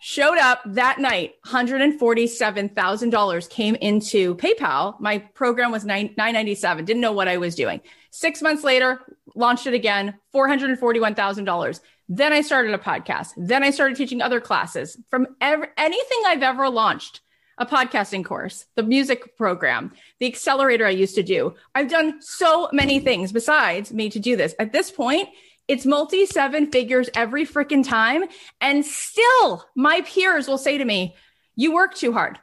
Showed 0.00 0.38
up 0.38 0.60
that 0.64 1.00
night, 1.00 1.34
$147,000 1.46 3.50
came 3.50 3.74
into 3.76 4.36
PayPal. 4.36 4.98
My 5.00 5.18
program 5.18 5.72
was 5.72 5.84
nine, 5.84 6.14
997, 6.16 6.84
didn't 6.84 7.02
know 7.02 7.10
what 7.12 7.26
I 7.26 7.36
was 7.36 7.56
doing. 7.56 7.80
Six 8.10 8.40
months 8.40 8.62
later, 8.62 9.00
launched 9.34 9.66
it 9.66 9.74
again, 9.74 10.14
$441,000. 10.34 11.80
Then 12.08 12.32
I 12.32 12.42
started 12.42 12.74
a 12.74 12.78
podcast. 12.78 13.32
Then 13.36 13.64
I 13.64 13.70
started 13.70 13.96
teaching 13.96 14.22
other 14.22 14.40
classes 14.40 14.96
from 15.10 15.26
anything 15.40 16.22
I've 16.26 16.42
ever 16.42 16.70
launched 16.70 17.20
a 17.60 17.66
podcasting 17.66 18.24
course, 18.24 18.66
the 18.76 18.84
music 18.84 19.36
program, 19.36 19.92
the 20.20 20.26
accelerator 20.26 20.86
I 20.86 20.90
used 20.90 21.16
to 21.16 21.24
do. 21.24 21.56
I've 21.74 21.90
done 21.90 22.22
so 22.22 22.68
many 22.72 23.00
things 23.00 23.32
besides 23.32 23.92
me 23.92 24.08
to 24.10 24.20
do 24.20 24.36
this. 24.36 24.54
At 24.60 24.72
this 24.72 24.92
point, 24.92 25.28
it's 25.68 25.86
multi 25.86 26.26
seven 26.26 26.70
figures 26.70 27.08
every 27.14 27.46
freaking 27.46 27.86
time. 27.86 28.24
And 28.60 28.84
still, 28.84 29.64
my 29.76 30.00
peers 30.00 30.48
will 30.48 30.58
say 30.58 30.78
to 30.78 30.84
me, 30.84 31.14
You 31.54 31.74
work 31.74 31.94
too 31.94 32.12
hard. 32.12 32.38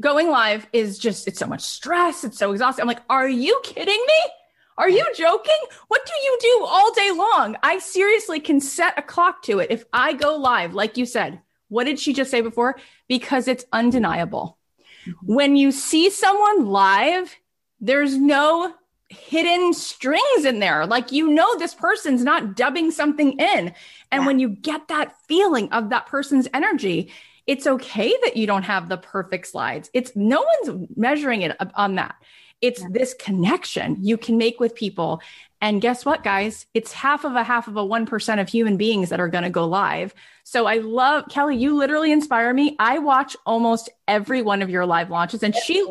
Going 0.00 0.28
live 0.28 0.66
is 0.72 0.98
just, 0.98 1.26
it's 1.28 1.38
so 1.38 1.46
much 1.46 1.62
stress. 1.62 2.24
It's 2.24 2.38
so 2.38 2.52
exhausting. 2.52 2.82
I'm 2.82 2.88
like, 2.88 3.02
Are 3.08 3.28
you 3.28 3.60
kidding 3.62 3.86
me? 4.06 4.30
Are 4.78 4.90
you 4.90 5.04
joking? 5.16 5.56
What 5.88 6.04
do 6.04 6.12
you 6.22 6.38
do 6.40 6.66
all 6.66 6.92
day 6.92 7.10
long? 7.10 7.56
I 7.62 7.78
seriously 7.78 8.40
can 8.40 8.60
set 8.60 8.98
a 8.98 9.02
clock 9.02 9.42
to 9.44 9.58
it. 9.58 9.70
If 9.70 9.84
I 9.92 10.12
go 10.12 10.36
live, 10.36 10.74
like 10.74 10.98
you 10.98 11.06
said, 11.06 11.40
what 11.68 11.84
did 11.84 11.98
she 11.98 12.12
just 12.12 12.30
say 12.30 12.42
before? 12.42 12.76
Because 13.08 13.48
it's 13.48 13.64
undeniable. 13.72 14.58
Mm-hmm. 15.06 15.34
When 15.34 15.56
you 15.56 15.72
see 15.72 16.10
someone 16.10 16.66
live, 16.66 17.34
there's 17.80 18.16
no 18.16 18.74
hidden 19.08 19.72
strings 19.72 20.44
in 20.44 20.58
there. 20.58 20.86
Like, 20.86 21.12
you 21.12 21.28
know, 21.28 21.58
this 21.58 21.74
person's 21.74 22.24
not 22.24 22.56
dubbing 22.56 22.90
something 22.90 23.32
in. 23.32 23.72
And 24.10 24.22
yeah. 24.22 24.26
when 24.26 24.38
you 24.38 24.48
get 24.48 24.88
that 24.88 25.14
feeling 25.26 25.70
of 25.72 25.90
that 25.90 26.06
person's 26.06 26.48
energy, 26.52 27.12
it's 27.46 27.66
okay 27.66 28.12
that 28.24 28.36
you 28.36 28.46
don't 28.46 28.64
have 28.64 28.88
the 28.88 28.96
perfect 28.96 29.46
slides. 29.46 29.90
It's 29.94 30.12
no 30.16 30.44
one's 30.64 30.88
measuring 30.96 31.42
it 31.42 31.56
on 31.74 31.94
that. 31.94 32.16
It's 32.60 32.80
yeah. 32.80 32.88
this 32.90 33.14
connection 33.14 33.98
you 34.00 34.16
can 34.16 34.38
make 34.38 34.58
with 34.58 34.74
people. 34.74 35.20
And 35.60 35.80
guess 35.80 36.04
what, 36.04 36.24
guys? 36.24 36.66
It's 36.74 36.92
half 36.92 37.24
of 37.24 37.34
a 37.34 37.44
half 37.44 37.68
of 37.68 37.76
a 37.76 37.84
1% 37.84 38.40
of 38.40 38.48
human 38.48 38.76
beings 38.76 39.10
that 39.10 39.20
are 39.20 39.28
going 39.28 39.44
to 39.44 39.50
go 39.50 39.66
live. 39.66 40.14
So 40.42 40.66
I 40.66 40.78
love 40.78 41.24
Kelly, 41.28 41.56
you 41.56 41.76
literally 41.76 42.12
inspire 42.12 42.52
me. 42.52 42.76
I 42.78 42.98
watch 42.98 43.36
almost 43.46 43.88
every 44.08 44.42
one 44.42 44.62
of 44.62 44.70
your 44.70 44.86
live 44.86 45.10
launches. 45.10 45.42
And 45.42 45.54
she, 45.54 45.86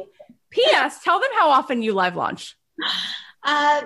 P.S., 0.50 1.04
tell 1.04 1.20
them 1.20 1.30
how 1.38 1.50
often 1.50 1.82
you 1.82 1.94
live 1.94 2.16
launch. 2.16 2.58
Uh, 3.44 3.82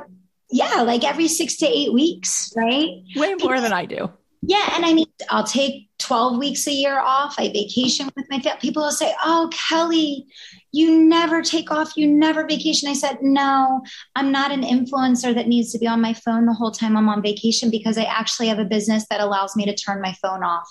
yeah, 0.52 0.82
like 0.82 1.04
every 1.04 1.28
six 1.28 1.58
to 1.58 1.68
eight 1.68 1.94
weeks, 1.94 2.54
right? 2.56 3.04
Way 3.16 3.36
more 3.36 3.62
than 3.62 3.74
I 3.74 3.86
do. 3.86 4.10
Yeah. 4.42 4.70
And 4.74 4.86
I 4.86 4.94
mean, 4.94 5.08
I'll 5.30 5.44
take 5.44 5.90
12 6.00 6.38
weeks 6.38 6.66
a 6.66 6.72
year 6.72 6.98
off. 6.98 7.36
I 7.38 7.50
vacation 7.50 8.10
with 8.16 8.26
my 8.30 8.40
family. 8.40 8.60
People 8.62 8.84
will 8.84 8.92
say, 8.92 9.14
Oh, 9.24 9.50
Kelly, 9.52 10.28
you 10.72 11.04
never 11.04 11.42
take 11.42 11.72
off. 11.72 11.98
You 11.98 12.08
never 12.08 12.48
vacation. 12.48 12.88
I 12.88 12.94
said, 12.94 13.18
No, 13.22 13.84
I'm 14.16 14.32
not 14.32 14.52
an 14.52 14.64
influencer 14.64 15.36
that 15.36 15.48
needs 15.48 15.74
to 15.74 15.80
be 15.80 15.88
on 15.88 16.02
my 16.02 16.14
phone 16.14 16.46
the 16.46 16.54
whole 16.54 16.72
time 16.72 16.96
I'm 16.96 17.10
on 17.10 17.22
vacation 17.22 17.70
because 17.70 17.98
I 17.98 18.04
actually 18.04 18.48
have 18.48 18.60
a 18.60 18.66
business 18.66 19.06
that 19.10 19.20
allows 19.20 19.56
me 19.56 19.66
to 19.66 19.76
turn 19.76 20.02
my 20.02 20.14
phone 20.22 20.44
off. 20.44 20.70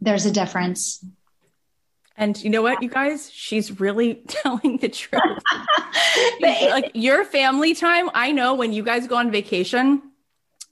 There's 0.00 0.24
a 0.24 0.32
difference. 0.32 1.04
And 2.20 2.40
you 2.44 2.50
know 2.50 2.60
what, 2.60 2.82
you 2.82 2.90
guys? 2.90 3.30
She's 3.32 3.80
really 3.80 4.14
telling 4.28 4.76
the 4.76 4.90
truth. 4.90 5.42
like 6.40 6.90
your 6.94 7.24
family 7.24 7.74
time, 7.74 8.10
I 8.14 8.30
know 8.30 8.54
when 8.54 8.74
you 8.74 8.84
guys 8.84 9.06
go 9.06 9.16
on 9.16 9.30
vacation, 9.30 10.02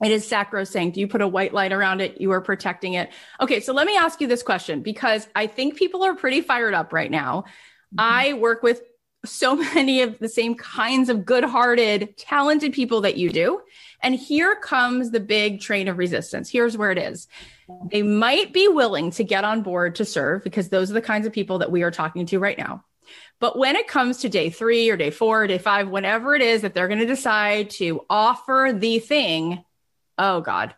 it 0.05 0.13
is 0.13 0.29
sacrosanct. 0.29 0.99
You 0.99 1.09
put 1.09 1.23
a 1.23 1.27
white 1.27 1.55
light 1.55 1.73
around 1.73 2.03
it, 2.03 2.21
you 2.21 2.31
are 2.33 2.43
protecting 2.43 2.95
it. 2.95 3.11
Okay, 3.41 3.61
so 3.61 3.73
let 3.73 3.87
me 3.87 3.97
ask 3.97 4.21
you 4.21 4.27
this 4.27 4.43
question 4.43 4.83
because 4.83 5.27
I 5.35 5.47
think 5.47 5.77
people 5.77 6.05
are 6.05 6.15
pretty 6.15 6.43
fired 6.43 6.75
up 6.75 6.93
right 6.93 7.11
now. 7.11 7.45
Mm-hmm. 7.97 7.99
I 7.99 8.33
work 8.35 8.63
with 8.63 8.83
so 9.25 9.57
many 9.75 10.03
of 10.03 10.19
the 10.19 10.29
same 10.29 10.55
kinds 10.55 11.09
of 11.09 11.25
good 11.25 11.45
hearted, 11.45 12.17
talented 12.19 12.75
people 12.75 13.01
that 13.01 13.17
you 13.17 13.31
do. 13.31 13.63
And 14.03 14.15
here 14.15 14.55
comes 14.57 15.11
the 15.11 15.21
big 15.21 15.61
train 15.61 15.89
of 15.89 15.99
resistance. 15.99 16.49
Here's 16.49 16.77
where 16.77 16.91
it 16.91 16.99
is. 16.99 17.29
They 17.91 18.03
might 18.03 18.53
be 18.53 18.69
willing 18.69 19.11
to 19.13 19.25
get 19.25 19.45
on 19.45 19.63
board 19.63 19.97
to 19.97 20.05
serve 20.05 20.45
because 20.45 20.69
those 20.69 20.91
are 20.91 20.95
the 20.95 21.03
kinds 21.03 21.27
of 21.27 21.33
people 21.33 21.59
that 21.59 21.71
we 21.71 21.83
are 21.83 21.91
talking 21.91 22.27
to 22.27 22.39
right 22.39 22.57
now. 22.57 22.85
But 23.41 23.59
when 23.59 23.77
it 23.77 23.89
comes 23.89 24.19
to 24.19 24.29
day 24.29 24.51
three 24.51 24.89
or 24.91 24.97
day 24.97 25.11
four 25.11 25.45
or 25.45 25.47
day 25.47 25.59
five, 25.59 25.89
whenever 25.89 26.35
it 26.35 26.43
is 26.43 26.63
that 26.63 26.75
they're 26.75 26.89
going 26.89 27.01
to 27.01 27.07
decide 27.07 27.71
to 27.71 28.05
offer 28.11 28.73
the 28.75 28.99
thing, 28.99 29.65
oh 30.17 30.41
God, 30.41 30.75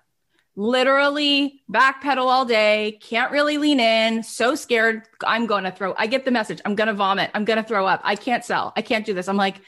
literally 0.56 1.62
backpedal 1.72 2.26
all 2.26 2.44
day, 2.44 2.98
can't 3.00 3.32
really 3.32 3.56
lean 3.56 3.80
in, 3.80 4.22
so 4.22 4.54
scared. 4.54 5.02
I'm 5.26 5.46
going 5.46 5.64
to 5.64 5.70
throw, 5.70 5.94
I 5.96 6.06
get 6.06 6.24
the 6.24 6.30
message. 6.30 6.60
I'm 6.64 6.74
going 6.74 6.88
to 6.88 6.94
vomit. 6.94 7.30
I'm 7.34 7.44
going 7.44 7.56
to 7.56 7.66
throw 7.66 7.86
up. 7.86 8.00
I 8.04 8.16
can't 8.16 8.44
sell. 8.44 8.72
I 8.76 8.82
can't 8.82 9.06
do 9.06 9.14
this. 9.14 9.28
I'm 9.28 9.36
like, 9.36 9.60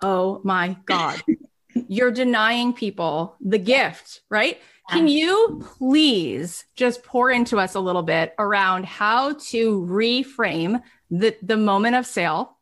oh 0.00 0.40
my 0.44 0.76
God. 0.86 1.22
You're 1.88 2.10
denying 2.10 2.72
people 2.72 3.36
the 3.40 3.58
gift, 3.58 4.20
right? 4.30 4.60
Can 4.90 5.08
you 5.08 5.62
please 5.78 6.64
just 6.76 7.02
pour 7.02 7.30
into 7.30 7.58
us 7.58 7.74
a 7.74 7.80
little 7.80 8.02
bit 8.02 8.34
around 8.38 8.84
how 8.84 9.34
to 9.34 9.80
reframe 9.82 10.82
the, 11.10 11.36
the 11.42 11.56
moment 11.56 11.96
of 11.96 12.04
sale 12.04 12.58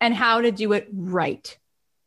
and 0.00 0.14
how 0.14 0.40
to 0.40 0.50
do 0.50 0.72
it 0.72 0.88
right? 0.92 1.58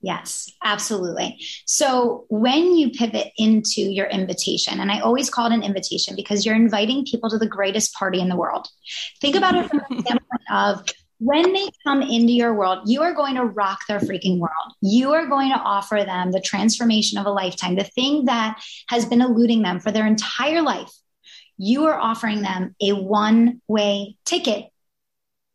Yes, 0.01 0.51
absolutely. 0.63 1.37
So 1.67 2.25
when 2.29 2.75
you 2.75 2.89
pivot 2.89 3.27
into 3.37 3.81
your 3.81 4.07
invitation, 4.07 4.79
and 4.79 4.91
I 4.91 4.99
always 4.99 5.29
call 5.29 5.45
it 5.45 5.53
an 5.53 5.61
invitation 5.61 6.15
because 6.15 6.43
you're 6.43 6.55
inviting 6.55 7.05
people 7.05 7.29
to 7.29 7.37
the 7.37 7.47
greatest 7.47 7.93
party 7.93 8.19
in 8.19 8.27
the 8.27 8.35
world. 8.35 8.67
Think 9.19 9.35
about 9.35 9.55
it 9.55 9.69
from 9.69 9.81
the 9.89 10.01
standpoint 10.01 10.41
of 10.51 10.85
when 11.21 11.53
they 11.53 11.69
come 11.83 12.01
into 12.01 12.33
your 12.33 12.51
world, 12.51 12.89
you 12.89 13.03
are 13.03 13.13
going 13.13 13.35
to 13.35 13.45
rock 13.45 13.81
their 13.87 13.99
freaking 13.99 14.39
world. 14.39 14.73
You 14.81 15.13
are 15.13 15.27
going 15.27 15.51
to 15.51 15.59
offer 15.59 16.01
them 16.03 16.31
the 16.31 16.41
transformation 16.41 17.19
of 17.19 17.27
a 17.27 17.31
lifetime, 17.31 17.75
the 17.75 17.83
thing 17.83 18.25
that 18.25 18.59
has 18.87 19.05
been 19.05 19.21
eluding 19.21 19.61
them 19.61 19.79
for 19.79 19.91
their 19.91 20.07
entire 20.07 20.63
life. 20.63 20.89
You 21.59 21.85
are 21.85 21.99
offering 21.99 22.41
them 22.41 22.75
a 22.81 22.93
one 22.93 23.61
way 23.67 24.17
ticket 24.25 24.71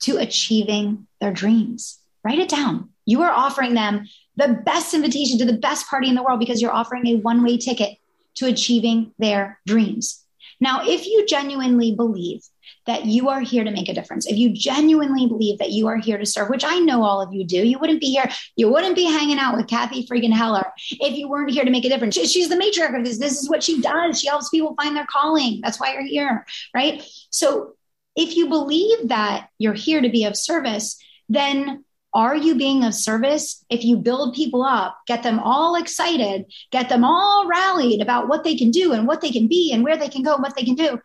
to 0.03 0.19
achieving 0.19 1.09
their 1.21 1.33
dreams. 1.33 1.99
Write 2.23 2.39
it 2.39 2.49
down. 2.49 2.91
You 3.05 3.23
are 3.23 3.33
offering 3.33 3.75
them 3.75 4.07
the 4.37 4.63
best 4.65 4.95
invitation 4.95 5.37
to 5.39 5.45
the 5.47 5.59
best 5.59 5.89
party 5.89 6.09
in 6.09 6.15
the 6.15 6.23
world 6.23 6.39
because 6.39 6.63
you're 6.63 6.73
offering 6.73 7.09
a 7.09 7.17
one 7.17 7.43
way 7.43 7.57
ticket 7.57 7.99
to 8.37 8.47
achieving 8.47 9.11
their 9.19 9.59
dreams. 9.67 10.23
Now, 10.61 10.83
if 10.85 11.07
you 11.07 11.27
genuinely 11.27 11.93
believe 11.93 12.43
that 12.87 13.05
you 13.05 13.29
are 13.29 13.41
here 13.41 13.65
to 13.65 13.71
make 13.71 13.89
a 13.89 13.95
difference, 13.95 14.27
if 14.27 14.37
you 14.37 14.51
genuinely 14.51 15.27
believe 15.27 15.59
that 15.59 15.71
you 15.71 15.87
are 15.89 15.97
here 15.97 16.19
to 16.19 16.27
serve, 16.27 16.49
which 16.49 16.65
I 16.65 16.79
know 16.79 17.03
all 17.03 17.21
of 17.21 17.33
you 17.33 17.45
do, 17.45 17.57
you 17.57 17.79
wouldn't 17.79 18.01
be 18.01 18.13
here, 18.13 18.29
you 18.57 18.71
wouldn't 18.71 18.97
be 18.97 19.05
hanging 19.05 19.39
out 19.39 19.57
with 19.57 19.67
Cathy 19.67 20.07
freaking 20.07 20.33
Heller 20.33 20.65
if 20.91 21.17
you 21.17 21.29
weren't 21.29 21.51
here 21.51 21.65
to 21.65 21.71
make 21.71 21.85
a 21.85 21.89
difference. 21.89 22.15
She's 22.15 22.49
the 22.49 22.57
matriarch 22.57 22.99
of 22.99 23.05
this. 23.05 23.19
This 23.19 23.41
is 23.41 23.51
what 23.51 23.63
she 23.63 23.81
does. 23.81 24.21
She 24.21 24.29
helps 24.29 24.49
people 24.49 24.75
find 24.75 24.97
their 24.97 25.07
calling. 25.07 25.61
That's 25.63 25.81
why 25.81 25.93
you're 25.93 26.07
here, 26.07 26.47
right? 26.75 27.03
So 27.31 27.75
if 28.15 28.37
you 28.37 28.49
believe 28.49 29.09
that 29.09 29.49
you're 29.59 29.75
here 29.75 30.01
to 30.01 30.09
be 30.09 30.25
of 30.25 30.37
service, 30.37 30.99
then 31.29 31.85
are 32.15 32.35
you 32.35 32.55
being 32.55 32.83
of 32.83 32.95
service? 32.95 33.63
If 33.69 33.85
you 33.85 33.99
build 33.99 34.35
people 34.35 34.63
up, 34.63 34.97
get 35.07 35.23
them 35.23 35.39
all 35.39 35.75
excited, 35.75 36.47
get 36.73 36.89
them 36.89 37.05
all 37.05 37.47
rallied 37.47 38.01
about 38.01 38.27
what 38.29 38.43
they 38.43 38.57
can 38.57 38.71
do 38.71 38.93
and 38.93 39.07
what 39.07 39.21
they 39.21 39.31
can 39.31 39.49
be 39.49 39.71
and 39.71 39.85
where 39.85 39.99
they 39.99 40.09
can 40.09 40.23
go 40.23 40.33
and 40.33 40.43
what 40.43 40.57
they 40.57 40.65
can 40.65 40.77
do. 40.77 40.99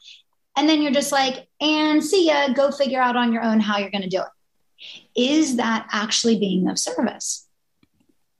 And 0.56 0.68
then 0.68 0.82
you're 0.82 0.92
just 0.92 1.12
like, 1.12 1.48
and 1.60 2.04
see 2.04 2.28
ya, 2.28 2.50
go 2.50 2.72
figure 2.72 3.02
out 3.02 3.16
on 3.16 3.32
your 3.32 3.44
own 3.44 3.60
how 3.60 3.78
you're 3.78 3.92
going 3.92 4.04
to 4.04 4.10
do 4.10 4.22
it. 4.22 4.28
Is 5.16 5.58
that 5.58 5.88
actually 5.92 6.40
being 6.40 6.68
of 6.68 6.78
service? 6.78 7.48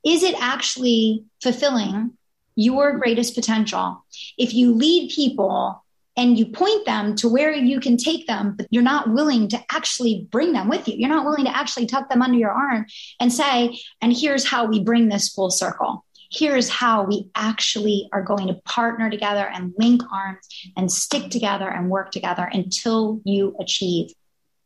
Is 0.06 0.24
it 0.24 0.36
actually 0.42 1.26
fulfilling 1.42 2.18
your 2.56 2.98
greatest 2.98 3.36
potential? 3.36 4.04
If 4.38 4.54
you 4.54 4.74
lead 4.74 5.12
people 5.12 5.84
and 6.18 6.38
you 6.38 6.46
point 6.48 6.86
them 6.86 7.16
to 7.16 7.30
where 7.30 7.54
you 7.54 7.80
can 7.80 7.98
take 7.98 8.28
them, 8.28 8.56
but 8.58 8.68
you're 8.70 8.84
not 8.84 9.12
willing 9.12 9.48
to 9.50 9.64
actually 9.72 10.28
bring 10.30 10.52
them 10.52 10.68
with 10.68 10.88
you. 10.88 10.96
You're 10.98 11.10
not 11.10 11.26
willing 11.26 11.46
to 11.46 11.56
actually 11.56 11.86
tuck 11.86 12.10
them 12.10 12.22
under 12.22 12.38
your 12.38 12.52
arm 12.52 12.86
and 13.20 13.32
say, 13.32 13.80
and 14.02 14.12
here's 14.12 14.46
how 14.46 14.66
we 14.66 14.84
bring 14.84 15.08
this 15.08 15.30
full 15.30 15.50
circle. 15.50 16.06
Here's 16.32 16.70
how 16.70 17.04
we 17.04 17.30
actually 17.36 18.10
are 18.14 18.24
going 18.24 18.48
to 18.48 18.54
partner 18.66 19.10
together 19.10 19.48
and 19.54 19.74
link 19.78 20.02
arms 20.12 20.48
and 20.78 20.92
stick 20.92 21.30
together 21.30 21.70
and 21.70 21.90
work 21.90 22.12
together 22.12 22.50
until 22.52 23.22
you 23.26 23.56
achieve 23.60 24.14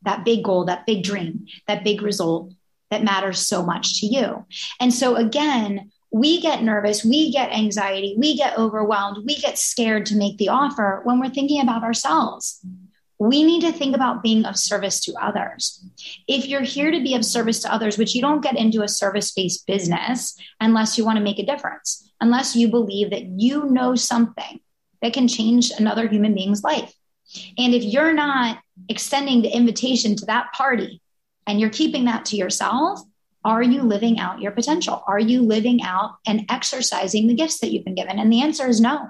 that 0.03 0.23
big 0.23 0.43
goal, 0.43 0.65
that 0.65 0.85
big 0.85 1.03
dream, 1.03 1.47
that 1.67 1.83
big 1.83 2.01
result 2.01 2.53
that 2.91 3.03
matters 3.03 3.39
so 3.39 3.65
much 3.65 3.99
to 3.99 4.05
you. 4.05 4.45
And 4.79 4.93
so, 4.93 5.15
again, 5.15 5.91
we 6.11 6.39
get 6.39 6.63
nervous, 6.63 7.03
we 7.03 7.31
get 7.31 7.51
anxiety, 7.51 8.15
we 8.17 8.37
get 8.37 8.57
overwhelmed, 8.57 9.25
we 9.25 9.35
get 9.35 9.57
scared 9.57 10.05
to 10.05 10.15
make 10.15 10.37
the 10.37 10.49
offer 10.49 11.01
when 11.03 11.19
we're 11.19 11.29
thinking 11.29 11.61
about 11.61 11.83
ourselves. 11.83 12.61
We 13.17 13.43
need 13.43 13.61
to 13.61 13.71
think 13.71 13.95
about 13.95 14.23
being 14.23 14.45
of 14.45 14.57
service 14.57 14.99
to 15.01 15.13
others. 15.13 15.83
If 16.27 16.47
you're 16.47 16.61
here 16.61 16.91
to 16.91 17.01
be 17.01 17.15
of 17.15 17.23
service 17.23 17.61
to 17.61 17.73
others, 17.73 17.97
which 17.97 18.13
you 18.13 18.21
don't 18.21 18.43
get 18.43 18.57
into 18.57 18.81
a 18.81 18.87
service 18.87 19.31
based 19.31 19.65
business 19.65 20.37
unless 20.59 20.97
you 20.97 21.05
want 21.05 21.17
to 21.17 21.23
make 21.23 21.39
a 21.39 21.45
difference, 21.45 22.11
unless 22.19 22.55
you 22.55 22.67
believe 22.67 23.11
that 23.11 23.25
you 23.25 23.65
know 23.65 23.95
something 23.95 24.59
that 25.01 25.13
can 25.13 25.27
change 25.27 25.71
another 25.71 26.07
human 26.07 26.33
being's 26.33 26.63
life. 26.63 26.93
And 27.57 27.73
if 27.73 27.83
you're 27.83 28.13
not 28.13 28.59
extending 28.89 29.41
the 29.41 29.55
invitation 29.55 30.15
to 30.17 30.25
that 30.25 30.53
party 30.53 31.01
and 31.47 31.59
you're 31.59 31.69
keeping 31.69 32.05
that 32.05 32.25
to 32.25 32.35
yourself, 32.35 32.99
are 33.43 33.61
you 33.61 33.83
living 33.83 34.19
out 34.19 34.41
your 34.41 34.51
potential? 34.51 35.03
Are 35.07 35.19
you 35.19 35.43
living 35.43 35.83
out 35.83 36.15
and 36.25 36.45
exercising 36.49 37.27
the 37.27 37.35
gifts 37.35 37.59
that 37.59 37.71
you've 37.71 37.85
been 37.85 37.95
given? 37.95 38.17
And 38.17 38.33
the 38.33 38.41
answer 38.41 38.67
is 38.67 38.81
no. 38.81 39.09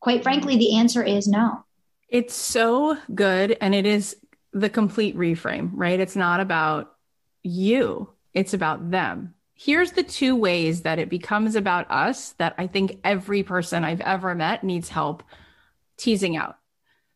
Quite 0.00 0.22
frankly, 0.22 0.56
the 0.56 0.76
answer 0.76 1.02
is 1.02 1.28
no. 1.28 1.64
It's 2.08 2.34
so 2.34 2.96
good. 3.14 3.56
And 3.60 3.74
it 3.74 3.86
is 3.86 4.16
the 4.52 4.70
complete 4.70 5.16
reframe, 5.16 5.70
right? 5.74 5.98
It's 5.98 6.16
not 6.16 6.40
about 6.40 6.94
you, 7.42 8.10
it's 8.32 8.54
about 8.54 8.90
them. 8.90 9.34
Here's 9.54 9.92
the 9.92 10.02
two 10.02 10.34
ways 10.34 10.82
that 10.82 10.98
it 10.98 11.08
becomes 11.08 11.54
about 11.54 11.90
us 11.90 12.32
that 12.32 12.54
I 12.58 12.66
think 12.66 13.00
every 13.04 13.42
person 13.42 13.84
I've 13.84 14.00
ever 14.00 14.34
met 14.34 14.64
needs 14.64 14.88
help 14.88 15.22
teasing 15.96 16.36
out. 16.36 16.56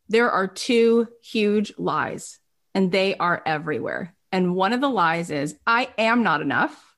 There 0.09 0.30
are 0.30 0.47
two 0.47 1.09
huge 1.20 1.72
lies, 1.78 2.39
and 2.74 2.93
they 2.93 3.16
are 3.16 3.43
everywhere. 3.45 4.14
And 4.30 4.55
one 4.55 4.72
of 4.72 4.80
the 4.80 4.89
lies 4.89 5.30
is, 5.30 5.57
I 5.66 5.89
am 5.99 6.22
not 6.22 6.41
enough. 6.41 6.97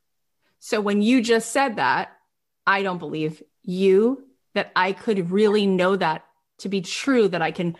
So 0.58 0.80
when 0.80 1.00
you 1.00 1.22
just 1.22 1.52
said 1.52 1.76
that, 1.76 2.12
I 2.66 2.82
don't 2.82 2.98
believe 2.98 3.42
you 3.62 4.24
that 4.54 4.70
I 4.76 4.92
could 4.92 5.30
really 5.30 5.66
know 5.66 5.96
that 5.96 6.24
to 6.60 6.68
be 6.68 6.80
true, 6.80 7.28
that 7.28 7.42
I 7.42 7.50
can 7.50 7.76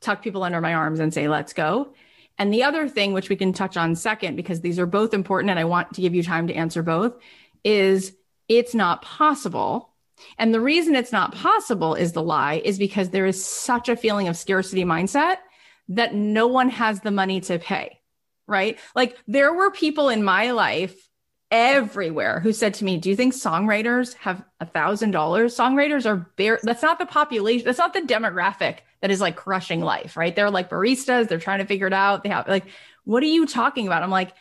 tuck 0.00 0.22
people 0.22 0.42
under 0.42 0.60
my 0.60 0.74
arms 0.74 1.00
and 1.00 1.12
say, 1.12 1.28
let's 1.28 1.52
go. 1.52 1.94
And 2.36 2.52
the 2.52 2.64
other 2.64 2.88
thing, 2.88 3.12
which 3.12 3.28
we 3.28 3.36
can 3.36 3.52
touch 3.52 3.76
on 3.76 3.94
second, 3.94 4.36
because 4.36 4.60
these 4.60 4.78
are 4.78 4.86
both 4.86 5.14
important 5.14 5.50
and 5.50 5.58
I 5.58 5.64
want 5.64 5.94
to 5.94 6.00
give 6.00 6.14
you 6.14 6.22
time 6.22 6.48
to 6.48 6.54
answer 6.54 6.82
both, 6.82 7.14
is 7.62 8.14
it's 8.48 8.74
not 8.74 9.02
possible. 9.02 9.90
And 10.38 10.52
the 10.52 10.60
reason 10.60 10.94
it's 10.94 11.12
not 11.12 11.34
possible 11.34 11.94
is 11.94 12.12
the 12.12 12.22
lie 12.22 12.60
is 12.64 12.78
because 12.78 13.10
there 13.10 13.26
is 13.26 13.44
such 13.44 13.88
a 13.88 13.96
feeling 13.96 14.28
of 14.28 14.36
scarcity 14.36 14.84
mindset 14.84 15.36
that 15.88 16.14
no 16.14 16.46
one 16.46 16.70
has 16.70 17.00
the 17.00 17.10
money 17.10 17.40
to 17.42 17.58
pay 17.58 18.00
right? 18.46 18.78
Like 18.94 19.16
there 19.26 19.52
were 19.52 19.70
people 19.70 20.08
in 20.08 20.22
my 20.22 20.50
life 20.52 21.08
everywhere 21.50 22.40
who 22.40 22.52
said 22.52 22.74
to 22.74 22.84
me, 22.84 22.96
Do 22.98 23.10
you 23.10 23.16
think 23.16 23.34
songwriters 23.34 24.14
have 24.14 24.44
a 24.60 24.66
thousand 24.66 25.12
dollars? 25.12 25.56
Songwriters 25.56 26.06
are 26.06 26.28
bare 26.36 26.58
that's 26.62 26.82
not 26.82 26.98
the 26.98 27.06
population, 27.06 27.64
that's 27.64 27.78
not 27.78 27.92
the 27.92 28.00
demographic 28.00 28.78
that 29.00 29.10
is 29.10 29.20
like 29.20 29.36
crushing 29.36 29.80
life, 29.80 30.16
right? 30.16 30.34
They're 30.34 30.50
like 30.50 30.70
baristas, 30.70 31.28
they're 31.28 31.38
trying 31.38 31.58
to 31.58 31.66
figure 31.66 31.86
it 31.86 31.92
out. 31.92 32.22
They 32.22 32.30
have 32.30 32.48
like, 32.48 32.64
what 33.04 33.22
are 33.22 33.26
you 33.26 33.46
talking 33.46 33.86
about? 33.86 34.02
I'm 34.02 34.10
like, 34.10 34.32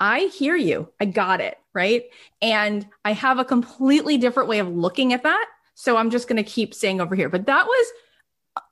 I 0.00 0.30
hear 0.36 0.56
you. 0.56 0.88
I 1.00 1.06
got 1.06 1.40
it. 1.40 1.58
Right. 1.72 2.04
And 2.40 2.86
I 3.04 3.12
have 3.12 3.38
a 3.38 3.44
completely 3.44 4.16
different 4.16 4.48
way 4.48 4.60
of 4.60 4.68
looking 4.68 5.12
at 5.12 5.24
that. 5.24 5.46
So 5.74 5.96
I'm 5.96 6.10
just 6.10 6.28
going 6.28 6.36
to 6.42 6.48
keep 6.48 6.74
saying 6.74 7.00
over 7.00 7.16
here, 7.16 7.28
but 7.28 7.46
that 7.46 7.66
was 7.66 7.86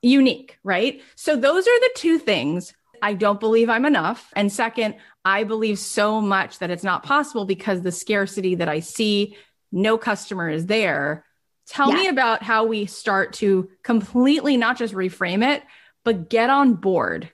unique. 0.02 0.58
Right. 0.62 1.02
So 1.16 1.36
those 1.36 1.66
are 1.66 1.80
the 1.80 1.90
two 1.96 2.18
things 2.18 2.72
I 3.02 3.14
don't 3.14 3.40
believe 3.40 3.68
I'm 3.68 3.84
enough. 3.84 4.32
And 4.36 4.52
second, 4.52 4.94
I 5.24 5.44
believe 5.44 5.78
so 5.78 6.20
much 6.20 6.58
that 6.58 6.70
it's 6.70 6.84
not 6.84 7.02
possible 7.02 7.44
because 7.44 7.82
the 7.82 7.92
scarcity 7.92 8.56
that 8.56 8.68
I 8.68 8.80
see, 8.80 9.36
no 9.70 9.96
customer 9.98 10.48
is 10.48 10.66
there. 10.66 11.24
Tell 11.68 11.90
yeah. 11.90 11.96
me 11.96 12.08
about 12.08 12.42
how 12.42 12.64
we 12.64 12.86
start 12.86 13.34
to 13.34 13.68
completely 13.82 14.56
not 14.56 14.76
just 14.76 14.94
reframe 14.94 15.44
it, 15.44 15.62
but 16.04 16.28
get 16.28 16.50
on 16.50 16.74
board 16.74 17.30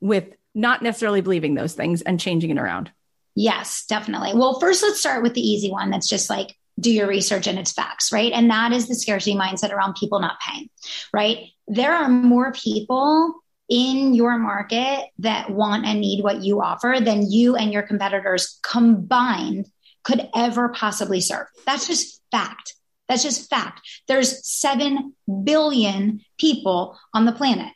with 0.00 0.34
not 0.54 0.82
necessarily 0.82 1.20
believing 1.20 1.54
those 1.54 1.74
things 1.74 2.02
and 2.02 2.20
changing 2.20 2.50
it 2.50 2.58
around. 2.58 2.92
Yes, 3.34 3.86
definitely. 3.88 4.32
Well, 4.34 4.60
first, 4.60 4.82
let's 4.82 5.00
start 5.00 5.22
with 5.22 5.34
the 5.34 5.40
easy 5.40 5.70
one 5.70 5.90
that's 5.90 6.08
just 6.08 6.28
like 6.28 6.56
do 6.78 6.92
your 6.92 7.06
research 7.06 7.46
and 7.46 7.58
it's 7.58 7.72
facts, 7.72 8.12
right? 8.12 8.32
And 8.32 8.50
that 8.50 8.72
is 8.72 8.88
the 8.88 8.94
scarcity 8.94 9.36
mindset 9.36 9.72
around 9.72 9.94
people 9.94 10.20
not 10.20 10.38
paying, 10.40 10.68
right? 11.12 11.48
There 11.66 11.92
are 11.92 12.08
more 12.08 12.52
people 12.52 13.41
in 13.68 14.14
your 14.14 14.38
market 14.38 15.08
that 15.18 15.50
want 15.50 15.86
and 15.86 16.00
need 16.00 16.22
what 16.22 16.42
you 16.42 16.60
offer 16.60 16.96
than 17.00 17.30
you 17.30 17.56
and 17.56 17.72
your 17.72 17.82
competitors 17.82 18.58
combined 18.62 19.66
could 20.04 20.28
ever 20.34 20.68
possibly 20.68 21.20
serve. 21.20 21.46
That's 21.64 21.86
just 21.86 22.20
fact. 22.30 22.74
That's 23.08 23.22
just 23.22 23.48
fact. 23.48 23.80
There's 24.08 24.46
7 24.46 25.14
billion 25.44 26.20
people 26.38 26.98
on 27.14 27.24
the 27.24 27.32
planet. 27.32 27.72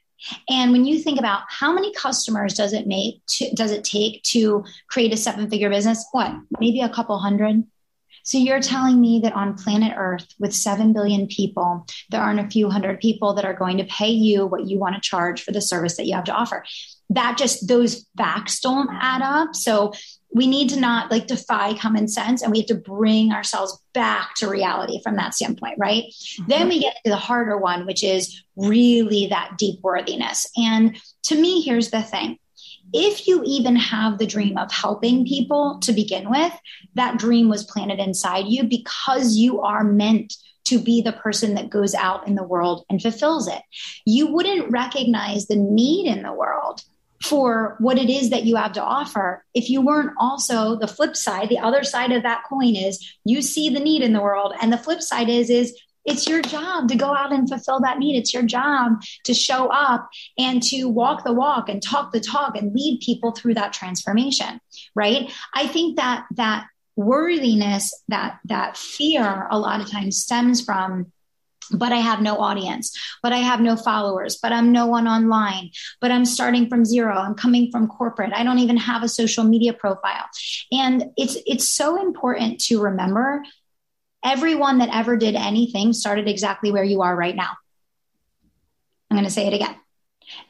And 0.49 0.73
when 0.73 0.85
you 0.85 0.99
think 0.99 1.19
about 1.19 1.43
how 1.49 1.73
many 1.73 1.93
customers 1.93 2.55
does 2.55 2.73
it 2.73 2.87
make 2.87 3.25
to, 3.27 3.51
does 3.55 3.71
it 3.71 3.85
take 3.85 4.23
to 4.25 4.65
create 4.89 5.13
a 5.13 5.17
seven 5.17 5.49
figure 5.49 5.71
business? 5.71 6.05
What? 6.13 6.35
Maybe 6.59 6.81
a 6.81 6.89
couple 6.89 7.19
hundred, 7.19 7.65
so 8.27 8.39
you're 8.39 8.61
telling 8.61 9.01
me 9.01 9.21
that 9.23 9.35
on 9.35 9.55
planet 9.55 9.95
Earth, 9.97 10.27
with 10.41 10.53
7 10.53 10.93
billion 10.93 11.29
people, 11.29 11.87
there 12.11 12.21
aren't 12.21 12.41
a 12.41 12.51
few 12.51 12.69
hundred 12.69 12.99
people 12.99 13.35
that 13.35 13.45
are 13.45 13.55
going 13.55 13.79
to 13.79 13.85
pay 13.85 14.09
you 14.11 14.47
what 14.47 14.67
you 14.67 14.81
want 14.81 14.97
to 14.97 15.01
charge 15.01 15.45
for 15.45 15.53
the 15.53 15.61
service 15.61 15.97
that 15.97 16.07
you 16.07 16.15
have 16.17 16.25
to 16.25 16.33
offer. 16.33 16.65
That 17.09 17.39
just, 17.39 17.69
those 17.69 18.05
facts 18.19 18.59
don't 18.59 18.91
add 18.93 19.23
up. 19.23 19.55
So 19.55 19.93
we 20.35 20.49
need 20.49 20.71
to 20.71 20.81
not 20.81 21.09
like 21.09 21.29
defy 21.29 21.75
common 21.75 22.09
sense 22.09 22.43
and 22.43 22.51
we 22.51 22.59
have 22.59 22.67
to 22.67 22.75
bring 22.75 23.31
ourselves 23.31 23.81
back 23.95 24.35
to 24.39 24.49
reality 24.49 25.01
from 25.05 25.15
that 25.15 25.35
standpoint, 25.35 25.79
right? 25.79 26.03
Mm-hmm. 26.07 26.49
Then 26.49 26.69
we 26.69 26.81
get 26.81 26.97
to 27.05 27.11
the 27.11 27.17
harder 27.17 27.57
one, 27.57 27.87
which 27.87 28.03
is 28.03 28.43
really 28.57 29.29
that 29.29 29.57
deep 29.57 29.79
worthiness. 29.83 30.51
And 30.57 31.01
to 31.27 31.41
me, 31.41 31.63
here's 31.63 31.91
the 31.91 32.03
thing 32.03 32.41
if 32.93 33.27
you 33.27 33.43
even 33.45 33.77
have 33.77 34.19
the 34.19 34.27
dream 34.27 34.57
of 34.57 34.73
helping 34.73 35.27
people 35.27 35.79
to 35.83 35.93
begin 35.93 36.31
with, 36.31 36.53
that 36.95 37.19
dream 37.19 37.49
was 37.49 37.65
planted 37.65 37.99
inside 37.99 38.47
you 38.47 38.65
because 38.65 39.37
you 39.37 39.63
are 39.63 39.85
meant 39.85 40.35
to 40.65 40.81
be 40.81 41.01
the 41.01 41.13
person 41.13 41.55
that 41.55 41.71
goes 41.71 41.95
out 41.95 42.27
in 42.27 42.35
the 42.35 42.43
world 42.43 42.85
and 42.91 43.01
fulfills 43.01 43.49
it. 43.49 43.63
You 44.05 44.33
wouldn't 44.33 44.71
recognize 44.71 45.47
the 45.47 45.57
need 45.57 46.07
in 46.07 46.23
the 46.23 46.33
world 46.33 46.83
for 47.23 47.77
what 47.79 47.99
it 47.99 48.11
is 48.11 48.31
that 48.31 48.45
you 48.45 48.57
have 48.57 48.73
to 48.73 48.83
offer 48.83 49.45
if 49.55 49.71
you 49.71 49.81
weren't 49.81 50.13
also 50.19 50.77
the 50.77 50.87
flip 50.87 51.17
side 51.17 51.49
the 51.49 51.59
other 51.59 51.83
side 51.83 52.13
of 52.13 52.23
that 52.23 52.43
coin 52.47 52.77
is 52.77 53.15
you 53.25 53.41
see 53.41 53.71
the 53.71 53.81
need 53.81 54.03
in 54.03 54.13
the 54.13 54.21
world 54.21 54.53
and 54.61 54.71
the 54.71 54.79
flip 54.79 55.01
side 55.01 55.29
is 55.31 55.49
is 55.49 55.75
it's 56.07 56.27
your 56.27 56.43
job 56.43 56.89
to 56.89 56.97
go 56.97 57.15
out 57.15 57.33
and 57.33 57.49
fulfill 57.49 57.81
that 57.81 57.99
need. 57.99 58.17
It's 58.17 58.33
your 58.33 58.45
job 58.45 59.03
to 59.25 59.35
show 59.35 59.69
up 59.69 60.09
and 60.39 60.63
to 60.65 60.85
walk 60.87 61.25
the 61.25 61.33
walk 61.33 61.69
and 61.69 61.83
talk 61.83 62.13
the 62.13 62.21
talk 62.21 62.57
and 62.57 62.73
lead 62.73 63.01
people 63.01 63.33
through 63.33 63.55
that 63.55 63.73
transformation, 63.73 64.61
right? 64.95 65.31
I 65.55 65.67
think 65.67 65.97
that 65.97 66.27
that 66.37 66.67
worthiness, 66.95 67.93
that 68.09 68.39
that 68.47 68.77
fear 68.77 69.47
a 69.51 69.59
lot 69.59 69.81
of 69.81 69.91
times 69.91 70.17
stems 70.19 70.65
from 70.65 71.13
but 71.73 71.93
I 71.93 71.97
have 71.97 72.21
no 72.21 72.39
audience, 72.39 72.97
but 73.25 73.33
I 73.33 73.39
have 73.39 73.61
no 73.61 73.77
followers, 73.77 74.39
but 74.41 74.53
I'm 74.53 74.71
no 74.71 74.87
one 74.87 75.09
online, 75.09 75.71
but 76.01 76.13
I'm 76.13 76.25
starting 76.25 76.69
from 76.69 76.85
zero. 76.85 77.17
I'm 77.17 77.35
coming 77.35 77.71
from 77.73 77.89
corporate. 77.89 78.33
I 78.33 78.45
don't 78.45 78.61
even 78.61 78.77
have 78.77 79.03
a 79.03 79.09
social 79.09 79.45
media 79.45 79.73
profile. 79.73 80.27
And 80.71 81.07
it's 81.17 81.37
it's 81.47 81.69
so 81.69 82.01
important 82.01 82.61
to 82.67 82.81
remember 82.81 83.43
everyone 84.27 84.79
that 84.79 84.91
ever 84.93 85.17
did 85.17 85.37
anything 85.37 85.93
started 85.93 86.29
exactly 86.29 86.73
where 86.73 86.85
you 86.85 87.03
are 87.03 87.15
right 87.15 87.37
now. 87.37 87.51
I'm 89.11 89.17
going 89.17 89.25
to 89.25 89.31
say 89.31 89.47
it 89.47 89.55
again. 89.55 89.77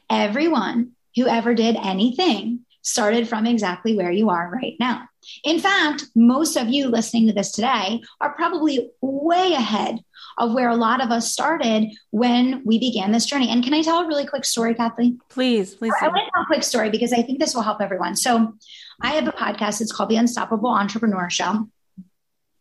Everyone 0.09 0.93
who 1.15 1.27
ever 1.27 1.53
did 1.53 1.75
anything 1.75 2.65
started 2.81 3.27
from 3.27 3.45
exactly 3.45 3.95
where 3.95 4.11
you 4.11 4.29
are 4.29 4.49
right 4.49 4.75
now. 4.79 5.07
In 5.43 5.59
fact, 5.59 6.05
most 6.15 6.55
of 6.55 6.69
you 6.69 6.87
listening 6.87 7.27
to 7.27 7.33
this 7.33 7.51
today 7.51 8.01
are 8.19 8.33
probably 8.33 8.89
way 9.01 9.53
ahead 9.53 9.99
of 10.37 10.53
where 10.53 10.69
a 10.69 10.75
lot 10.75 11.01
of 11.01 11.11
us 11.11 11.31
started 11.31 11.91
when 12.11 12.63
we 12.65 12.79
began 12.79 13.11
this 13.11 13.25
journey. 13.25 13.49
And 13.49 13.63
can 13.63 13.73
I 13.73 13.81
tell 13.81 13.99
a 13.99 14.07
really 14.07 14.25
quick 14.25 14.45
story, 14.45 14.73
Kathleen? 14.73 15.19
Please, 15.29 15.75
please. 15.75 15.93
I 16.01 16.07
want 16.07 16.25
to 16.25 16.31
tell 16.33 16.43
a 16.43 16.45
quick 16.45 16.63
story 16.63 16.89
because 16.89 17.11
I 17.11 17.21
think 17.21 17.39
this 17.39 17.53
will 17.53 17.63
help 17.63 17.81
everyone. 17.81 18.15
So 18.15 18.53
I 19.01 19.11
have 19.11 19.27
a 19.27 19.31
podcast. 19.31 19.81
It's 19.81 19.91
called 19.91 20.09
The 20.09 20.15
Unstoppable 20.15 20.69
Entrepreneur 20.69 21.29
Show 21.29 21.67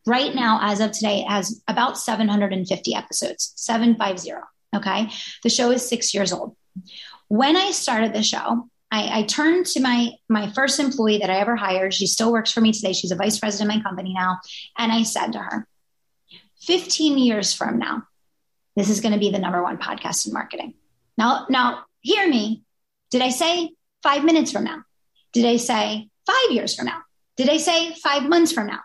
right 0.07 0.34
now, 0.34 0.61
as 0.62 0.80
of 0.80 0.92
today, 0.92 1.20
it 1.20 1.28
has 1.28 1.62
about 1.68 1.98
750 1.98 2.94
episodes, 2.94 3.52
750. 3.57 4.32
Okay. 4.74 5.09
The 5.42 5.50
show 5.50 5.70
is 5.70 5.86
six 5.86 6.14
years 6.14 6.32
old. 6.32 6.57
When 7.28 7.57
I 7.57 7.72
started 7.72 8.12
the 8.12 8.22
show, 8.22 8.68
I, 8.90 9.20
I, 9.20 9.22
turned 9.24 9.66
to 9.66 9.80
my 9.80 10.12
my 10.28 10.48
first 10.52 10.78
employee 10.78 11.18
that 11.18 11.30
I 11.30 11.40
ever 11.40 11.57
hired. 11.57 11.92
She 11.92 12.07
still 12.07 12.30
works 12.30 12.52
for 12.52 12.61
me 12.61 12.72
today. 12.72 12.92
She's 12.92 13.11
a 13.11 13.16
vice 13.16 13.38
president 13.38 13.70
of 13.70 13.76
my 13.76 13.82
company 13.82 14.14
now. 14.14 14.38
And 14.78 14.92
I 14.92 15.02
said 15.02 15.32
to 15.32 15.38
her, 15.38 15.66
15 16.62 17.18
years 17.18 17.52
from 17.52 17.78
now, 17.78 18.04
this 18.76 18.88
is 18.88 19.00
going 19.00 19.12
to 19.12 19.18
be 19.18 19.30
the 19.30 19.40
number 19.40 19.62
one 19.62 19.78
podcast 19.78 20.26
in 20.26 20.32
marketing. 20.32 20.74
Now, 21.18 21.46
now 21.50 21.84
hear 22.00 22.28
me. 22.28 22.62
Did 23.11 23.22
I 23.22 23.30
say 23.30 23.70
five 24.02 24.24
minutes 24.24 24.52
from 24.52 24.64
now? 24.64 24.82
Did 25.32 25.46
I 25.46 25.57
say 25.57 26.09
five 26.26 26.50
years 26.50 26.76
from 26.76 26.86
now? 26.86 27.02
Did 27.36 27.48
I 27.48 27.57
say 27.57 27.92
five 27.94 28.28
months 28.28 28.52
from 28.52 28.68
now? 28.68 28.80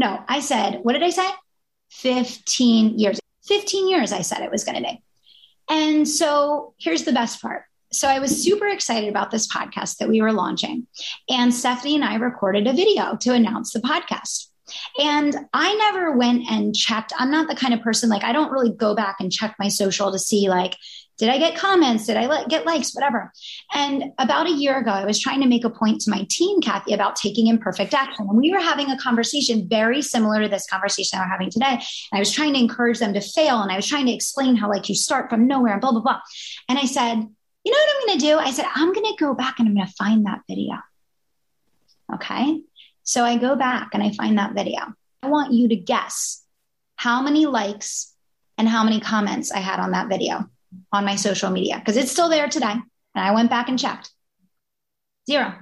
No, 0.00 0.24
I 0.26 0.40
said, 0.40 0.80
what 0.82 0.94
did 0.94 1.02
I 1.02 1.10
say? 1.10 1.28
15 1.90 2.98
years. 2.98 3.20
15 3.44 3.86
years, 3.86 4.12
I 4.12 4.22
said 4.22 4.40
it 4.40 4.50
was 4.50 4.64
going 4.64 4.78
to 4.78 4.82
be. 4.82 5.02
And 5.68 6.08
so 6.08 6.72
here's 6.78 7.04
the 7.04 7.12
best 7.12 7.42
part. 7.42 7.64
So 7.92 8.08
I 8.08 8.18
was 8.18 8.42
super 8.42 8.66
excited 8.66 9.10
about 9.10 9.30
this 9.30 9.46
podcast 9.46 9.98
that 9.98 10.08
we 10.08 10.22
were 10.22 10.32
launching. 10.32 10.86
And 11.28 11.52
Stephanie 11.52 11.96
and 11.96 12.04
I 12.04 12.14
recorded 12.14 12.66
a 12.66 12.72
video 12.72 13.14
to 13.16 13.34
announce 13.34 13.74
the 13.74 13.80
podcast. 13.80 14.46
And 14.98 15.36
I 15.52 15.74
never 15.74 16.16
went 16.16 16.50
and 16.50 16.74
checked. 16.74 17.12
I'm 17.18 17.30
not 17.30 17.48
the 17.48 17.54
kind 17.54 17.74
of 17.74 17.82
person 17.82 18.08
like 18.08 18.24
I 18.24 18.32
don't 18.32 18.52
really 18.52 18.72
go 18.72 18.94
back 18.94 19.16
and 19.20 19.30
check 19.30 19.54
my 19.58 19.68
social 19.68 20.12
to 20.12 20.18
see 20.18 20.48
like 20.48 20.76
did 21.20 21.28
I 21.28 21.36
get 21.36 21.54
comments? 21.54 22.06
Did 22.06 22.16
I 22.16 22.44
get 22.46 22.64
likes? 22.64 22.94
Whatever. 22.94 23.30
And 23.74 24.04
about 24.18 24.46
a 24.46 24.52
year 24.52 24.78
ago, 24.78 24.90
I 24.90 25.04
was 25.04 25.20
trying 25.20 25.42
to 25.42 25.46
make 25.46 25.64
a 25.64 25.70
point 25.70 26.00
to 26.00 26.10
my 26.10 26.26
team, 26.30 26.62
Cathy, 26.62 26.94
about 26.94 27.14
taking 27.14 27.46
imperfect 27.46 27.92
action. 27.92 28.26
And 28.26 28.38
we 28.38 28.50
were 28.50 28.58
having 28.58 28.90
a 28.90 28.96
conversation 28.96 29.68
very 29.68 30.00
similar 30.00 30.40
to 30.40 30.48
this 30.48 30.66
conversation 30.66 31.18
we're 31.18 31.28
having 31.28 31.50
today. 31.50 31.72
And 31.72 31.82
I 32.14 32.18
was 32.18 32.32
trying 32.32 32.54
to 32.54 32.58
encourage 32.58 32.98
them 32.98 33.12
to 33.12 33.20
fail. 33.20 33.60
And 33.60 33.70
I 33.70 33.76
was 33.76 33.86
trying 33.86 34.06
to 34.06 34.12
explain 34.12 34.56
how, 34.56 34.70
like, 34.70 34.88
you 34.88 34.94
start 34.94 35.28
from 35.28 35.46
nowhere 35.46 35.72
and 35.72 35.80
blah, 35.80 35.92
blah, 35.92 36.00
blah. 36.00 36.20
And 36.68 36.78
I 36.78 36.86
said, 36.86 37.16
you 37.16 37.72
know 37.72 37.78
what 37.78 37.90
I'm 37.90 38.06
going 38.06 38.18
to 38.18 38.26
do? 38.26 38.38
I 38.38 38.50
said, 38.50 38.66
I'm 38.74 38.92
going 38.94 39.06
to 39.06 39.16
go 39.22 39.34
back 39.34 39.58
and 39.58 39.68
I'm 39.68 39.74
going 39.74 39.86
to 39.86 39.92
find 39.92 40.24
that 40.24 40.40
video. 40.48 40.78
Okay. 42.14 42.62
So 43.02 43.24
I 43.24 43.36
go 43.36 43.56
back 43.56 43.90
and 43.92 44.02
I 44.02 44.10
find 44.12 44.38
that 44.38 44.54
video. 44.54 44.80
I 45.22 45.28
want 45.28 45.52
you 45.52 45.68
to 45.68 45.76
guess 45.76 46.42
how 46.96 47.20
many 47.20 47.44
likes 47.44 48.14
and 48.56 48.68
how 48.68 48.84
many 48.84 49.00
comments 49.00 49.52
I 49.52 49.58
had 49.58 49.80
on 49.80 49.90
that 49.90 50.08
video 50.08 50.48
on 50.92 51.04
my 51.04 51.16
social 51.16 51.50
media 51.50 51.78
because 51.78 51.96
it's 51.96 52.12
still 52.12 52.28
there 52.28 52.48
today. 52.48 52.72
And 52.72 53.24
I 53.24 53.32
went 53.32 53.50
back 53.50 53.68
and 53.68 53.78
checked 53.78 54.10
zero. 55.28 55.54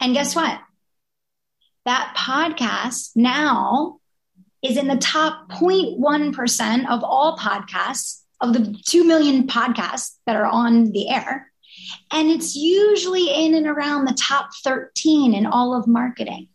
And 0.00 0.14
guess 0.14 0.34
what? 0.34 0.58
That 1.84 2.14
podcast 2.16 3.12
now 3.16 3.98
is 4.62 4.76
in 4.76 4.88
the 4.88 4.96
top 4.96 5.50
0.1% 5.50 6.88
of 6.88 7.04
all 7.04 7.36
podcasts, 7.36 8.22
of 8.40 8.52
the 8.52 8.76
2 8.86 9.04
million 9.04 9.46
podcasts 9.46 10.16
that 10.26 10.36
are 10.36 10.46
on 10.46 10.92
the 10.92 11.08
air. 11.10 11.50
And 12.10 12.28
it's 12.28 12.56
usually 12.56 13.30
in 13.30 13.54
and 13.54 13.66
around 13.66 14.04
the 14.04 14.18
top 14.20 14.50
13 14.64 15.34
in 15.34 15.46
all 15.46 15.74
of 15.74 15.86
marketing. 15.86 16.48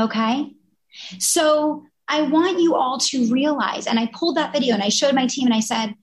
Okay. 0.00 0.52
So 1.18 1.86
I 2.08 2.22
want 2.22 2.60
you 2.60 2.74
all 2.76 2.98
to 2.98 3.30
realize, 3.32 3.86
and 3.86 3.98
I 3.98 4.10
pulled 4.12 4.36
that 4.36 4.52
video 4.52 4.74
and 4.74 4.82
I 4.82 4.88
showed 4.88 5.14
my 5.14 5.26
team 5.26 5.46
and 5.46 5.54
I 5.54 5.60
said, 5.60 5.94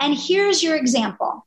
and 0.00 0.14
here's 0.14 0.62
your 0.62 0.76
example 0.76 1.46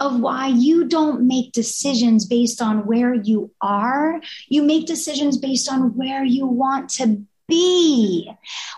of 0.00 0.20
why 0.20 0.48
you 0.48 0.86
don't 0.86 1.26
make 1.26 1.52
decisions 1.52 2.26
based 2.26 2.60
on 2.60 2.86
where 2.86 3.14
you 3.14 3.50
are. 3.60 4.20
You 4.48 4.62
make 4.62 4.86
decisions 4.86 5.38
based 5.38 5.70
on 5.70 5.96
where 5.96 6.24
you 6.24 6.46
want 6.46 6.90
to 6.90 7.22
be. 7.48 8.30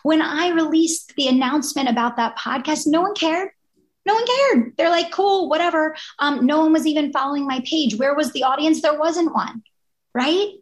When 0.02 0.22
I 0.22 0.48
released 0.48 1.14
the 1.16 1.28
announcement 1.28 1.88
about 1.88 2.16
that 2.16 2.36
podcast, 2.36 2.86
no 2.86 3.02
one 3.02 3.14
cared. 3.14 3.50
No 4.04 4.14
one 4.14 4.26
cared. 4.26 4.76
They're 4.76 4.90
like, 4.90 5.10
cool, 5.10 5.48
whatever. 5.48 5.96
Um, 6.20 6.46
no 6.46 6.60
one 6.60 6.72
was 6.72 6.86
even 6.86 7.12
following 7.12 7.46
my 7.46 7.60
page. 7.64 7.96
Where 7.96 8.14
was 8.14 8.32
the 8.32 8.44
audience? 8.44 8.80
There 8.80 8.98
wasn't 8.98 9.34
one, 9.34 9.62
right? 10.14 10.52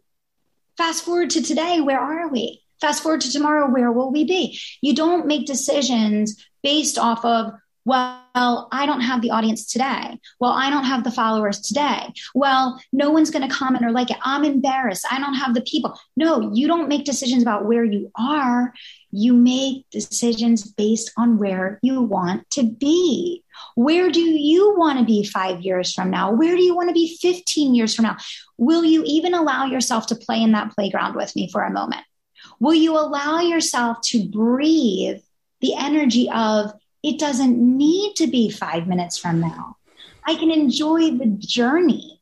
Fast 0.77 1.05
forward 1.05 1.29
to 1.31 1.43
today, 1.43 1.79
where 1.79 1.99
are 1.99 2.27
we? 2.27 2.64
Fast 2.81 3.03
forward 3.03 3.21
to 3.21 3.31
tomorrow, 3.31 3.69
where 3.69 3.91
will 3.91 4.11
we 4.11 4.25
be? 4.25 4.59
You 4.81 4.95
don't 4.95 5.27
make 5.27 5.45
decisions 5.45 6.45
based 6.63 6.97
off 6.97 7.23
of, 7.23 7.53
well, 7.85 8.67
I 8.71 8.85
don't 8.87 9.01
have 9.01 9.21
the 9.21 9.29
audience 9.29 9.67
today. 9.67 10.19
Well, 10.39 10.51
I 10.51 10.71
don't 10.71 10.85
have 10.85 11.03
the 11.03 11.11
followers 11.11 11.61
today. 11.61 12.11
Well, 12.33 12.81
no 12.91 13.11
one's 13.11 13.29
going 13.29 13.47
to 13.47 13.55
comment 13.55 13.85
or 13.85 13.91
like 13.91 14.09
it. 14.09 14.17
I'm 14.23 14.43
embarrassed. 14.43 15.05
I 15.09 15.19
don't 15.19 15.35
have 15.35 15.53
the 15.53 15.61
people. 15.61 15.97
No, 16.17 16.51
you 16.53 16.67
don't 16.67 16.89
make 16.89 17.05
decisions 17.05 17.43
about 17.43 17.65
where 17.65 17.83
you 17.83 18.11
are. 18.17 18.73
You 19.11 19.33
make 19.33 19.85
decisions 19.91 20.63
based 20.63 21.11
on 21.15 21.37
where 21.37 21.79
you 21.83 22.01
want 22.01 22.49
to 22.51 22.63
be. 22.63 23.43
Where 23.75 24.09
do 24.09 24.19
you 24.19 24.75
want 24.77 24.99
to 24.99 25.05
be 25.05 25.23
five 25.23 25.61
years 25.61 25.93
from 25.93 26.09
now? 26.09 26.31
Where 26.31 26.55
do 26.55 26.63
you 26.63 26.75
want 26.75 26.89
to 26.89 26.93
be 26.93 27.15
15 27.21 27.75
years 27.75 27.95
from 27.95 28.03
now? 28.03 28.17
Will 28.57 28.83
you 28.83 29.03
even 29.05 29.33
allow 29.33 29.65
yourself 29.65 30.07
to 30.07 30.15
play 30.15 30.41
in 30.41 30.51
that 30.53 30.71
playground 30.71 31.15
with 31.15 31.33
me 31.35 31.49
for 31.51 31.61
a 31.61 31.71
moment? 31.71 32.01
Will 32.59 32.73
you 32.73 32.97
allow 32.97 33.39
yourself 33.39 34.01
to 34.05 34.27
breathe 34.27 35.21
the 35.61 35.75
energy 35.75 36.29
of 36.29 36.73
it 37.03 37.19
doesn't 37.19 37.57
need 37.57 38.15
to 38.15 38.27
be 38.27 38.49
five 38.49 38.87
minutes 38.87 39.17
from 39.17 39.39
now? 39.39 39.77
I 40.25 40.35
can 40.35 40.51
enjoy 40.51 41.11
the 41.11 41.35
journey. 41.39 42.19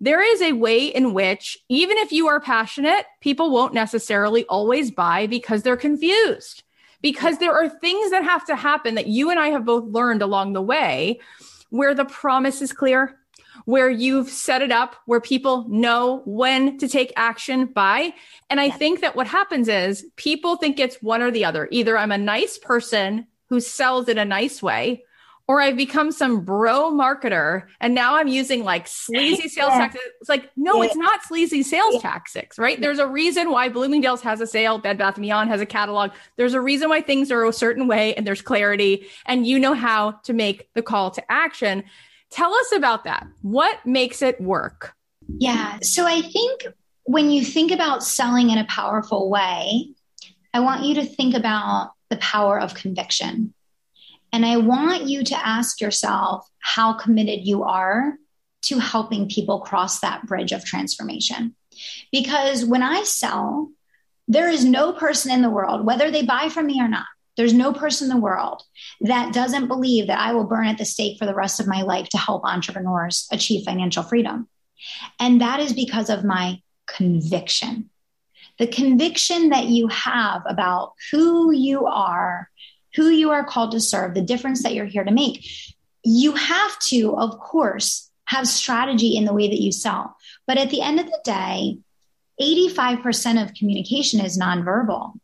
There 0.00 0.22
is 0.22 0.40
a 0.40 0.52
way 0.54 0.86
in 0.86 1.12
which, 1.12 1.58
even 1.68 1.98
if 1.98 2.12
you 2.12 2.28
are 2.28 2.40
passionate, 2.40 3.04
people 3.20 3.50
won't 3.50 3.74
necessarily 3.74 4.46
always 4.46 4.90
buy 4.90 5.26
because 5.26 5.64
they're 5.64 5.76
confused. 5.76 6.62
Because 7.02 7.36
there 7.36 7.52
are 7.52 7.68
things 7.68 8.10
that 8.10 8.24
have 8.24 8.46
to 8.46 8.56
happen 8.56 8.94
that 8.94 9.08
you 9.08 9.28
and 9.28 9.38
I 9.38 9.48
have 9.48 9.66
both 9.66 9.84
learned 9.84 10.22
along 10.22 10.54
the 10.54 10.62
way 10.62 11.20
where 11.68 11.94
the 11.94 12.06
promise 12.06 12.62
is 12.62 12.72
clear, 12.72 13.18
where 13.64 13.90
you've 13.90 14.28
set 14.28 14.62
it 14.62 14.72
up 14.72 14.96
where 15.06 15.20
people 15.20 15.66
know 15.68 16.22
when 16.24 16.78
to 16.78 16.88
take 16.88 17.12
action 17.16 17.66
by. 17.66 18.14
And 18.50 18.60
I 18.60 18.70
think 18.70 19.00
that 19.00 19.16
what 19.16 19.26
happens 19.26 19.68
is 19.68 20.04
people 20.16 20.56
think 20.56 20.78
it's 20.78 21.02
one 21.02 21.22
or 21.22 21.30
the 21.30 21.44
other. 21.44 21.68
Either 21.70 21.96
I'm 21.96 22.12
a 22.12 22.18
nice 22.18 22.58
person 22.58 23.26
who 23.48 23.60
sells 23.60 24.08
in 24.08 24.18
a 24.18 24.24
nice 24.24 24.62
way, 24.62 25.04
or 25.48 25.60
I've 25.60 25.76
become 25.76 26.12
some 26.12 26.44
bro 26.44 26.90
marketer 26.90 27.64
and 27.80 27.94
now 27.94 28.16
I'm 28.16 28.28
using 28.28 28.64
like 28.64 28.86
sleazy 28.86 29.48
sales 29.50 29.72
tactics. 29.72 30.04
It's 30.20 30.28
like, 30.28 30.50
no, 30.56 30.82
it's 30.82 30.96
not 30.96 31.22
sleazy 31.24 31.62
sales 31.62 32.00
tactics, 32.00 32.58
right? 32.58 32.80
There's 32.80 32.98
a 32.98 33.06
reason 33.06 33.50
why 33.50 33.68
Bloomingdale's 33.68 34.22
has 34.22 34.40
a 34.40 34.46
sale, 34.46 34.78
Bed 34.78 34.98
Bath 34.98 35.16
& 35.16 35.20
Beyond 35.20 35.50
has 35.50 35.60
a 35.60 35.66
catalog. 35.66 36.12
There's 36.36 36.54
a 36.54 36.60
reason 36.60 36.88
why 36.88 37.02
things 37.02 37.30
are 37.30 37.44
a 37.44 37.52
certain 37.52 37.88
way 37.88 38.14
and 38.14 38.26
there's 38.26 38.40
clarity 38.40 39.06
and 39.26 39.46
you 39.46 39.58
know 39.58 39.74
how 39.74 40.12
to 40.22 40.32
make 40.32 40.72
the 40.74 40.82
call 40.82 41.10
to 41.10 41.32
action. 41.32 41.84
Tell 42.32 42.54
us 42.54 42.72
about 42.72 43.04
that. 43.04 43.26
What 43.42 43.84
makes 43.84 44.22
it 44.22 44.40
work? 44.40 44.94
Yeah. 45.28 45.78
So 45.82 46.06
I 46.06 46.22
think 46.22 46.66
when 47.04 47.30
you 47.30 47.44
think 47.44 47.70
about 47.70 48.02
selling 48.02 48.50
in 48.50 48.58
a 48.58 48.64
powerful 48.64 49.28
way, 49.30 49.90
I 50.54 50.60
want 50.60 50.84
you 50.84 50.94
to 50.96 51.04
think 51.04 51.34
about 51.34 51.92
the 52.08 52.16
power 52.16 52.58
of 52.58 52.74
conviction. 52.74 53.54
And 54.32 54.46
I 54.46 54.56
want 54.56 55.04
you 55.04 55.24
to 55.24 55.46
ask 55.46 55.80
yourself 55.80 56.48
how 56.58 56.94
committed 56.94 57.46
you 57.46 57.64
are 57.64 58.14
to 58.62 58.78
helping 58.78 59.28
people 59.28 59.60
cross 59.60 60.00
that 60.00 60.26
bridge 60.26 60.52
of 60.52 60.64
transformation. 60.64 61.54
Because 62.10 62.64
when 62.64 62.82
I 62.82 63.02
sell, 63.02 63.70
there 64.28 64.48
is 64.48 64.64
no 64.64 64.92
person 64.92 65.32
in 65.32 65.42
the 65.42 65.50
world, 65.50 65.84
whether 65.84 66.10
they 66.10 66.22
buy 66.22 66.48
from 66.48 66.66
me 66.66 66.80
or 66.80 66.88
not, 66.88 67.06
there's 67.36 67.54
no 67.54 67.72
person 67.72 68.10
in 68.10 68.16
the 68.16 68.22
world 68.22 68.62
that 69.00 69.32
doesn't 69.32 69.68
believe 69.68 70.06
that 70.06 70.18
I 70.18 70.32
will 70.32 70.44
burn 70.44 70.66
at 70.66 70.78
the 70.78 70.84
stake 70.84 71.18
for 71.18 71.26
the 71.26 71.34
rest 71.34 71.60
of 71.60 71.66
my 71.66 71.82
life 71.82 72.08
to 72.10 72.18
help 72.18 72.44
entrepreneurs 72.44 73.26
achieve 73.32 73.64
financial 73.64 74.02
freedom. 74.02 74.48
And 75.18 75.40
that 75.40 75.60
is 75.60 75.72
because 75.72 76.10
of 76.10 76.24
my 76.24 76.60
conviction. 76.86 77.90
The 78.58 78.66
conviction 78.66 79.48
that 79.48 79.66
you 79.66 79.88
have 79.88 80.42
about 80.46 80.92
who 81.10 81.52
you 81.52 81.86
are, 81.86 82.50
who 82.94 83.08
you 83.08 83.30
are 83.30 83.44
called 83.44 83.72
to 83.72 83.80
serve, 83.80 84.14
the 84.14 84.20
difference 84.20 84.62
that 84.62 84.74
you're 84.74 84.84
here 84.84 85.04
to 85.04 85.10
make. 85.10 85.46
You 86.04 86.32
have 86.32 86.78
to, 86.80 87.16
of 87.16 87.38
course, 87.38 88.10
have 88.26 88.46
strategy 88.46 89.16
in 89.16 89.24
the 89.24 89.32
way 89.32 89.48
that 89.48 89.60
you 89.60 89.72
sell. 89.72 90.16
But 90.46 90.58
at 90.58 90.70
the 90.70 90.82
end 90.82 91.00
of 91.00 91.06
the 91.06 91.20
day, 91.24 91.78
85% 92.40 93.42
of 93.42 93.54
communication 93.54 94.20
is 94.20 94.38
nonverbal. 94.38 95.14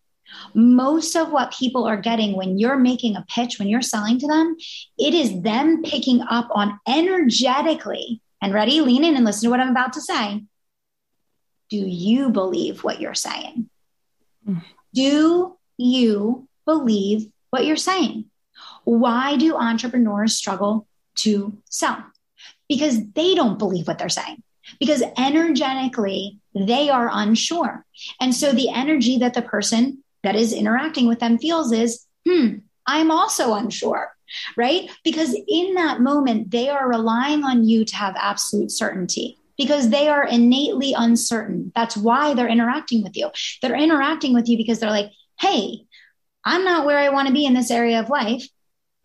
Most 0.55 1.17
of 1.17 1.31
what 1.31 1.53
people 1.53 1.85
are 1.87 1.97
getting 1.97 2.37
when 2.37 2.59
you're 2.59 2.77
making 2.77 3.17
a 3.17 3.25
pitch, 3.29 3.59
when 3.59 3.69
you're 3.69 3.83
selling 3.83 4.19
to 4.19 4.27
them, 4.27 4.57
it 4.99 5.15
is 5.15 5.43
them 5.43 5.83
picking 5.83 6.23
up 6.23 6.49
on 6.51 6.79
energetically. 6.87 8.21
And 8.41 8.55
ready, 8.55 8.81
lean 8.81 9.05
in 9.05 9.17
and 9.17 9.25
listen 9.25 9.47
to 9.47 9.51
what 9.51 9.61
I'm 9.61 9.71
about 9.71 9.95
to 9.95 10.01
say. 10.01 10.45
Do 11.71 11.77
you 11.77 12.31
believe 12.31 12.85
what 12.85 13.01
you're 13.01 13.15
saying? 13.15 13.69
Mm. 14.47 14.63
Do 14.95 15.57
you 15.77 16.49
believe 16.65 17.27
what 17.51 17.67
you're 17.67 17.77
saying? 17.77 18.27
Why 18.85 19.37
do 19.37 19.57
entrepreneurs 19.57 20.35
struggle 20.35 20.87
to 21.17 21.59
sell? 21.69 22.05
Because 22.69 23.01
they 23.13 23.35
don't 23.35 23.59
believe 23.59 23.87
what 23.87 23.99
they're 23.99 24.09
saying 24.09 24.43
because 24.79 25.03
energetically 25.17 26.39
they 26.55 26.91
are 26.91 27.11
unsure. 27.13 27.85
And 28.21 28.35
so 28.35 28.53
the 28.53 28.71
energy 28.71 29.19
that 29.19 29.35
the 29.35 29.43
person 29.43 30.03
that 30.23 30.37
is 30.37 30.53
interacting 30.53 31.07
with 31.07 31.21
them 31.21 31.39
feels 31.39 31.73
is, 31.73 32.05
hmm, 32.27 32.59
I'm 32.87 33.11
also 33.11 33.55
unsure, 33.55 34.11
right? 34.57 34.91
Because 35.05 35.37
in 35.47 35.75
that 35.75 36.01
moment, 36.01 36.51
they 36.51 36.69
are 36.69 36.89
relying 36.89 37.45
on 37.45 37.69
you 37.69 37.85
to 37.85 37.97
have 37.97 38.17
absolute 38.17 38.71
certainty 38.71 39.39
because 39.57 39.91
they 39.91 40.09
are 40.09 40.25
innately 40.25 40.95
uncertain. 40.95 41.73
That's 41.75 41.97
why 41.97 42.35
they're 42.35 42.49
interacting 42.49 43.03
with 43.03 43.17
you. 43.17 43.31
They're 43.61 43.77
interacting 43.77 44.33
with 44.33 44.49
you 44.49 44.57
because 44.57 44.79
they're 44.79 44.91
like, 44.91 45.11
hey, 45.39 45.85
I'm 46.45 46.65
not 46.65 46.87
where 46.87 46.99
I 46.99 47.11
want 47.11 47.29
to 47.29 47.35
be 47.35 47.45
in 47.45 47.55
this 47.55 47.71
area 47.71 48.01
of 48.01 48.09
life. 48.09 48.49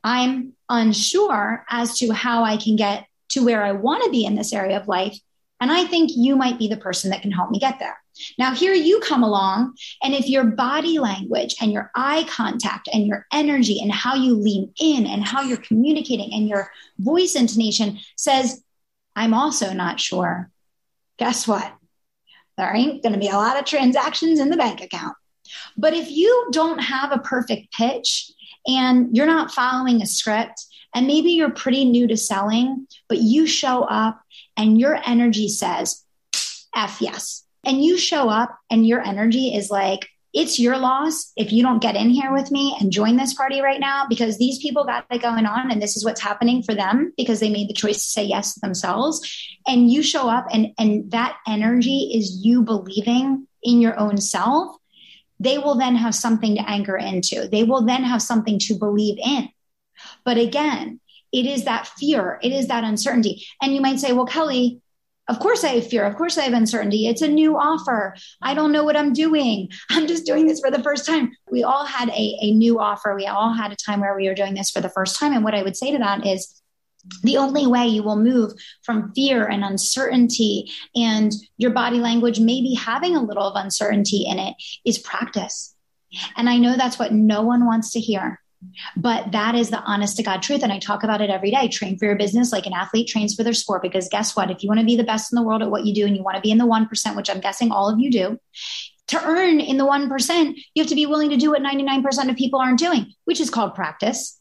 I'm 0.03 0.53
unsure 0.70 1.66
as 1.70 1.97
to 1.99 2.11
how 2.14 2.43
I 2.43 2.57
can 2.57 2.76
get 2.76 3.05
to 3.30 3.43
where 3.43 3.64
I 3.64 3.72
want 3.72 4.03
to 4.03 4.11
be 4.11 4.26
in 4.26 4.36
this 4.36 4.53
area 4.53 4.80
of 4.80 4.88
life. 4.88 5.18
And 5.59 5.72
I 5.72 5.86
think 5.86 6.11
you 6.14 6.36
might 6.36 6.59
be 6.59 6.68
the 6.68 6.78
person 6.78 7.09
that 7.11 7.22
can 7.22 7.32
help 7.32 7.49
me 7.49 7.59
get 7.59 7.80
there. 7.80 7.97
Now, 8.38 8.53
here 8.53 8.74
you 8.74 8.99
come 8.99 9.24
along, 9.24 9.76
and 10.03 10.14
if 10.14 10.28
your 10.28 10.43
body 10.43 10.99
language 10.99 11.55
and 11.61 11.72
your 11.72 11.91
eye 11.95 12.26
contact 12.30 12.89
and 12.91 13.05
your 13.05 13.26
energy 13.32 13.80
and 13.82 13.91
how 13.91 14.16
you 14.16 14.36
lean 14.36 14.74
in 14.80 15.05
and 15.05 15.24
how 15.24 15.41
you're 15.41 15.57
communicating 15.57 16.34
and 16.34 16.47
your 16.47 16.70
voice 16.99 17.36
intonation 17.36 17.99
says, 18.16 18.64
I'm 19.16 19.34
also 19.34 19.74
not 19.74 19.99
sure, 19.99 20.49
guess 21.18 21.47
what? 21.47 21.74
There 22.57 22.76
ain't 22.76 23.01
going 23.01 23.14
to 23.14 23.20
be 23.20 23.30
a 23.30 23.38
lot 23.38 23.57
of 23.57 23.66
transactions 23.66 24.39
in 24.39 24.49
the 24.49 24.57
bank 24.57 24.82
account. 24.82 25.16
But 25.78 25.93
if 25.93 26.09
you 26.11 26.49
don't 26.51 26.80
have 26.80 27.11
a 27.11 27.20
perfect 27.20 27.74
pitch 27.74 28.32
and 28.68 29.16
you're 29.16 29.26
not 29.26 29.51
following 29.51 30.01
a 30.01 30.05
script, 30.05 30.66
and 30.95 31.07
maybe 31.07 31.32
you're 31.32 31.49
pretty 31.49 31.86
new 31.86 32.07
to 32.07 32.16
selling, 32.16 32.88
but 33.09 33.18
you 33.18 33.47
show 33.47 33.84
up 33.84 34.22
and 34.55 34.80
your 34.80 34.99
energy 35.05 35.49
says, 35.49 36.03
F 36.76 37.01
yes. 37.01 37.42
And 37.64 37.84
you 37.84 37.97
show 37.97 38.30
up 38.30 38.57
and 38.70 38.86
your 38.86 39.01
energy 39.01 39.55
is 39.55 39.70
like, 39.70 40.07
it's 40.34 40.59
your 40.59 40.78
loss 40.78 41.32
if 41.38 41.51
you 41.51 41.61
don't 41.61 41.82
get 41.82 41.95
in 41.95 42.09
here 42.09 42.34
with 42.34 42.49
me 42.49 42.76
and 42.80 42.91
join 42.91 43.18
this 43.18 43.36
party 43.36 43.61
right 43.61 43.80
now 43.80 44.07
because 44.09 44.39
these 44.39 44.57
people 44.57 44.84
got 44.84 45.05
it 45.11 45.22
going 45.22 45.45
on 45.45 45.70
and 45.70 45.80
this 45.80 45.95
is 45.95 46.03
what's 46.03 46.22
happening 46.22 46.64
for 46.64 46.74
them 46.74 47.14
because 47.18 47.39
they 47.39 47.51
made 47.51 47.70
the 47.70 47.74
choice 47.74 47.97
to 47.97 48.11
say 48.11 48.24
yes 48.24 48.55
to 48.55 48.59
themselves. 48.59 49.22
And 49.68 49.91
you 49.91 50.01
show 50.01 50.28
up 50.28 50.47
and 50.51 50.74
and 50.80 51.11
that 51.11 51.38
energy 51.47 52.11
is 52.16 52.43
you 52.43 52.64
believing 52.64 53.47
in 53.61 53.80
your 53.80 53.97
own 53.99 54.18
self. 54.18 54.76
They 55.39 55.59
will 55.59 55.76
then 55.76 55.95
have 55.95 56.16
something 56.16 56.55
to 56.55 56.68
anchor 56.68 56.97
into. 56.97 57.47
They 57.47 57.64
will 57.64 57.86
then 57.86 58.03
have 58.03 58.22
something 58.22 58.57
to 58.59 58.74
believe 58.74 59.20
in. 59.24 59.49
But 60.26 60.38
again 60.38 60.99
it 61.34 61.47
is 61.47 61.64
that 61.66 61.88
fear, 61.88 62.39
it 62.43 62.51
is 62.51 62.68
that 62.68 62.84
uncertainty. 62.84 63.43
And 63.61 63.74
you 63.74 63.82
might 63.82 63.99
say, 63.99 64.14
well, 64.14 64.28
Kelly, 64.28 64.82
of 65.30 65.39
course 65.39 65.63
I 65.63 65.69
have 65.69 65.88
fear. 65.88 66.05
Of 66.05 66.15
course 66.15 66.38
I 66.38 66.43
have 66.43 66.53
uncertainty. 66.53 67.07
It's 67.07 67.21
a 67.21 67.28
new 67.28 67.57
offer. 67.57 68.15
I 68.41 68.53
don't 68.53 68.71
know 68.71 68.84
what 68.84 68.97
I'm 68.97 69.13
doing. 69.13 69.69
I'm 69.89 70.07
just 70.07 70.26
doing 70.26 70.47
this 70.47 70.59
for 70.59 70.69
the 70.69 70.84
first 70.84 71.05
time. 71.05 71.32
We 71.49 71.63
all 71.63 71.86
had 71.86 72.09
a, 72.09 72.38
a 72.41 72.51
new 72.51 72.80
offer. 72.80 73.15
We 73.15 73.28
all 73.28 73.53
had 73.53 73.71
a 73.71 73.78
time 73.78 74.01
where 74.01 74.15
we 74.15 74.28
were 74.28 74.36
doing 74.36 74.53
this 74.53 74.69
for 74.69 74.82
the 74.82 74.89
first 74.89 75.19
time. 75.19 75.34
And 75.34 75.43
what 75.43 75.55
I 75.55 75.63
would 75.63 75.78
say 75.78 75.91
to 75.91 75.97
that 75.99 76.26
is, 76.26 76.59
the 77.21 77.36
only 77.36 77.67
way 77.67 77.86
you 77.86 78.01
will 78.01 78.15
move 78.15 78.53
from 78.84 79.11
fear 79.13 79.45
and 79.45 79.63
uncertainty 79.63 80.71
and 80.95 81.34
your 81.57 81.71
body 81.71 81.97
language 81.97 82.39
maybe 82.39 82.74
having 82.76 83.13
a 83.13 83.21
little 83.21 83.43
of 83.43 83.61
uncertainty 83.61 84.26
in 84.26 84.39
it 84.39 84.55
is 84.86 84.99
practice. 84.99 85.76
And 86.38 86.49
I 86.49 86.57
know 86.57 86.78
that's 86.78 86.97
what 86.97 87.11
no 87.11 87.41
one 87.41 87.65
wants 87.65 87.91
to 87.91 87.99
hear. 87.99 88.39
But 88.95 89.32
that 89.32 89.55
is 89.55 89.70
the 89.70 89.82
honest 89.82 90.18
to 90.18 90.24
God 90.24 90.41
truth. 90.41 90.64
And 90.64 90.72
I 90.72 90.80
talk 90.80 91.03
about 91.03 91.22
it 91.22 91.30
every 91.30 91.51
day. 91.51 91.68
Train 91.68 91.97
for 91.97 92.05
your 92.05 92.16
business 92.16 92.51
like 92.51 92.66
an 92.66 92.74
athlete 92.74 93.07
trains 93.07 93.36
for 93.36 93.43
their 93.43 93.53
sport. 93.53 93.82
Because 93.82 94.09
guess 94.09 94.36
what? 94.36 94.51
If 94.51 94.64
you 94.64 94.68
want 94.68 94.80
to 94.80 94.86
be 94.86 94.95
the 94.95 95.03
best 95.03 95.32
in 95.32 95.36
the 95.36 95.43
world 95.43 95.61
at 95.61 95.72
what 95.72 95.86
you 95.86 95.93
do 95.93 96.05
and 96.05 96.16
you 96.16 96.24
want 96.24 96.36
to 96.36 96.41
be 96.41 96.51
in 96.51 96.57
the 96.57 96.66
1%, 96.66 97.16
which 97.16 97.30
I'm 97.30 97.39
guessing 97.39 97.72
all 97.72 97.89
of 97.89 97.99
you 97.99 98.11
do, 98.11 98.39
to 99.07 99.24
earn 99.24 99.59
in 99.59 99.78
the 99.78 99.86
1%, 99.86 100.55
you 100.74 100.84
have 100.84 100.89
to 100.89 100.95
be 100.95 101.05
willing 101.05 101.30
to 101.30 101.38
do 101.38 101.51
what 101.51 101.61
99% 101.61 102.30
of 102.30 102.36
people 102.36 102.59
aren't 102.59 102.80
doing, 102.80 103.14
which 103.26 103.39
is 103.41 103.49
called 103.49 103.76
practice, 103.76 104.39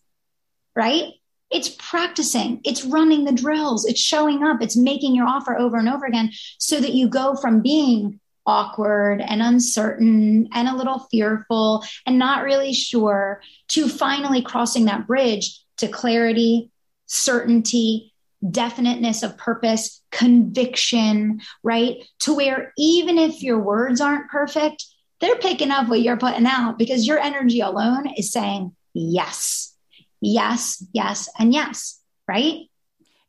right? 0.76 1.12
It's 1.50 1.68
practicing, 1.68 2.62
it's 2.64 2.84
running 2.84 3.24
the 3.24 3.32
drills, 3.32 3.84
it's 3.84 4.00
showing 4.00 4.42
up, 4.42 4.62
it's 4.62 4.76
making 4.76 5.14
your 5.14 5.26
offer 5.26 5.58
over 5.58 5.76
and 5.76 5.88
over 5.88 6.06
again 6.06 6.30
so 6.58 6.80
that 6.80 6.94
you 6.94 7.08
go 7.08 7.34
from 7.36 7.60
being 7.60 8.20
awkward 8.46 9.20
and 9.20 9.42
uncertain 9.42 10.48
and 10.52 10.68
a 10.68 10.76
little 10.76 11.06
fearful 11.10 11.84
and 12.06 12.18
not 12.18 12.44
really 12.44 12.72
sure 12.72 13.40
to 13.68 13.88
finally 13.88 14.42
crossing 14.42 14.86
that 14.86 15.06
bridge 15.06 15.60
to 15.78 15.88
clarity, 15.88 16.70
certainty, 17.06 18.12
definiteness 18.48 19.22
of 19.22 19.36
purpose, 19.36 20.02
conviction, 20.10 21.40
right? 21.62 22.04
To 22.20 22.34
where 22.34 22.72
even 22.76 23.18
if 23.18 23.42
your 23.42 23.60
words 23.60 24.00
aren't 24.00 24.30
perfect, 24.30 24.84
they're 25.20 25.36
picking 25.36 25.70
up 25.70 25.88
what 25.88 26.02
you're 26.02 26.16
putting 26.16 26.46
out 26.46 26.78
because 26.78 27.06
your 27.06 27.18
energy 27.18 27.60
alone 27.60 28.08
is 28.16 28.32
saying 28.32 28.74
yes, 28.92 29.74
yes, 30.20 30.84
yes, 30.92 31.28
and 31.38 31.52
yes, 31.52 32.00
right? 32.26 32.68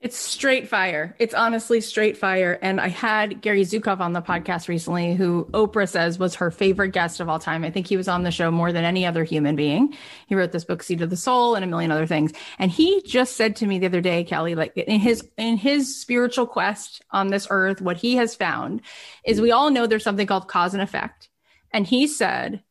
It's 0.04 0.18
straight 0.18 0.68
fire. 0.68 1.16
It's 1.18 1.34
honestly 1.34 1.80
straight 1.80 2.18
fire. 2.18 2.60
And 2.62 2.82
I 2.82 2.90
had 2.90 3.40
Gary 3.40 3.62
Zukav 3.62 4.02
on 4.02 4.12
the 4.12 4.22
podcast 4.22 4.68
recently, 4.68 5.14
who 5.14 5.48
Oprah 5.54 5.88
says 5.88 6.20
was 6.20 6.36
her 6.36 6.52
favorite 6.52 6.90
guest 6.90 7.22
of 7.22 7.30
all 7.30 7.40
time. 7.40 7.64
I 7.64 7.72
think 7.72 7.88
he 7.88 7.96
was 7.96 8.10
on 8.10 8.24
the 8.24 8.30
show 8.30 8.52
more 8.52 8.74
than 8.74 8.84
any 8.84 9.06
other 9.06 9.24
human 9.24 9.56
being. 9.56 9.96
He 10.28 10.36
wrote 10.36 10.52
this 10.52 10.66
book, 10.66 10.84
Seat 10.84 11.00
of 11.00 11.10
the 11.10 11.16
Soul, 11.16 11.56
and 11.56 11.64
a 11.64 11.70
million 11.70 11.90
other 11.90 12.06
things. 12.06 12.34
And 12.60 12.70
he 12.70 13.02
just 13.04 13.38
said 13.38 13.56
to 13.56 13.66
me 13.66 13.80
the 13.80 13.86
other 13.86 14.02
day, 14.02 14.26
Kelly, 14.26 14.56
like 14.56 14.76
in 14.76 15.00
his 15.00 15.26
in 15.38 15.56
his 15.56 15.96
spiritual 15.96 16.48
quest 16.48 17.02
on 17.12 17.30
this 17.30 17.48
earth, 17.50 17.80
what 17.80 17.96
he 17.96 18.18
has 18.18 18.36
found 18.36 18.82
is 19.24 19.40
we 19.40 19.52
all 19.52 19.70
know 19.70 19.88
there's 19.88 20.04
something 20.04 20.28
called 20.28 20.50
cause 20.50 20.74
and 20.74 20.84
effect. 20.84 21.30
And 21.72 21.88
he 21.88 22.08
said 22.08 22.62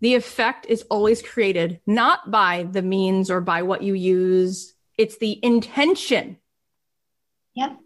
the 0.00 0.14
effect 0.14 0.64
is 0.70 0.86
always 0.88 1.20
created 1.20 1.80
not 1.86 2.30
by 2.30 2.62
the 2.62 2.80
means 2.80 3.30
or 3.30 3.42
by 3.42 3.60
what 3.60 3.82
you 3.82 3.92
use. 3.92 4.72
It's 4.96 5.18
the 5.18 5.38
intention 5.44 6.38
Yep. 7.54 7.78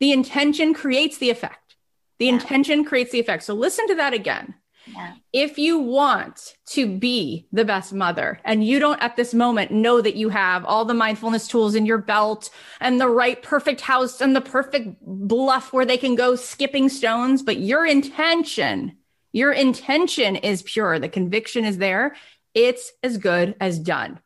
The 0.00 0.12
intention 0.12 0.74
creates 0.74 1.18
the 1.18 1.30
effect. 1.30 1.76
The 2.18 2.26
yeah. 2.26 2.34
intention 2.34 2.84
creates 2.84 3.12
the 3.12 3.20
effect. 3.20 3.42
So 3.42 3.54
listen 3.54 3.86
to 3.88 3.94
that 3.96 4.14
again. 4.14 4.54
Yeah. 4.86 5.14
If 5.32 5.58
you 5.58 5.78
want 5.78 6.56
to 6.68 6.86
be 6.86 7.46
the 7.52 7.64
best 7.64 7.92
mother 7.92 8.40
and 8.44 8.64
you 8.64 8.78
don't 8.78 9.02
at 9.02 9.16
this 9.16 9.34
moment 9.34 9.70
know 9.70 10.00
that 10.00 10.16
you 10.16 10.30
have 10.30 10.64
all 10.64 10.84
the 10.84 10.94
mindfulness 10.94 11.46
tools 11.46 11.74
in 11.74 11.84
your 11.84 11.98
belt 11.98 12.50
and 12.80 13.00
the 13.00 13.08
right 13.08 13.42
perfect 13.42 13.82
house 13.82 14.20
and 14.20 14.34
the 14.34 14.40
perfect 14.40 14.96
bluff 15.02 15.72
where 15.72 15.84
they 15.84 15.98
can 15.98 16.14
go 16.14 16.36
skipping 16.36 16.88
stones, 16.88 17.42
but 17.42 17.58
your 17.58 17.84
intention, 17.84 18.96
your 19.32 19.52
intention 19.52 20.36
is 20.36 20.62
pure, 20.62 20.98
the 20.98 21.08
conviction 21.08 21.64
is 21.64 21.78
there, 21.78 22.16
it's 22.54 22.92
as 23.02 23.18
good 23.18 23.54
as 23.60 23.78
done. 23.78 24.20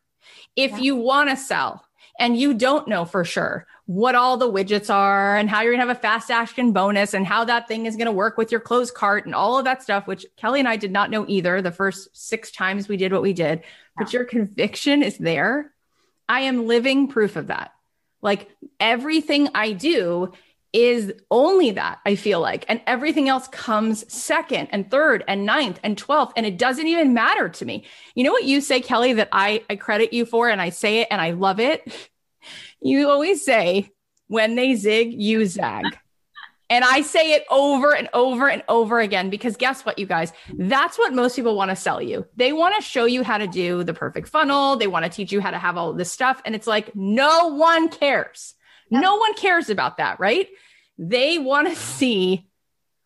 If 0.55 0.71
yeah. 0.71 0.77
you 0.77 0.95
want 0.95 1.29
to 1.29 1.35
sell 1.35 1.85
and 2.19 2.37
you 2.37 2.53
don't 2.53 2.87
know 2.87 3.05
for 3.05 3.23
sure 3.23 3.65
what 3.85 4.15
all 4.15 4.37
the 4.37 4.51
widgets 4.51 4.89
are 4.93 5.35
and 5.35 5.49
how 5.49 5.61
you're 5.61 5.73
going 5.73 5.81
to 5.81 5.87
have 5.87 5.97
a 5.97 5.99
fast 5.99 6.31
action 6.31 6.71
bonus 6.71 7.13
and 7.13 7.27
how 7.27 7.43
that 7.43 7.67
thing 7.67 7.85
is 7.85 7.97
going 7.97 8.05
to 8.05 8.11
work 8.11 8.37
with 8.37 8.51
your 8.51 8.61
closed 8.61 8.93
cart 8.93 9.25
and 9.25 9.35
all 9.35 9.57
of 9.57 9.65
that 9.65 9.83
stuff, 9.83 10.07
which 10.07 10.25
Kelly 10.37 10.59
and 10.59 10.69
I 10.69 10.77
did 10.77 10.91
not 10.91 11.11
know 11.11 11.25
either 11.27 11.61
the 11.61 11.71
first 11.71 12.09
six 12.13 12.51
times 12.51 12.87
we 12.87 12.95
did 12.95 13.11
what 13.11 13.21
we 13.21 13.33
did. 13.33 13.63
But 13.97 14.13
your 14.13 14.23
conviction 14.23 15.03
is 15.03 15.17
there. 15.17 15.73
I 16.29 16.41
am 16.41 16.65
living 16.65 17.09
proof 17.09 17.35
of 17.35 17.47
that. 17.47 17.73
Like 18.21 18.49
everything 18.79 19.49
I 19.53 19.73
do 19.73 20.31
is 20.73 21.13
only 21.29 21.71
that, 21.71 21.99
I 22.05 22.15
feel 22.15 22.39
like. 22.39 22.65
And 22.67 22.81
everything 22.87 23.29
else 23.29 23.47
comes 23.47 24.11
second 24.11 24.69
and 24.71 24.89
third 24.89 25.23
and 25.27 25.45
ninth 25.45 25.79
and 25.83 25.95
12th. 25.95 26.33
And 26.35 26.45
it 26.45 26.57
doesn't 26.57 26.87
even 26.87 27.13
matter 27.13 27.47
to 27.47 27.65
me. 27.65 27.85
You 28.15 28.23
know 28.23 28.31
what 28.31 28.43
you 28.43 28.59
say, 28.59 28.81
Kelly, 28.81 29.13
that 29.13 29.29
I, 29.31 29.63
I 29.69 29.75
credit 29.75 30.13
you 30.13 30.25
for, 30.25 30.49
and 30.49 30.59
I 30.59 30.69
say 30.69 31.01
it 31.01 31.07
and 31.11 31.21
I 31.21 31.31
love 31.31 31.59
it? 31.59 31.81
You 32.85 33.09
always 33.09 33.45
say, 33.45 33.91
when 34.27 34.55
they 34.55 34.75
zig, 34.75 35.13
you 35.13 35.45
zag. 35.45 35.85
And 36.69 36.83
I 36.83 37.01
say 37.01 37.33
it 37.33 37.43
over 37.51 37.93
and 37.93 38.09
over 38.13 38.49
and 38.49 38.63
over 38.67 38.99
again 38.99 39.29
because 39.29 39.57
guess 39.57 39.85
what, 39.85 39.99
you 39.99 40.07
guys? 40.07 40.33
That's 40.57 40.97
what 40.97 41.13
most 41.13 41.35
people 41.35 41.55
want 41.55 41.69
to 41.69 41.75
sell 41.75 42.01
you. 42.01 42.25
They 42.35 42.51
want 42.51 42.75
to 42.75 42.81
show 42.81 43.05
you 43.05 43.21
how 43.21 43.37
to 43.37 43.45
do 43.45 43.83
the 43.83 43.93
perfect 43.93 44.27
funnel. 44.27 44.75
They 44.75 44.87
want 44.87 45.05
to 45.05 45.11
teach 45.11 45.31
you 45.31 45.39
how 45.39 45.51
to 45.51 45.59
have 45.59 45.77
all 45.77 45.93
this 45.93 46.11
stuff. 46.11 46.41
And 46.45 46.55
it's 46.55 46.65
like, 46.65 46.95
no 46.95 47.49
one 47.49 47.89
cares. 47.89 48.55
No 48.89 49.17
one 49.17 49.35
cares 49.35 49.69
about 49.69 49.97
that, 49.97 50.19
right? 50.19 50.47
They 50.97 51.37
want 51.37 51.67
to 51.69 51.75
see 51.75 52.47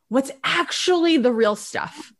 what's 0.09 0.31
actually 0.43 1.17
the 1.17 1.31
real 1.31 1.55
stuff. 1.55 2.13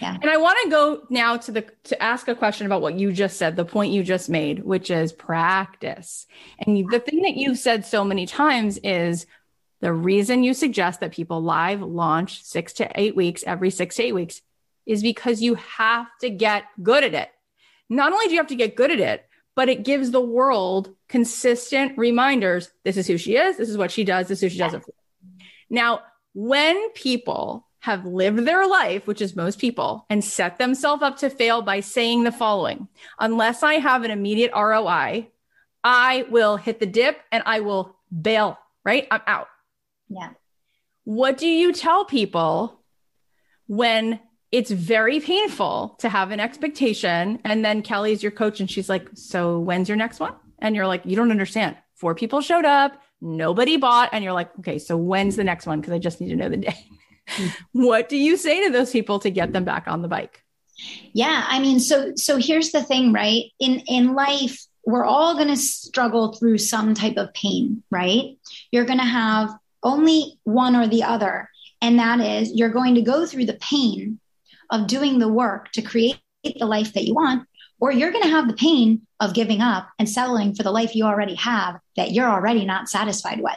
Yeah. 0.00 0.16
And 0.20 0.28
I 0.28 0.38
want 0.38 0.58
to 0.64 0.70
go 0.70 1.02
now 1.08 1.36
to 1.36 1.52
the 1.52 1.66
to 1.84 2.02
ask 2.02 2.26
a 2.26 2.34
question 2.34 2.66
about 2.66 2.82
what 2.82 2.98
you 2.98 3.12
just 3.12 3.36
said, 3.36 3.54
the 3.54 3.64
point 3.64 3.92
you 3.92 4.02
just 4.02 4.28
made, 4.28 4.64
which 4.64 4.90
is 4.90 5.12
practice. 5.12 6.26
And 6.58 6.90
the 6.90 6.98
thing 6.98 7.22
that 7.22 7.36
you've 7.36 7.58
said 7.58 7.86
so 7.86 8.04
many 8.04 8.26
times 8.26 8.78
is 8.78 9.26
the 9.80 9.92
reason 9.92 10.42
you 10.42 10.52
suggest 10.54 11.00
that 11.00 11.12
people 11.12 11.42
live 11.42 11.80
launch 11.80 12.42
6 12.42 12.72
to 12.74 12.90
8 12.94 13.14
weeks 13.14 13.44
every 13.46 13.70
6 13.70 13.96
to 13.96 14.02
8 14.02 14.12
weeks 14.12 14.42
is 14.86 15.02
because 15.02 15.42
you 15.42 15.54
have 15.54 16.06
to 16.20 16.30
get 16.30 16.64
good 16.82 17.04
at 17.04 17.14
it. 17.14 17.30
Not 17.88 18.12
only 18.12 18.26
do 18.26 18.32
you 18.32 18.38
have 18.38 18.48
to 18.48 18.56
get 18.56 18.76
good 18.76 18.90
at 18.90 19.00
it, 19.00 19.26
but 19.54 19.68
it 19.68 19.84
gives 19.84 20.10
the 20.10 20.20
world 20.20 20.94
consistent 21.08 21.96
reminders. 21.96 22.70
This 22.84 22.96
is 22.96 23.06
who 23.06 23.18
she 23.18 23.36
is. 23.36 23.56
This 23.56 23.68
is 23.68 23.78
what 23.78 23.90
she 23.90 24.04
does. 24.04 24.28
This 24.28 24.38
is 24.38 24.42
who 24.42 24.48
she 24.50 24.58
does 24.58 24.74
it 24.74 24.84
for. 24.84 24.94
Now, 25.70 26.00
when 26.34 26.90
people 26.90 27.66
have 27.80 28.06
lived 28.06 28.40
their 28.40 28.66
life, 28.66 29.06
which 29.06 29.20
is 29.20 29.36
most 29.36 29.58
people, 29.58 30.06
and 30.08 30.24
set 30.24 30.58
themselves 30.58 31.02
up 31.02 31.18
to 31.18 31.28
fail 31.28 31.62
by 31.62 31.80
saying 31.80 32.24
the 32.24 32.32
following 32.32 32.88
unless 33.18 33.62
I 33.62 33.74
have 33.74 34.04
an 34.04 34.10
immediate 34.10 34.52
ROI, 34.54 35.28
I 35.84 36.24
will 36.30 36.56
hit 36.56 36.80
the 36.80 36.86
dip 36.86 37.20
and 37.30 37.42
I 37.44 37.60
will 37.60 37.94
bail, 38.10 38.58
right? 38.84 39.06
I'm 39.10 39.20
out. 39.26 39.48
Yeah. 40.08 40.30
What 41.04 41.36
do 41.36 41.46
you 41.46 41.72
tell 41.72 42.06
people 42.06 42.80
when 43.66 44.18
it's 44.54 44.70
very 44.70 45.18
painful 45.18 45.96
to 45.98 46.08
have 46.08 46.30
an 46.30 46.38
expectation. 46.38 47.40
And 47.44 47.64
then 47.64 47.82
Kelly's 47.82 48.22
your 48.22 48.30
coach 48.30 48.60
and 48.60 48.70
she's 48.70 48.88
like, 48.88 49.08
So 49.14 49.58
when's 49.58 49.88
your 49.88 49.96
next 49.96 50.20
one? 50.20 50.32
And 50.60 50.76
you're 50.76 50.86
like, 50.86 51.02
You 51.04 51.16
don't 51.16 51.32
understand. 51.32 51.76
Four 51.96 52.14
people 52.14 52.40
showed 52.40 52.64
up, 52.64 53.02
nobody 53.20 53.76
bought. 53.76 54.10
And 54.12 54.22
you're 54.22 54.32
like, 54.32 54.56
Okay, 54.60 54.78
so 54.78 54.96
when's 54.96 55.34
the 55.34 55.42
next 55.42 55.66
one? 55.66 55.80
Because 55.80 55.92
I 55.92 55.98
just 55.98 56.20
need 56.20 56.28
to 56.28 56.36
know 56.36 56.48
the 56.48 56.58
day. 56.58 56.86
what 57.72 58.08
do 58.08 58.16
you 58.16 58.36
say 58.36 58.64
to 58.64 58.70
those 58.70 58.92
people 58.92 59.18
to 59.20 59.30
get 59.30 59.52
them 59.52 59.64
back 59.64 59.88
on 59.88 60.02
the 60.02 60.08
bike? 60.08 60.40
Yeah, 61.12 61.44
I 61.48 61.58
mean, 61.58 61.80
so 61.80 62.12
so 62.14 62.36
here's 62.36 62.70
the 62.70 62.82
thing, 62.82 63.12
right? 63.12 63.46
In 63.58 63.80
in 63.88 64.14
life, 64.14 64.64
we're 64.86 65.04
all 65.04 65.34
going 65.34 65.48
to 65.48 65.56
struggle 65.56 66.34
through 66.34 66.58
some 66.58 66.94
type 66.94 67.16
of 67.16 67.34
pain, 67.34 67.82
right? 67.90 68.38
You're 68.70 68.84
going 68.84 69.00
to 69.00 69.04
have 69.04 69.50
only 69.82 70.38
one 70.44 70.76
or 70.76 70.86
the 70.86 71.02
other, 71.02 71.48
and 71.80 71.98
that 71.98 72.20
is 72.20 72.54
you're 72.54 72.68
going 72.68 72.94
to 72.94 73.02
go 73.02 73.26
through 73.26 73.46
the 73.46 73.54
pain 73.54 74.20
of 74.74 74.88
doing 74.88 75.18
the 75.18 75.28
work 75.28 75.70
to 75.72 75.82
create 75.82 76.18
the 76.42 76.66
life 76.66 76.92
that 76.92 77.04
you 77.04 77.14
want, 77.14 77.46
or 77.80 77.92
you're 77.92 78.10
going 78.10 78.24
to 78.24 78.30
have 78.30 78.48
the 78.48 78.54
pain 78.54 79.02
of 79.20 79.34
giving 79.34 79.60
up 79.60 79.88
and 79.98 80.08
settling 80.08 80.54
for 80.54 80.62
the 80.62 80.72
life 80.72 80.94
you 80.94 81.04
already 81.04 81.36
have 81.36 81.78
that 81.96 82.12
you're 82.12 82.28
already 82.28 82.64
not 82.64 82.88
satisfied 82.88 83.40
with. 83.40 83.56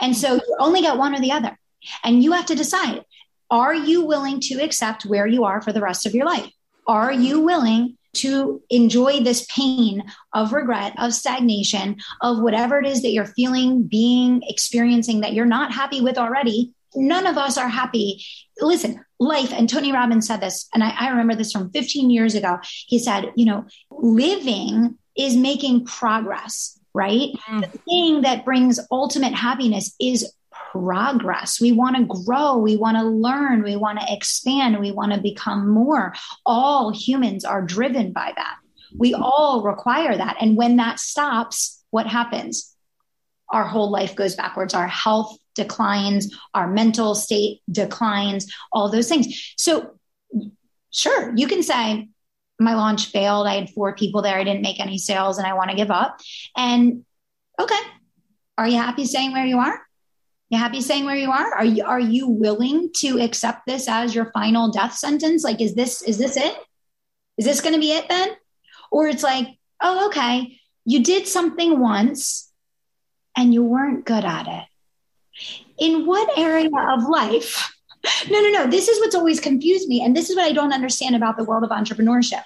And 0.00 0.16
so 0.16 0.34
you 0.34 0.56
only 0.58 0.82
got 0.82 0.98
one 0.98 1.14
or 1.14 1.20
the 1.20 1.32
other. 1.32 1.58
And 2.02 2.22
you 2.22 2.32
have 2.32 2.46
to 2.46 2.54
decide 2.54 3.04
are 3.50 3.74
you 3.74 4.04
willing 4.04 4.40
to 4.40 4.62
accept 4.62 5.06
where 5.06 5.26
you 5.26 5.44
are 5.44 5.60
for 5.60 5.72
the 5.72 5.80
rest 5.80 6.06
of 6.06 6.14
your 6.14 6.26
life? 6.26 6.52
Are 6.86 7.12
you 7.12 7.40
willing 7.40 7.96
to 8.12 8.60
enjoy 8.70 9.20
this 9.20 9.46
pain 9.50 10.02
of 10.32 10.52
regret, 10.52 10.94
of 10.98 11.14
stagnation, 11.14 11.96
of 12.20 12.40
whatever 12.40 12.80
it 12.80 12.86
is 12.86 13.02
that 13.02 13.10
you're 13.10 13.26
feeling, 13.26 13.84
being, 13.84 14.42
experiencing 14.48 15.20
that 15.20 15.32
you're 15.32 15.46
not 15.46 15.72
happy 15.72 16.00
with 16.00 16.18
already? 16.18 16.72
None 16.94 17.26
of 17.26 17.38
us 17.38 17.56
are 17.56 17.68
happy. 17.68 18.24
Listen, 18.60 19.04
life, 19.20 19.52
and 19.52 19.68
Tony 19.68 19.92
Robbins 19.92 20.26
said 20.26 20.40
this, 20.40 20.68
and 20.74 20.82
I, 20.82 20.94
I 20.98 21.08
remember 21.10 21.34
this 21.36 21.52
from 21.52 21.70
15 21.70 22.10
years 22.10 22.34
ago. 22.34 22.58
He 22.62 22.98
said, 22.98 23.32
you 23.36 23.44
know, 23.44 23.66
living 23.90 24.98
is 25.16 25.36
making 25.36 25.84
progress, 25.84 26.80
right? 26.94 27.28
Mm. 27.48 27.60
The 27.60 27.78
thing 27.78 28.20
that 28.22 28.44
brings 28.44 28.80
ultimate 28.90 29.34
happiness 29.34 29.94
is 30.00 30.32
progress. 30.72 31.60
We 31.60 31.72
want 31.72 31.96
to 31.96 32.22
grow. 32.24 32.56
We 32.56 32.76
want 32.76 32.96
to 32.96 33.02
learn. 33.02 33.62
We 33.62 33.76
want 33.76 34.00
to 34.00 34.12
expand. 34.12 34.80
We 34.80 34.92
want 34.92 35.12
to 35.12 35.20
become 35.20 35.68
more. 35.68 36.14
All 36.46 36.90
humans 36.90 37.44
are 37.44 37.62
driven 37.62 38.12
by 38.12 38.32
that. 38.34 38.56
We 38.96 39.14
all 39.14 39.62
require 39.62 40.16
that. 40.16 40.36
And 40.40 40.56
when 40.56 40.76
that 40.76 40.98
stops, 40.98 41.82
what 41.90 42.06
happens? 42.06 42.74
Our 43.48 43.64
whole 43.64 43.90
life 43.90 44.14
goes 44.14 44.36
backwards. 44.36 44.74
Our 44.74 44.88
health 44.88 45.36
declines, 45.62 46.34
our 46.54 46.66
mental 46.66 47.14
state 47.14 47.60
declines, 47.70 48.52
all 48.72 48.90
those 48.90 49.08
things. 49.08 49.54
So, 49.56 49.98
sure, 50.90 51.32
you 51.36 51.46
can 51.46 51.62
say, 51.62 52.08
my 52.60 52.74
launch 52.74 53.06
failed. 53.06 53.46
I 53.46 53.54
had 53.54 53.70
four 53.70 53.94
people 53.94 54.22
there. 54.22 54.36
I 54.36 54.44
didn't 54.44 54.62
make 54.62 54.80
any 54.80 54.98
sales 54.98 55.38
and 55.38 55.46
I 55.46 55.54
want 55.54 55.70
to 55.70 55.76
give 55.76 55.90
up. 55.90 56.20
And 56.56 57.04
okay, 57.58 57.80
are 58.58 58.68
you 58.68 58.76
happy 58.76 59.06
staying 59.06 59.32
where 59.32 59.46
you 59.46 59.58
are? 59.58 59.80
You 60.50 60.58
happy 60.58 60.80
staying 60.80 61.06
where 61.06 61.16
you 61.16 61.30
are? 61.30 61.54
Are 61.54 61.64
you 61.64 61.84
are 61.84 62.00
you 62.00 62.28
willing 62.28 62.90
to 62.96 63.20
accept 63.20 63.66
this 63.66 63.88
as 63.88 64.14
your 64.14 64.30
final 64.32 64.70
death 64.70 64.94
sentence? 64.94 65.42
Like, 65.42 65.60
is 65.60 65.74
this 65.74 66.02
is 66.02 66.18
this 66.18 66.36
it? 66.36 66.54
Is 67.38 67.46
this 67.46 67.60
going 67.62 67.74
to 67.74 67.80
be 67.80 67.92
it 67.92 68.08
then? 68.08 68.30
Or 68.92 69.06
it's 69.06 69.22
like, 69.22 69.46
oh, 69.80 70.08
okay, 70.08 70.58
you 70.84 71.02
did 71.02 71.26
something 71.26 71.80
once 71.80 72.52
and 73.36 73.54
you 73.54 73.62
weren't 73.62 74.04
good 74.04 74.24
at 74.24 74.46
it 74.48 74.69
in 75.78 76.06
what 76.06 76.38
area 76.38 76.70
of 76.90 77.08
life? 77.08 77.72
No, 78.30 78.40
no, 78.40 78.50
no. 78.50 78.66
This 78.66 78.88
is 78.88 78.98
what's 79.00 79.14
always 79.14 79.40
confused 79.40 79.88
me. 79.88 80.02
And 80.02 80.16
this 80.16 80.30
is 80.30 80.36
what 80.36 80.46
I 80.46 80.52
don't 80.52 80.72
understand 80.72 81.16
about 81.16 81.36
the 81.36 81.44
world 81.44 81.64
of 81.64 81.70
entrepreneurship. 81.70 82.44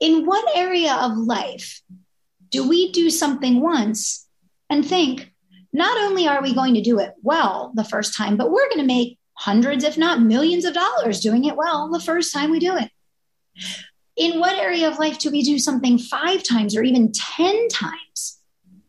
In 0.00 0.26
what 0.26 0.56
area 0.56 0.94
of 0.94 1.16
life 1.16 1.80
do 2.50 2.68
we 2.68 2.92
do 2.92 3.10
something 3.10 3.60
once 3.60 4.26
and 4.68 4.84
think, 4.84 5.32
not 5.72 5.96
only 5.98 6.28
are 6.28 6.42
we 6.42 6.54
going 6.54 6.74
to 6.74 6.82
do 6.82 6.98
it 6.98 7.14
well 7.22 7.72
the 7.74 7.84
first 7.84 8.16
time, 8.16 8.36
but 8.36 8.50
we're 8.50 8.68
going 8.68 8.80
to 8.80 8.86
make 8.86 9.18
hundreds, 9.34 9.84
if 9.84 9.98
not 9.98 10.22
millions 10.22 10.64
of 10.64 10.74
dollars 10.74 11.20
doing 11.20 11.44
it 11.44 11.56
well 11.56 11.90
the 11.90 12.00
first 12.00 12.32
time 12.32 12.50
we 12.50 12.58
do 12.58 12.76
it? 12.76 12.90
In 14.16 14.38
what 14.38 14.56
area 14.56 14.88
of 14.88 14.98
life 14.98 15.18
do 15.18 15.30
we 15.30 15.42
do 15.42 15.58
something 15.58 15.98
five 15.98 16.44
times 16.44 16.76
or 16.76 16.82
even 16.82 17.10
10 17.10 17.68
times 17.68 18.38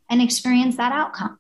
and 0.10 0.22
experience 0.22 0.78
that 0.78 0.92
outcome? 0.92 1.40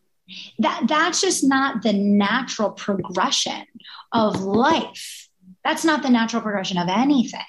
That 0.60 0.86
that's 0.88 1.22
just 1.22 1.44
not 1.44 1.84
the 1.84 1.94
natural 1.94 2.72
progression 2.72 3.66
of 4.12 4.42
life. 4.42 5.30
That's 5.64 5.86
not 5.86 6.04
the 6.04 6.10
natural 6.10 6.42
progression 6.42 6.78
of 6.78 6.88
anything 6.90 7.42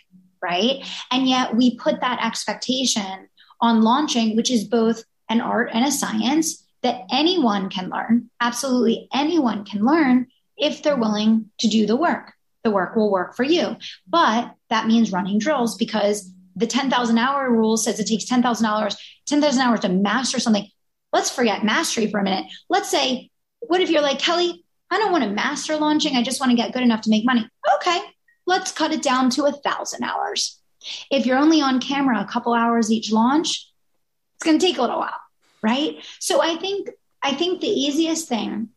right? 0.43 0.85
And 1.11 1.29
yet 1.29 1.57
we 1.57 1.77
put 1.77 2.01
that 2.01 2.25
expectation 2.25 3.29
on 3.61 3.83
launching 3.83 4.37
which 4.37 4.51
is 4.51 4.65
both 4.65 5.03
an 5.29 5.41
art 5.41 5.71
and 5.73 5.85
a 5.85 5.91
science 5.91 6.65
that 6.83 7.03
anyone 7.11 7.69
can 7.71 7.89
learn 7.91 8.31
absolutely 8.41 9.09
anyone 9.13 9.65
can 9.65 9.85
learn 9.85 10.27
if 10.57 10.83
they're 10.83 10.97
willing 10.97 11.51
to 11.59 11.69
do 11.69 11.87
the 11.87 11.97
work. 11.97 12.33
The 12.65 12.71
work 12.71 12.97
will 12.97 13.11
work 13.11 13.37
for 13.37 13.45
you. 13.45 13.77
But 14.09 14.55
that 14.71 14.87
means 14.87 15.13
running 15.13 15.39
drills 15.39 15.77
because 15.77 16.33
the 16.55 16.67
10,000 16.67 17.19
hour 17.19 17.51
rule 17.51 17.77
says 17.77 18.01
it 18.01 18.07
takes 18.07 18.25
$10,000 18.25 18.97
10,000 19.27 19.61
hours 19.61 19.81
to 19.81 19.89
master 19.89 20.39
something 20.39 20.69
let's 21.17 21.31
forget 21.31 21.65
mastery 21.65 22.11
for 22.11 22.21
a 22.21 22.23
minute. 22.23 22.45
Let's 22.69 22.91
say, 22.91 23.31
what 23.61 23.81
if 23.81 23.89
you're 23.89 24.03
like, 24.03 24.19
Kelly, 24.19 24.63
I 24.91 24.99
don't 24.99 25.13
want 25.13 25.25
to 25.25 25.31
master 25.31 25.77
launching. 25.79 26.15
I 26.15 26.23
just 26.23 26.41
want 26.41 26.51
to 26.51 26.57
get 26.57 26.75
good 26.75 26.83
enough 26.83 27.01
to 27.03 27.11
make 27.11 27.25
money. 27.25 27.49
Okay, 27.77 28.01
let's 28.47 28.71
cut 28.71 28.93
it 28.93 29.03
down 29.03 29.31
to 29.31 29.47
a 29.47 29.53
thousand 29.53 30.05
hours. 30.05 30.61
If 31.11 31.25
you're 31.25 31.39
only 31.39 31.63
on 31.63 31.81
camera 31.81 32.21
a 32.21 32.31
couple 32.31 32.53
hours 32.53 32.93
each 32.93 33.11
launch, 33.11 33.67
it's 34.35 34.45
going 34.45 34.59
to 34.59 34.65
take 34.65 34.77
a 34.77 34.83
little 34.83 34.99
while, 34.99 35.21
right? 35.63 36.05
So 36.21 36.43
I 36.43 36.57
think 36.57 36.91
I 37.23 37.33
think 37.33 37.63
the 37.63 37.67
easiest 37.67 38.29
thing 38.29 38.69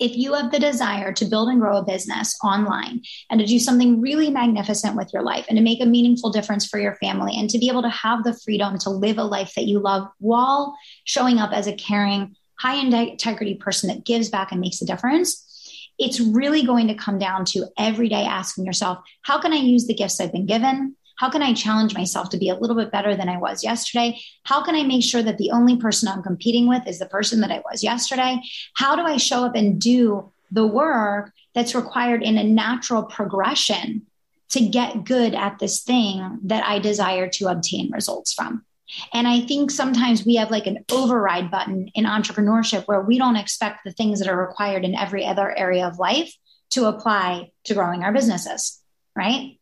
if 0.00 0.16
you 0.16 0.34
have 0.34 0.50
the 0.50 0.58
desire 0.58 1.12
to 1.12 1.24
build 1.24 1.48
and 1.48 1.60
grow 1.60 1.78
a 1.78 1.84
business 1.84 2.36
online 2.42 3.02
and 3.30 3.40
to 3.40 3.46
do 3.46 3.58
something 3.58 4.00
really 4.00 4.30
magnificent 4.30 4.96
with 4.96 5.12
your 5.12 5.22
life 5.22 5.46
and 5.48 5.56
to 5.56 5.62
make 5.62 5.80
a 5.80 5.86
meaningful 5.86 6.30
difference 6.30 6.66
for 6.66 6.78
your 6.78 6.94
family 6.96 7.34
and 7.36 7.50
to 7.50 7.58
be 7.58 7.68
able 7.68 7.82
to 7.82 7.88
have 7.88 8.24
the 8.24 8.38
freedom 8.44 8.78
to 8.78 8.90
live 8.90 9.18
a 9.18 9.24
life 9.24 9.52
that 9.54 9.66
you 9.66 9.78
love 9.78 10.08
while 10.18 10.76
showing 11.04 11.38
up 11.38 11.52
as 11.52 11.66
a 11.66 11.72
caring, 11.72 12.34
high 12.58 12.76
integrity 12.76 13.54
person 13.54 13.88
that 13.88 14.04
gives 14.04 14.28
back 14.28 14.52
and 14.52 14.60
makes 14.60 14.80
a 14.82 14.86
difference, 14.86 15.42
it's 15.98 16.20
really 16.20 16.64
going 16.64 16.88
to 16.88 16.94
come 16.94 17.18
down 17.18 17.44
to 17.46 17.66
every 17.78 18.08
day 18.08 18.24
asking 18.24 18.66
yourself, 18.66 18.98
how 19.22 19.40
can 19.40 19.52
I 19.52 19.56
use 19.56 19.86
the 19.86 19.94
gifts 19.94 20.20
I've 20.20 20.32
been 20.32 20.46
given? 20.46 20.95
How 21.16 21.30
can 21.30 21.42
I 21.42 21.54
challenge 21.54 21.94
myself 21.94 22.30
to 22.30 22.38
be 22.38 22.48
a 22.48 22.54
little 22.54 22.76
bit 22.76 22.92
better 22.92 23.16
than 23.16 23.28
I 23.28 23.38
was 23.38 23.64
yesterday? 23.64 24.20
How 24.44 24.62
can 24.62 24.74
I 24.74 24.82
make 24.82 25.02
sure 25.02 25.22
that 25.22 25.38
the 25.38 25.50
only 25.50 25.76
person 25.76 26.08
I'm 26.08 26.22
competing 26.22 26.68
with 26.68 26.86
is 26.86 26.98
the 26.98 27.06
person 27.06 27.40
that 27.40 27.50
I 27.50 27.62
was 27.70 27.82
yesterday? 27.82 28.40
How 28.74 28.96
do 28.96 29.02
I 29.02 29.16
show 29.16 29.44
up 29.44 29.54
and 29.54 29.80
do 29.80 30.32
the 30.50 30.66
work 30.66 31.32
that's 31.54 31.74
required 31.74 32.22
in 32.22 32.38
a 32.38 32.44
natural 32.44 33.02
progression 33.02 34.02
to 34.50 34.60
get 34.60 35.04
good 35.04 35.34
at 35.34 35.58
this 35.58 35.82
thing 35.82 36.38
that 36.44 36.64
I 36.64 36.78
desire 36.78 37.28
to 37.30 37.48
obtain 37.48 37.90
results 37.90 38.32
from? 38.32 38.64
And 39.12 39.26
I 39.26 39.40
think 39.40 39.70
sometimes 39.70 40.24
we 40.24 40.36
have 40.36 40.50
like 40.50 40.66
an 40.66 40.84
override 40.92 41.50
button 41.50 41.90
in 41.94 42.04
entrepreneurship 42.04 42.84
where 42.86 43.00
we 43.00 43.18
don't 43.18 43.36
expect 43.36 43.80
the 43.84 43.92
things 43.92 44.20
that 44.20 44.28
are 44.28 44.46
required 44.46 44.84
in 44.84 44.94
every 44.94 45.26
other 45.26 45.50
area 45.56 45.86
of 45.86 45.98
life 45.98 46.32
to 46.70 46.86
apply 46.86 47.50
to 47.64 47.74
growing 47.74 48.02
our 48.02 48.12
businesses, 48.12 48.80
right? 49.16 49.58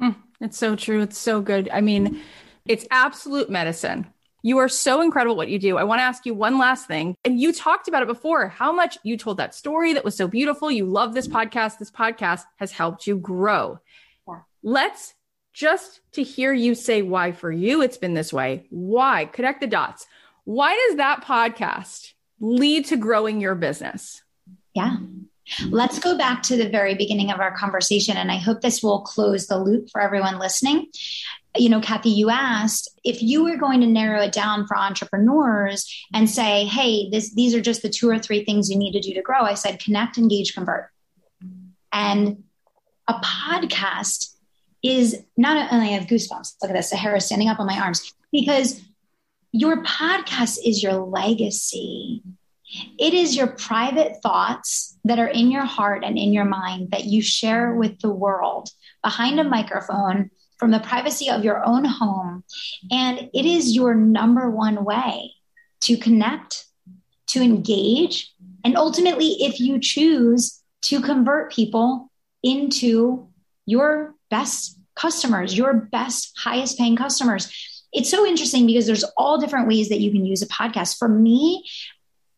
Mm, 0.00 0.16
it's 0.40 0.58
so 0.58 0.76
true. 0.76 1.02
It's 1.02 1.18
so 1.18 1.40
good. 1.40 1.68
I 1.72 1.80
mean, 1.80 2.20
it's 2.66 2.86
absolute 2.90 3.50
medicine. 3.50 4.06
You 4.42 4.58
are 4.58 4.68
so 4.68 5.00
incredible 5.00 5.36
what 5.36 5.48
you 5.48 5.58
do. 5.58 5.78
I 5.78 5.84
want 5.84 6.00
to 6.00 6.04
ask 6.04 6.26
you 6.26 6.34
one 6.34 6.58
last 6.58 6.86
thing. 6.86 7.16
And 7.24 7.40
you 7.40 7.52
talked 7.52 7.88
about 7.88 8.02
it 8.02 8.08
before 8.08 8.48
how 8.48 8.72
much 8.72 8.98
you 9.02 9.16
told 9.16 9.38
that 9.38 9.54
story 9.54 9.94
that 9.94 10.04
was 10.04 10.16
so 10.16 10.28
beautiful. 10.28 10.70
You 10.70 10.84
love 10.84 11.14
this 11.14 11.26
podcast. 11.26 11.78
This 11.78 11.90
podcast 11.90 12.42
has 12.56 12.70
helped 12.70 13.06
you 13.06 13.16
grow. 13.16 13.78
Yeah. 14.28 14.40
Let's 14.62 15.14
just 15.54 16.00
to 16.12 16.22
hear 16.22 16.52
you 16.52 16.74
say 16.74 17.00
why 17.00 17.32
for 17.32 17.50
you 17.50 17.80
it's 17.80 17.96
been 17.96 18.12
this 18.12 18.32
way. 18.32 18.66
Why? 18.68 19.24
Connect 19.26 19.60
the 19.62 19.66
dots. 19.66 20.06
Why 20.44 20.74
does 20.88 20.98
that 20.98 21.24
podcast 21.24 22.12
lead 22.38 22.86
to 22.86 22.98
growing 22.98 23.40
your 23.40 23.54
business? 23.54 24.22
Yeah. 24.74 24.96
Let's 25.68 25.98
go 25.98 26.16
back 26.16 26.42
to 26.44 26.56
the 26.56 26.68
very 26.68 26.94
beginning 26.94 27.30
of 27.30 27.40
our 27.40 27.56
conversation, 27.56 28.16
and 28.16 28.30
I 28.32 28.36
hope 28.36 28.60
this 28.60 28.82
will 28.82 29.02
close 29.02 29.46
the 29.46 29.58
loop 29.58 29.90
for 29.90 30.00
everyone 30.00 30.38
listening. 30.38 30.86
You 31.56 31.68
know, 31.68 31.80
Cathy, 31.80 32.10
you 32.10 32.30
asked 32.30 32.88
if 33.04 33.22
you 33.22 33.44
were 33.44 33.56
going 33.56 33.80
to 33.80 33.86
narrow 33.86 34.22
it 34.22 34.32
down 34.32 34.66
for 34.66 34.76
entrepreneurs 34.76 35.88
and 36.12 36.28
say, 36.28 36.64
hey, 36.64 37.08
this, 37.10 37.34
these 37.34 37.54
are 37.54 37.60
just 37.60 37.82
the 37.82 37.88
two 37.88 38.08
or 38.08 38.18
three 38.18 38.44
things 38.44 38.70
you 38.70 38.78
need 38.78 38.92
to 38.92 39.00
do 39.00 39.14
to 39.14 39.22
grow. 39.22 39.42
I 39.42 39.54
said, 39.54 39.78
connect, 39.78 40.18
engage, 40.18 40.54
convert. 40.54 40.90
And 41.92 42.42
a 43.06 43.14
podcast 43.14 44.34
is 44.82 45.22
not 45.36 45.72
only 45.72 45.88
I 45.88 45.98
have 45.98 46.06
goosebumps. 46.06 46.56
Look 46.60 46.70
at 46.70 46.74
this, 46.74 46.90
the 46.90 46.96
hair 46.96 47.14
is 47.14 47.26
standing 47.26 47.48
up 47.48 47.60
on 47.60 47.66
my 47.66 47.78
arms 47.78 48.12
because 48.32 48.82
your 49.52 49.84
podcast 49.84 50.58
is 50.64 50.82
your 50.82 50.94
legacy. 50.94 52.22
It 52.98 53.14
is 53.14 53.36
your 53.36 53.48
private 53.48 54.22
thoughts 54.22 54.96
that 55.04 55.18
are 55.18 55.28
in 55.28 55.50
your 55.50 55.64
heart 55.64 56.04
and 56.04 56.18
in 56.18 56.32
your 56.32 56.44
mind 56.44 56.90
that 56.92 57.04
you 57.04 57.22
share 57.22 57.74
with 57.74 58.00
the 58.00 58.10
world 58.10 58.70
behind 59.02 59.38
a 59.38 59.44
microphone 59.44 60.30
from 60.58 60.70
the 60.70 60.80
privacy 60.80 61.28
of 61.28 61.44
your 61.44 61.64
own 61.64 61.84
home. 61.84 62.44
And 62.90 63.30
it 63.34 63.44
is 63.44 63.74
your 63.74 63.94
number 63.94 64.50
one 64.50 64.84
way 64.84 65.32
to 65.82 65.96
connect, 65.96 66.64
to 67.28 67.42
engage, 67.42 68.34
and 68.64 68.76
ultimately, 68.76 69.36
if 69.40 69.60
you 69.60 69.78
choose 69.78 70.62
to 70.82 71.00
convert 71.02 71.52
people 71.52 72.10
into 72.42 73.28
your 73.66 74.14
best 74.30 74.78
customers, 74.96 75.56
your 75.56 75.74
best, 75.74 76.32
highest 76.36 76.78
paying 76.78 76.96
customers. 76.96 77.52
It's 77.92 78.10
so 78.10 78.26
interesting 78.26 78.66
because 78.66 78.86
there's 78.86 79.04
all 79.16 79.38
different 79.38 79.68
ways 79.68 79.88
that 79.90 80.00
you 80.00 80.10
can 80.10 80.24
use 80.24 80.42
a 80.42 80.48
podcast. 80.48 80.98
For 80.98 81.08
me, 81.08 81.64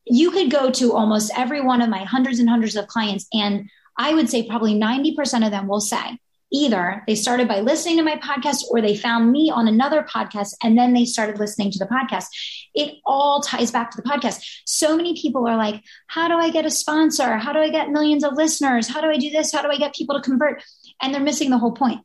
you 0.07 0.31
could 0.31 0.51
go 0.51 0.71
to 0.71 0.93
almost 0.95 1.33
every 1.37 1.61
one 1.61 1.83
of 1.83 1.89
my 1.89 2.05
hundreds 2.05 2.39
and 2.39 2.49
hundreds 2.49 2.77
of 2.77 2.87
clients, 2.87 3.27
and 3.33 3.69
I 3.99 4.15
would 4.15 4.29
say 4.29 4.47
probably 4.47 4.75
90% 4.75 5.45
of 5.45 5.51
them 5.51 5.69
will 5.69 5.81
say, 5.81 6.19
either 6.53 7.03
they 7.07 7.15
started 7.15 7.49
by 7.49 7.61
listening 7.61 7.97
to 7.97 8.03
my 8.03 8.17
podcast 8.17 8.63
or 8.71 8.81
they 8.81 8.97
found 8.97 9.33
me 9.33 9.51
on 9.51 9.67
another 9.67 10.03
podcast 10.03 10.55
and 10.63 10.79
then 10.79 10.93
they 10.93 11.05
started 11.05 11.39
listening 11.39 11.71
to 11.73 11.79
the 11.79 11.87
podcast. 11.87 12.27
It 12.75 12.97
all 13.05 13.41
ties 13.41 13.71
back 13.71 13.91
to 13.91 14.01
the 14.01 14.09
podcast. 14.09 14.45
So 14.65 14.97
many 14.97 15.21
people 15.21 15.47
are 15.49 15.57
like, 15.57 15.83
How 16.07 16.29
do 16.29 16.35
I 16.35 16.51
get 16.51 16.67
a 16.67 16.71
sponsor? 16.71 17.37
How 17.39 17.53
do 17.53 17.59
I 17.59 17.71
get 17.71 17.91
millions 17.91 18.25
of 18.25 18.35
listeners? 18.35 18.89
How 18.89 19.01
do 19.01 19.09
I 19.09 19.17
do 19.17 19.31
this? 19.31 19.53
How 19.53 19.63
do 19.63 19.69
I 19.69 19.77
get 19.77 19.95
people 19.95 20.17
to 20.17 20.23
convert? 20.23 20.63
And 21.03 21.13
they're 21.13 21.21
missing 21.21 21.51
the 21.51 21.59
whole 21.59 21.73
point. 21.73 22.01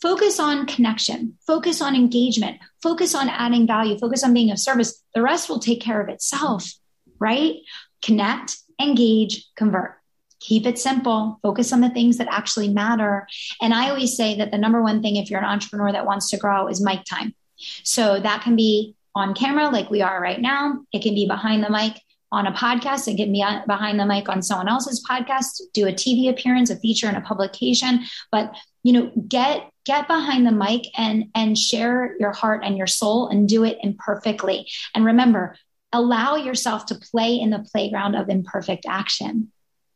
Focus 0.00 0.38
on 0.38 0.66
connection, 0.66 1.38
focus 1.44 1.82
on 1.82 1.96
engagement, 1.96 2.58
focus 2.82 3.16
on 3.16 3.28
adding 3.28 3.66
value, 3.66 3.98
focus 3.98 4.22
on 4.22 4.32
being 4.32 4.52
of 4.52 4.58
service. 4.58 5.02
The 5.14 5.22
rest 5.22 5.48
will 5.48 5.58
take 5.58 5.80
care 5.80 6.00
of 6.00 6.08
itself, 6.08 6.72
right? 7.18 7.56
Connect, 8.02 8.56
engage, 8.80 9.46
convert. 9.56 9.94
Keep 10.40 10.66
it 10.66 10.78
simple. 10.78 11.38
Focus 11.42 11.72
on 11.72 11.80
the 11.80 11.90
things 11.90 12.18
that 12.18 12.28
actually 12.30 12.68
matter. 12.68 13.26
And 13.60 13.74
i 13.74 13.88
always 13.88 14.16
say 14.16 14.36
that 14.38 14.50
the 14.50 14.58
number 14.58 14.82
one 14.82 15.02
thing 15.02 15.16
if 15.16 15.30
you're 15.30 15.40
an 15.40 15.44
entrepreneur 15.44 15.90
that 15.92 16.06
wants 16.06 16.30
to 16.30 16.36
grow 16.36 16.68
is 16.68 16.80
mic 16.80 17.04
time. 17.04 17.34
So 17.82 18.20
that 18.20 18.42
can 18.42 18.54
be 18.54 18.94
on 19.14 19.34
camera 19.34 19.68
like 19.70 19.90
we 19.90 20.00
are 20.00 20.22
right 20.22 20.40
now. 20.40 20.80
It 20.92 21.02
can 21.02 21.14
be 21.14 21.26
behind 21.26 21.64
the 21.64 21.70
mic 21.70 22.00
on 22.30 22.46
a 22.46 22.52
podcast. 22.52 23.08
And 23.08 23.16
get 23.16 23.28
me 23.28 23.44
behind 23.66 23.98
the 23.98 24.06
mic 24.06 24.28
on 24.28 24.42
someone 24.42 24.68
else's 24.68 25.04
podcast 25.04 25.60
do 25.72 25.88
a 25.88 25.92
tv 25.92 26.30
appearance 26.30 26.70
a 26.70 26.76
feature 26.76 27.08
in 27.08 27.16
a 27.16 27.20
publication. 27.20 28.04
But 28.30 28.54
you 28.84 28.92
know 28.92 29.10
get 29.26 29.70
get 29.84 30.06
behind 30.06 30.46
the 30.46 30.52
mic 30.52 30.82
and 30.96 31.30
and 31.34 31.58
share 31.58 32.14
your 32.20 32.32
heart 32.32 32.62
and 32.64 32.76
your 32.76 32.86
soul 32.86 33.28
and 33.28 33.48
do 33.48 33.64
it 33.64 33.78
imperfectly. 33.82 34.68
And 34.94 35.04
remember 35.04 35.56
allow 35.92 36.36
yourself 36.36 36.86
to 36.86 36.94
play 36.94 37.38
in 37.40 37.50
the 37.50 37.66
playground 37.72 38.14
of 38.14 38.28
imperfect 38.28 38.84
action 38.86 39.50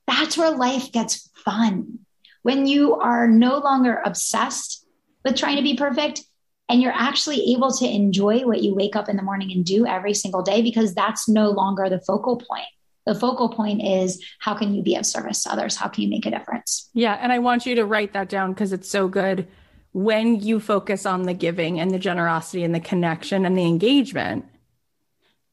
that's 0.06 0.36
where 0.36 0.50
life 0.50 0.92
gets 0.92 1.30
fun. 1.44 2.00
When 2.42 2.66
you 2.66 2.94
are 2.96 3.28
no 3.28 3.58
longer 3.58 4.02
obsessed 4.04 4.84
with 5.24 5.36
trying 5.36 5.56
to 5.56 5.62
be 5.62 5.76
perfect 5.76 6.22
and 6.68 6.82
you're 6.82 6.92
actually 6.92 7.52
able 7.52 7.70
to 7.72 7.86
enjoy 7.86 8.40
what 8.40 8.62
you 8.62 8.74
wake 8.74 8.96
up 8.96 9.08
in 9.08 9.16
the 9.16 9.22
morning 9.22 9.52
and 9.52 9.64
do 9.64 9.86
every 9.86 10.14
single 10.14 10.42
day 10.42 10.62
because 10.62 10.94
that's 10.94 11.28
no 11.28 11.50
longer 11.50 11.88
the 11.88 12.00
focal 12.00 12.36
point. 12.36 12.66
The 13.06 13.14
focal 13.14 13.48
point 13.48 13.82
is 13.82 14.24
how 14.40 14.54
can 14.54 14.74
you 14.74 14.82
be 14.82 14.94
of 14.96 15.06
service 15.06 15.42
to 15.44 15.52
others? 15.52 15.76
How 15.76 15.88
can 15.88 16.02
you 16.02 16.08
make 16.08 16.26
a 16.26 16.30
difference? 16.30 16.88
Yeah. 16.94 17.18
And 17.20 17.32
I 17.32 17.38
want 17.38 17.66
you 17.66 17.74
to 17.76 17.84
write 17.84 18.12
that 18.12 18.28
down 18.28 18.52
because 18.52 18.72
it's 18.72 18.88
so 18.88 19.08
good. 19.08 19.48
When 19.92 20.40
you 20.40 20.58
focus 20.58 21.04
on 21.04 21.24
the 21.24 21.34
giving 21.34 21.78
and 21.78 21.90
the 21.90 21.98
generosity 21.98 22.64
and 22.64 22.74
the 22.74 22.80
connection 22.80 23.44
and 23.44 23.58
the 23.58 23.66
engagement, 23.66 24.46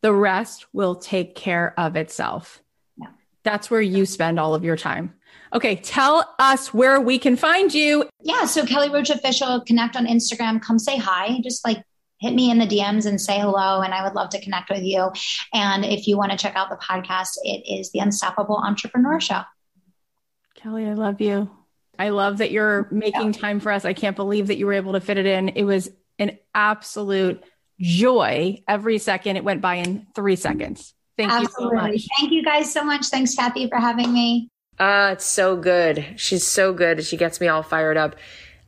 the 0.02 0.14
rest 0.14 0.66
will 0.74 0.96
take 0.96 1.36
care 1.36 1.74
of 1.78 1.96
itself. 1.96 2.62
Yeah. 2.98 3.08
That's 3.44 3.70
where 3.70 3.82
you 3.82 4.06
spend 4.06 4.40
all 4.40 4.56
of 4.56 4.64
your 4.64 4.78
time. 4.78 5.16
Okay, 5.54 5.76
tell 5.76 6.36
us 6.38 6.74
where 6.74 7.02
we 7.02 7.18
can 7.18 7.36
find 7.36 7.74
you. 7.74 8.08
Yeah, 8.22 8.46
so 8.46 8.66
Kelly 8.66 8.90
Roach 8.90 9.10
Official, 9.10 9.62
connect 9.62 9.96
on 9.96 10.06
Instagram, 10.06 10.62
come 10.62 10.78
say 10.78 10.98
hi. 10.98 11.40
Just 11.44 11.66
like 11.66 11.84
hit 12.20 12.34
me 12.34 12.52
in 12.52 12.60
the 12.60 12.68
DMs 12.68 13.06
and 13.06 13.20
say 13.20 13.40
hello, 13.40 13.82
and 13.82 13.94
I 13.94 14.04
would 14.04 14.14
love 14.14 14.30
to 14.30 14.42
connect 14.42 14.70
with 14.70 14.84
you. 14.84 15.12
And 15.54 15.86
if 15.86 16.08
you 16.08 16.18
want 16.18 16.32
to 16.32 16.38
check 16.38 16.56
out 16.56 16.70
the 16.70 16.76
podcast, 16.76 17.38
it 17.44 17.64
is 17.68 17.92
the 17.92 18.00
Unstoppable 18.00 18.58
Entrepreneur 18.58 19.20
Show. 19.20 19.42
Kelly, 20.56 20.86
I 20.86 20.94
love 20.94 21.22
you. 21.22 21.50
I 21.98 22.10
love 22.10 22.38
that 22.38 22.52
you're 22.52 22.88
making 22.92 23.34
time 23.34 23.60
for 23.60 23.72
us. 23.72 23.86
I 23.86 23.94
can't 23.94 24.16
believe 24.16 24.48
that 24.48 24.58
you 24.58 24.66
were 24.66 24.74
able 24.74 24.94
to 24.94 25.02
fit 25.02 25.18
it 25.18 25.26
in. 25.26 25.50
It 25.50 25.64
was 25.64 25.90
an 26.18 26.38
absolute 26.54 27.44
joy 27.80 28.62
every 28.68 28.98
second. 28.98 29.38
It 29.38 29.44
went 29.44 29.62
by 29.62 29.76
in 29.76 30.08
three 30.16 30.36
seconds. 30.36 30.94
Thank 31.18 31.32
Absolutely. 31.32 31.76
you 31.76 31.80
so 31.80 31.88
much. 31.88 32.08
Thank 32.20 32.32
you 32.32 32.44
guys 32.44 32.72
so 32.72 32.84
much. 32.84 33.08
Thanks, 33.08 33.36
Cathy, 33.36 33.68
for 33.68 33.78
having 33.78 34.14
me. 34.14 34.50
Ah, 34.80 35.08
uh, 35.08 35.12
it's 35.12 35.26
so 35.26 35.58
good. 35.58 36.06
She's 36.16 36.48
so 36.48 36.72
good. 36.72 37.04
She 37.04 37.18
gets 37.18 37.42
me 37.42 37.50
all 37.50 37.64
fired 37.64 37.98
up. 37.98 38.16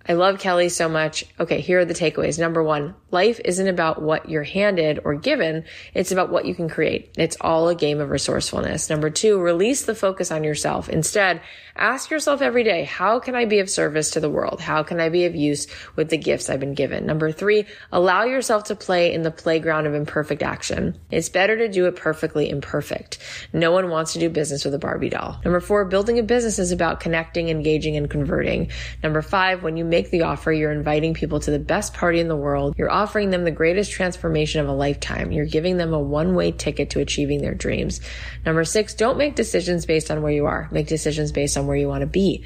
I 0.08 0.14
love 0.14 0.40
Kelly 0.40 0.70
so 0.70 0.90
much. 0.90 1.24
Okay, 1.40 1.62
here 1.62 1.80
are 1.80 1.86
the 1.86 1.94
takeaways. 1.94 2.40
Number 2.40 2.64
one, 2.64 2.96
life 3.12 3.40
isn't 3.46 3.68
about 3.68 4.02
what 4.02 4.30
you're 4.30 4.44
handed 4.44 5.00
or 5.06 5.14
given. 5.14 5.64
It's 5.94 6.12
about 6.12 6.32
what 6.32 6.46
you 6.46 6.56
can 6.56 6.70
create. 6.70 7.14
It's 7.18 7.38
all 7.40 7.70
a 7.70 7.76
game 7.76 8.00
of 8.00 8.10
resourcefulness. 8.10 8.90
Number 8.90 9.10
two, 9.10 9.40
release 9.40 9.84
the 9.84 9.96
focus 9.96 10.32
on 10.32 10.44
yourself. 10.44 10.90
Instead, 10.90 11.42
ask 11.82 12.12
yourself 12.12 12.44
every 12.44 12.64
day, 12.64 12.84
how 12.84 13.20
can 13.20 13.34
I 13.34 13.46
be 13.46 13.60
of 13.60 13.70
service 13.70 14.12
to 14.12 14.20
the 14.20 14.30
world? 14.30 14.62
How 14.62 14.84
can 14.84 15.00
I 15.00 15.10
be 15.10 15.26
of 15.26 15.36
use 15.36 15.66
with 15.96 16.10
the 16.10 16.18
gifts 16.18 16.48
I've 16.48 16.60
been 16.60 16.76
given? 16.76 17.08
Number 17.08 17.32
three, 17.32 17.66
allow 17.92 18.24
yourself 18.24 18.66
to 18.66 18.76
play 18.76 19.12
in 19.12 19.24
the 19.24 19.32
playground 19.32 19.88
of 19.88 19.96
imperfect 19.96 20.44
action. 20.44 21.00
It's 21.10 21.30
better 21.30 21.58
to 21.58 21.68
do 21.68 21.88
it 21.88 21.96
perfectly 21.96 22.50
imperfect. 22.50 23.18
No 23.52 23.72
one 23.72 23.90
wants 23.90 24.14
to 24.14 24.20
do 24.20 24.30
business 24.30 24.64
with 24.64 24.76
a 24.76 24.80
Barbie 24.80 25.10
doll. 25.10 25.42
Number 25.44 25.60
four, 25.60 25.86
building 25.86 26.20
a 26.20 26.24
business 26.24 26.60
is 26.60 26.72
about 26.72 27.00
connecting, 27.00 27.50
engaging, 27.50 27.98
and 27.98 28.10
converting. 28.10 28.70
Number 29.02 29.24
five, 29.24 29.64
when 29.64 29.76
you 29.76 29.84
make 29.84 30.12
the 30.12 30.22
offer, 30.22 30.52
you're 30.52 30.72
inviting 30.72 31.16
people 31.16 31.40
to 31.40 31.50
the 31.50 31.58
best 31.60 31.96
party 31.96 32.20
in 32.20 32.28
the 32.28 32.36
world. 32.36 32.76
You're 32.78 32.92
offering 32.92 33.32
them 33.32 33.44
the 33.44 33.50
greatest 33.52 33.92
transformation 33.92 34.62
of 34.62 34.68
a 34.68 34.74
lifetime. 34.74 35.32
You're 35.32 35.46
giving 35.48 35.78
them 35.78 35.94
a 35.94 36.00
one 36.00 36.36
way 36.36 36.52
ticket 36.52 36.92
to 36.92 37.00
achieving 37.00 37.42
their 37.42 37.56
dreams. 37.56 38.02
Number 38.46 38.64
six, 38.66 38.94
don't 38.94 39.18
make 39.18 39.36
decisions 39.36 39.88
based 39.88 40.12
on 40.12 40.22
where 40.22 40.32
you 40.32 40.46
are. 40.46 40.70
Make 40.72 40.88
decisions 40.88 41.32
based 41.32 41.58
on 41.58 41.71
where 41.72 41.80
you 41.80 41.88
want 41.88 42.02
to 42.02 42.08
be. 42.08 42.44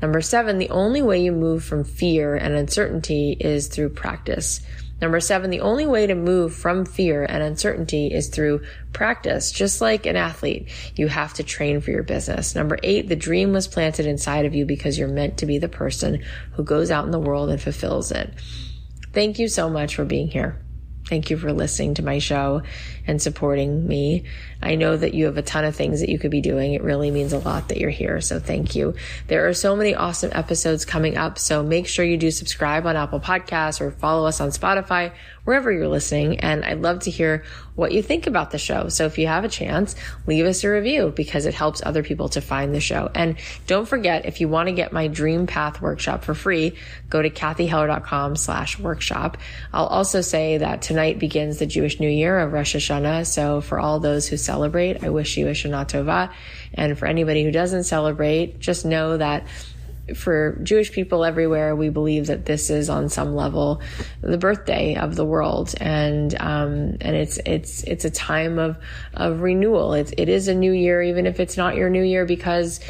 Number 0.00 0.20
seven, 0.20 0.58
the 0.58 0.70
only 0.70 1.02
way 1.02 1.20
you 1.20 1.32
move 1.32 1.64
from 1.64 1.82
fear 1.82 2.36
and 2.36 2.54
uncertainty 2.54 3.36
is 3.38 3.66
through 3.66 3.88
practice. 3.88 4.60
Number 5.00 5.18
seven, 5.18 5.50
the 5.50 5.60
only 5.60 5.86
way 5.86 6.06
to 6.06 6.14
move 6.14 6.54
from 6.54 6.84
fear 6.84 7.24
and 7.24 7.42
uncertainty 7.42 8.08
is 8.08 8.28
through 8.28 8.62
practice. 8.92 9.50
Just 9.50 9.80
like 9.80 10.06
an 10.06 10.14
athlete, 10.14 10.68
you 10.94 11.08
have 11.08 11.34
to 11.34 11.42
train 11.42 11.80
for 11.80 11.90
your 11.90 12.04
business. 12.04 12.54
Number 12.54 12.78
eight, 12.84 13.08
the 13.08 13.16
dream 13.16 13.52
was 13.52 13.66
planted 13.66 14.06
inside 14.06 14.44
of 14.44 14.54
you 14.54 14.64
because 14.64 14.98
you're 14.98 15.08
meant 15.08 15.38
to 15.38 15.46
be 15.46 15.58
the 15.58 15.68
person 15.68 16.24
who 16.52 16.62
goes 16.62 16.90
out 16.90 17.04
in 17.04 17.10
the 17.10 17.18
world 17.18 17.50
and 17.50 17.60
fulfills 17.60 18.12
it. 18.12 18.32
thank 19.12 19.38
you 19.38 19.48
so 19.48 19.68
much 19.68 19.96
for 19.96 20.04
being 20.04 20.28
here. 20.28 20.60
Thank 21.08 21.30
you 21.30 21.38
for 21.38 21.52
listening 21.52 21.94
to 21.94 22.04
my 22.04 22.18
show 22.18 22.62
and 23.08 23.20
supporting 23.20 23.88
me. 23.88 24.24
I 24.62 24.74
know 24.74 24.96
that 24.96 25.14
you 25.14 25.24
have 25.24 25.38
a 25.38 25.42
ton 25.42 25.64
of 25.64 25.74
things 25.74 26.00
that 26.00 26.10
you 26.10 26.18
could 26.18 26.30
be 26.30 26.40
doing. 26.40 26.74
It 26.74 26.82
really 26.82 27.10
means 27.10 27.32
a 27.32 27.38
lot 27.38 27.68
that 27.68 27.78
you're 27.78 27.90
here. 27.90 28.20
So 28.20 28.38
thank 28.38 28.76
you. 28.76 28.94
There 29.28 29.48
are 29.48 29.54
so 29.54 29.74
many 29.74 29.94
awesome 29.94 30.30
episodes 30.34 30.84
coming 30.84 31.16
up. 31.16 31.38
So 31.38 31.62
make 31.62 31.88
sure 31.88 32.04
you 32.04 32.18
do 32.18 32.30
subscribe 32.30 32.86
on 32.86 32.96
Apple 32.96 33.20
Podcasts 33.20 33.80
or 33.80 33.90
follow 33.92 34.26
us 34.26 34.40
on 34.40 34.50
Spotify, 34.50 35.12
wherever 35.44 35.72
you're 35.72 35.88
listening. 35.88 36.40
And 36.40 36.64
I'd 36.64 36.82
love 36.82 37.00
to 37.00 37.10
hear 37.10 37.44
what 37.74 37.92
you 37.92 38.02
think 38.02 38.26
about 38.26 38.50
the 38.50 38.58
show. 38.58 38.88
So 38.88 39.06
if 39.06 39.16
you 39.16 39.28
have 39.28 39.44
a 39.44 39.48
chance, 39.48 39.94
leave 40.26 40.44
us 40.44 40.62
a 40.64 40.68
review 40.68 41.12
because 41.14 41.46
it 41.46 41.54
helps 41.54 41.80
other 41.82 42.02
people 42.02 42.28
to 42.30 42.40
find 42.40 42.74
the 42.74 42.80
show. 42.80 43.08
And 43.14 43.36
don't 43.66 43.86
forget, 43.86 44.26
if 44.26 44.40
you 44.40 44.48
want 44.48 44.68
to 44.68 44.74
get 44.74 44.92
my 44.92 45.06
dream 45.06 45.46
path 45.46 45.80
workshop 45.80 46.24
for 46.24 46.34
free, 46.34 46.74
go 47.08 47.22
to 47.22 47.30
cathyheller.com 47.30 48.36
slash 48.36 48.78
workshop. 48.78 49.38
I'll 49.72 49.86
also 49.86 50.20
say 50.20 50.58
that 50.58 50.82
tonight 50.82 51.18
begins 51.18 51.58
the 51.58 51.66
Jewish 51.66 52.00
New 52.00 52.10
Year 52.10 52.40
of 52.40 52.52
Rosh 52.52 52.74
Hashanah. 52.74 52.97
So 53.24 53.60
for 53.60 53.78
all 53.78 54.00
those 54.00 54.26
who 54.26 54.36
celebrate, 54.36 55.04
I 55.04 55.10
wish 55.10 55.36
you 55.36 55.48
a 55.48 55.52
Shana 55.52 55.86
Tova. 55.86 56.32
And 56.74 56.98
for 56.98 57.06
anybody 57.06 57.44
who 57.44 57.50
doesn't 57.50 57.84
celebrate, 57.84 58.58
just 58.58 58.84
know 58.84 59.16
that 59.16 59.46
for 60.14 60.58
Jewish 60.62 60.92
people 60.92 61.24
everywhere, 61.24 61.74
we 61.76 61.88
believe 61.88 62.28
that 62.28 62.46
this 62.46 62.70
is 62.70 62.88
on 62.88 63.08
some 63.08 63.34
level 63.34 63.82
the 64.22 64.38
birthday 64.38 64.96
of 64.96 65.16
the 65.16 65.24
world, 65.24 65.74
and 65.80 66.34
um, 66.40 66.96
and 67.00 67.16
it's 67.16 67.38
it's 67.44 67.82
it's 67.84 68.04
a 68.04 68.10
time 68.10 68.58
of 68.58 68.76
of 69.14 69.40
renewal. 69.40 69.94
It's 69.94 70.12
it 70.16 70.28
is 70.28 70.48
a 70.48 70.54
new 70.54 70.72
year, 70.72 71.02
even 71.02 71.26
if 71.26 71.40
it's 71.40 71.56
not 71.56 71.76
your 71.76 71.90
new 71.90 72.02
year, 72.02 72.24
because 72.24 72.80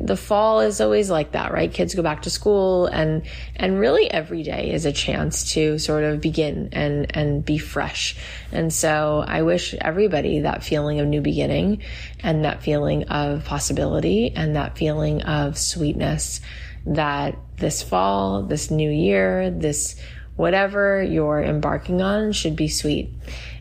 the 0.00 0.16
fall 0.16 0.60
is 0.60 0.80
always 0.80 1.10
like 1.10 1.32
that, 1.32 1.52
right? 1.52 1.72
Kids 1.72 1.94
go 1.94 2.02
back 2.02 2.22
to 2.22 2.30
school, 2.30 2.86
and 2.86 3.22
and 3.56 3.78
really 3.78 4.10
every 4.10 4.42
day 4.42 4.72
is 4.72 4.84
a 4.84 4.92
chance 4.92 5.52
to 5.54 5.78
sort 5.78 6.04
of 6.04 6.20
begin 6.20 6.68
and 6.72 7.16
and 7.16 7.44
be 7.44 7.58
fresh. 7.58 8.16
And 8.50 8.72
so 8.72 9.24
I 9.26 9.42
wish 9.42 9.74
everybody 9.80 10.40
that 10.40 10.62
feeling 10.62 11.00
of 11.00 11.06
new 11.06 11.20
beginning, 11.20 11.82
and 12.20 12.44
that 12.44 12.62
feeling 12.62 13.04
of 13.04 13.44
possibility, 13.44 14.32
and 14.34 14.56
that 14.56 14.76
feeling 14.76 15.22
of 15.22 15.58
sweetness. 15.58 16.40
That 16.84 17.38
this 17.58 17.82
fall, 17.82 18.42
this 18.42 18.70
new 18.70 18.90
year, 18.90 19.50
this 19.50 19.94
whatever 20.34 21.02
you're 21.02 21.40
embarking 21.40 22.02
on 22.02 22.32
should 22.32 22.56
be 22.56 22.68
sweet, 22.68 23.14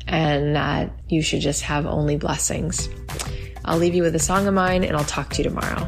and 0.07 0.55
that 0.55 0.91
you 1.07 1.21
should 1.21 1.41
just 1.41 1.61
have 1.61 1.85
only 1.85 2.17
blessings. 2.17 2.89
I'll 3.63 3.77
leave 3.77 3.93
you 3.93 4.01
with 4.01 4.15
a 4.15 4.19
song 4.19 4.47
of 4.47 4.55
mine, 4.55 4.83
and 4.83 4.97
I'll 4.97 5.03
talk 5.03 5.29
to 5.33 5.43
you 5.43 5.49
tomorrow. 5.49 5.87